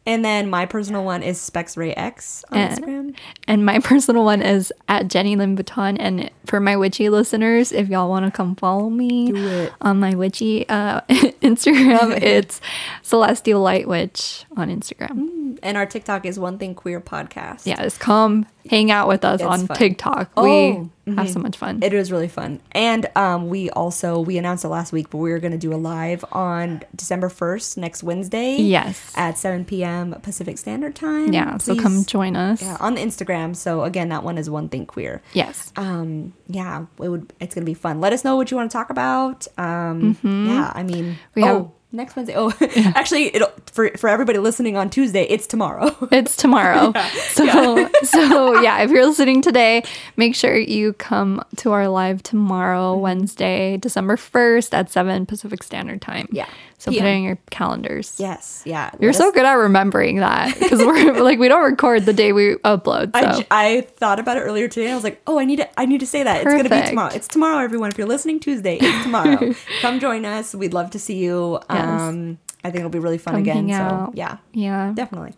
and 0.07 0.25
then 0.25 0.51
my 0.51 0.67
personal 0.67 1.05
one 1.05 1.23
is 1.23 1.39
SpexRayX 1.39 2.45
on 2.51 2.59
And- 2.59 2.85
Instagram. 2.85 3.17
And 3.49 3.65
my 3.65 3.79
personal 3.83 4.25
one 4.25 4.43
is 4.43 4.73
at 4.89 5.09
Jenny 5.09 5.37
Lynn 5.37 5.57
Vuitton. 5.57 5.97
And 5.99 6.31
for 6.47 6.61
my 6.61 6.77
witchy 6.77 7.09
listeners, 7.09 7.73
if 7.73 7.89
y'all 7.89 8.09
want 8.09 8.25
to 8.27 8.31
come 8.31 8.55
follow 8.57 8.91
me 8.91 9.69
on 9.81 10.01
my 10.01 10.15
witchy 10.15 10.69
uh, 10.69 11.01
Instagram, 11.43 12.19
it's 12.23 12.61
Celestial 13.03 13.61
Light 13.61 13.89
Witch 13.89 14.45
on 14.57 14.69
Instagram. 14.69 15.59
And 15.63 15.77
our 15.77 15.87
TikTok 15.87 16.27
is 16.27 16.39
one 16.39 16.59
thing 16.59 16.75
queer 16.75 17.01
podcast. 17.01 17.67
Yes, 17.67 17.97
come 17.97 18.47
hang 18.69 18.91
out 18.91 19.09
with 19.09 19.25
us 19.25 19.41
It's 19.41 19.47
on 19.49 19.67
fun. 19.67 19.77
TikTok. 19.77 20.31
Oh, 20.37 20.91
we 21.04 21.04
have 21.07 21.29
so 21.31 21.39
much 21.39 21.57
fun. 21.57 21.83
It 21.83 21.93
was 21.93 22.11
really 22.11 22.29
fun. 22.29 22.61
And 22.73 23.07
um, 23.17 23.49
we 23.49 23.69
also 23.71 24.21
we 24.21 24.39
announced 24.39 24.65
it 24.65 24.69
last 24.69 24.93
week, 24.93 25.11
but 25.11 25.19
we 25.19 25.31
were 25.31 25.39
going 25.39 25.53
to 25.53 25.59
do 25.59 25.73
a 25.75 25.77
live 25.77 26.25
on 26.33 26.83
December 26.97 27.29
first, 27.29 27.77
next 27.77 28.03
Wednesday. 28.03 28.57
Yes. 28.57 29.13
At 29.17 29.37
7 29.37 29.65
p.m. 29.67 30.15
Pacific 30.23 30.57
Standard 30.59 30.95
Time. 30.95 31.33
yeah, 31.33 31.59
so 31.59 31.77
come 31.77 32.05
join 32.05 32.37
us. 32.37 32.63
Yeah, 32.63 32.77
on 32.81 32.95
the 32.95 33.03
Instagram. 33.03 33.55
So 33.55 33.83
again, 33.85 34.09
that 34.09 34.23
one 34.25 34.39
is 34.39 34.49
one 34.49 34.69
thing 34.69 34.87
queer. 34.87 35.21
Yes. 35.35 35.73
um 35.77 36.33
yeah 36.49 36.85
it 37.03 37.09
would 37.09 37.33
it's 37.41 37.55
gonna 37.55 37.65
be 37.65 37.73
fun 37.75 38.01
let 38.01 38.13
us 38.13 38.23
know 38.23 38.37
what 38.37 38.51
you 38.51 38.57
want 38.57 38.71
to 38.71 38.77
talk 38.77 38.91
about 38.91 39.47
um 39.59 40.17
yeah 40.23 40.71
i 40.75 40.83
mean 40.83 41.05
Mm-hmm. 41.05 41.41
We 41.41 41.43
oh 41.45 41.47
have- 41.47 41.71
next 41.95 42.17
wednesday 42.17 42.35
oh 42.37 42.53
actually 42.95 43.35
it'll 43.35 43.53
for 43.67 43.91
for 43.97 44.09
everybody 44.09 44.39
listening 44.39 44.77
on 44.77 44.91
tuesday 44.91 45.23
it's 45.25 45.47
tomorrow 45.47 45.95
It's 46.11 46.37
tomorrow. 46.37 46.93
So 47.31 47.89
so 48.03 48.61
yeah, 48.61 48.83
if 48.83 48.91
you're 48.91 49.07
listening 49.07 49.43
today, 49.43 49.83
make 50.17 50.35
sure 50.35 50.57
you 50.57 50.93
come 50.95 51.45
to 51.57 51.73
our 51.73 51.89
live 51.89 52.23
tomorrow, 52.23 52.93
mm-hmm. 52.93 53.03
Wednesday, 53.03 53.77
December 53.79 54.17
1st 54.17 54.75
at 54.75 54.91
7 54.91 55.27
Pacific 55.27 55.63
Standard 55.63 56.01
Time. 56.01 56.29
Yeah. 56.31 56.49
So 56.85 56.91
put 56.93 57.01
it 57.01 57.05
in 57.07 57.23
your 57.23 57.39
calendars. 57.51 58.15
yes 58.19 58.63
yeah 58.67 58.91
You're 59.01 59.13
let 59.13 59.19
so 59.19 59.29
us- 59.29 59.35
good 59.35 59.47
at 59.47 59.55
remembering 59.55 60.17
that 60.19 60.55
because 60.59 60.81
we're 60.85 61.13
like 61.29 61.39
we 61.39 61.49
don't 61.49 61.65
record 61.65 62.05
the 62.05 62.13
day 62.13 62.33
we 62.33 62.57
upload. 62.57 63.11
I, 63.15 63.33
So 63.33 63.41
j- 63.41 63.47
I 63.51 63.81
thought 63.97 64.21
about 64.21 64.37
it 64.37 64.41
earlier 64.41 64.69
today. 64.69 64.91
I 64.91 64.95
was 64.95 65.03
like, 65.05 65.23
"Oh, 65.27 65.39
I 65.39 65.45
need 65.47 65.57
to. 65.57 65.81
I 65.81 65.87
need 65.87 66.01
to 66.01 66.07
say 66.07 66.23
that. 66.23 66.43
It's 66.43 66.55
gonna 66.55 66.69
be 66.83 66.89
tomorrow. 66.89 67.15
It's 67.15 67.27
tomorrow, 67.29 67.59
everyone. 67.65 67.91
If 67.91 67.97
you're 67.99 68.07
listening 68.07 68.39
Tuesday, 68.39 68.77
it's 68.81 69.03
tomorrow. 69.05 69.55
Come 69.81 69.99
join 69.99 70.25
us. 70.27 70.55
We'd 70.55 70.75
love 70.75 70.91
to 70.91 70.99
see 70.99 71.17
you. 71.17 71.59
Yes. 71.71 72.01
Um, 72.03 72.39
I 72.63 72.69
think 72.71 72.81
it'll 72.81 72.91
be 72.91 72.99
really 72.99 73.19
fun 73.19 73.33
Come 73.35 73.43
again. 73.43 73.69
So 73.69 73.75
out. 73.75 74.13
yeah, 74.15 74.37
yeah. 74.53 74.93
definitely. 74.95 75.33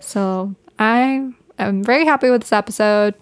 So 0.00 0.54
I 0.78 1.32
am 1.58 1.82
very 1.82 2.04
happy 2.04 2.30
with 2.30 2.42
this 2.42 2.52
episode. 2.52 3.14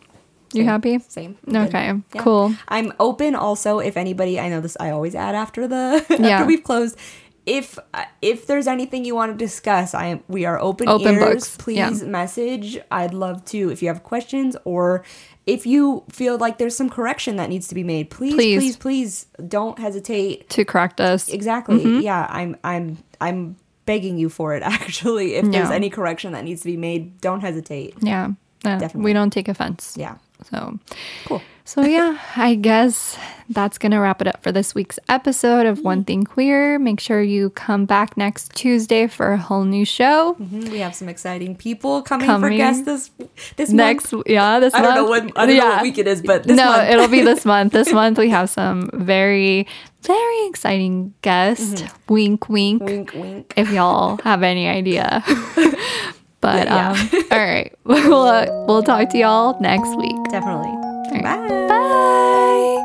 You 0.54 0.64
happy? 0.64 0.98
Same. 0.98 1.38
Okay. 1.48 1.86
Yeah. 2.14 2.22
Cool. 2.22 2.54
I'm 2.68 2.92
open 3.00 3.34
also 3.34 3.78
if 3.78 3.96
anybody 3.96 4.38
I 4.38 4.50
know 4.50 4.60
this 4.60 4.76
I 4.78 4.90
always 4.90 5.14
add 5.14 5.34
after 5.34 5.66
the 5.66 6.04
after 6.10 6.22
Yeah. 6.22 6.44
we've 6.44 6.62
closed. 6.62 6.98
If 7.44 7.78
if 8.20 8.46
there's 8.46 8.66
anything 8.68 9.04
you 9.04 9.14
want 9.16 9.32
to 9.32 9.38
discuss, 9.38 9.94
I 9.94 10.06
am 10.06 10.20
we 10.28 10.44
are 10.44 10.60
open, 10.60 10.88
Open 10.88 11.14
ears. 11.14 11.24
books. 11.24 11.56
Please 11.56 11.76
Yeah. 11.76 11.90
message. 12.08 12.78
I'd 12.90 13.14
love 13.14 13.44
to 13.46 13.70
if 13.70 13.82
you 13.82 13.88
have 13.88 14.04
questions 14.04 14.56
or 14.64 15.02
if 15.44 15.66
you 15.66 16.04
feel 16.08 16.38
like 16.38 16.58
there's 16.58 16.76
some 16.76 16.88
correction 16.88 17.34
that 17.36 17.48
needs 17.48 17.66
to 17.68 17.74
be 17.74 17.82
made, 17.82 18.10
please 18.10 18.34
Please. 18.34 18.58
please 18.60 18.76
please, 18.76 19.26
don't 19.48 19.78
hesitate. 19.78 20.48
To 20.50 20.64
correct 20.64 21.00
us. 21.00 21.28
Exactly. 21.28 21.80
Mm-hmm. 21.80 22.00
Yeah, 22.00 22.26
I'm 22.30 22.56
I'm 22.62 22.98
I'm 23.20 23.56
begging 23.86 24.18
you 24.18 24.28
for 24.28 24.54
it 24.54 24.62
actually. 24.64 25.34
If 25.34 25.50
there's 25.50 25.70
any 25.70 25.90
correction 25.90 26.32
that 26.34 26.44
needs 26.44 26.60
to 26.62 26.66
be 26.68 26.76
made, 26.76 27.20
don't 27.20 27.40
hesitate. 27.40 27.94
Yeah. 28.00 28.26
Uh, 28.64 28.78
Definitely. 28.78 29.02
we 29.02 29.12
don't 29.12 29.30
take 29.32 29.48
offense. 29.48 29.96
Yeah. 29.98 30.18
So 30.48 30.78
Cool. 31.24 31.42
So 31.64 31.82
yeah, 31.82 32.18
I 32.36 32.54
guess 32.56 33.16
that's 33.48 33.78
gonna 33.78 34.00
wrap 34.00 34.20
it 34.20 34.26
up 34.26 34.42
for 34.42 34.50
this 34.50 34.74
week's 34.74 34.98
episode 35.08 35.66
of 35.66 35.80
One 35.80 36.04
Thing 36.04 36.24
Queer. 36.24 36.78
Make 36.78 37.00
sure 37.00 37.22
you 37.22 37.50
come 37.50 37.84
back 37.86 38.16
next 38.16 38.54
Tuesday 38.54 39.06
for 39.06 39.32
a 39.32 39.38
whole 39.38 39.64
new 39.64 39.84
show. 39.84 40.36
Mhm, 40.40 40.70
We 40.70 40.78
have 40.78 40.94
some 40.94 41.08
exciting 41.08 41.54
people 41.56 42.02
coming, 42.02 42.26
Coming 42.26 42.50
for 42.50 42.56
guests 42.56 42.84
this 42.84 43.10
this 43.56 43.70
Next, 43.70 44.12
month. 44.12 44.24
yeah, 44.26 44.58
this 44.58 44.74
I 44.74 44.82
don't 44.82 44.94
know 44.94 45.08
month. 45.08 45.24
what 45.34 45.38
I 45.42 45.46
don't 45.46 45.56
know 45.56 45.62
Yeah. 45.64 45.74
what 45.76 45.82
week 45.82 45.98
it 45.98 46.06
is, 46.08 46.20
but 46.22 46.44
this 46.44 46.56
no, 46.56 46.64
month. 46.64 46.90
it'll 46.90 47.08
be 47.08 47.20
this 47.22 47.44
month. 47.52 47.72
This 47.72 47.92
month 47.92 48.18
we 48.18 48.30
have 48.30 48.50
some 48.50 48.90
very, 48.92 49.66
very 50.02 50.46
exciting 50.48 51.14
guests. 51.22 51.84
Wink, 52.08 52.48
wink. 52.48 52.82
wink, 52.82 53.12
wink. 53.14 53.52
If 53.56 53.70
y'all 53.70 54.18
have 54.24 54.42
any 54.42 54.66
idea. 54.68 55.22
but 56.40 56.66
Yeah. 56.66 56.90
um, 56.92 57.08
all 57.30 57.38
right, 57.38 57.72
we'll 57.84 58.22
uh, 58.26 58.46
we'll 58.66 58.82
talk 58.82 59.10
to 59.10 59.18
y'all 59.18 59.60
next 59.60 59.94
week. 59.96 60.16
Definitely. 60.30 60.91
All 61.14 61.20
right. 61.20 61.48
Bye. 61.48 61.68
Bye. 61.68 62.78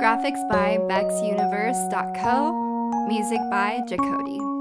Graphics 0.00 0.42
by 0.50 0.76
BexUniverse.co. 0.88 2.52
Music 3.08 3.40
by 3.50 3.80
Jacody. 3.88 4.55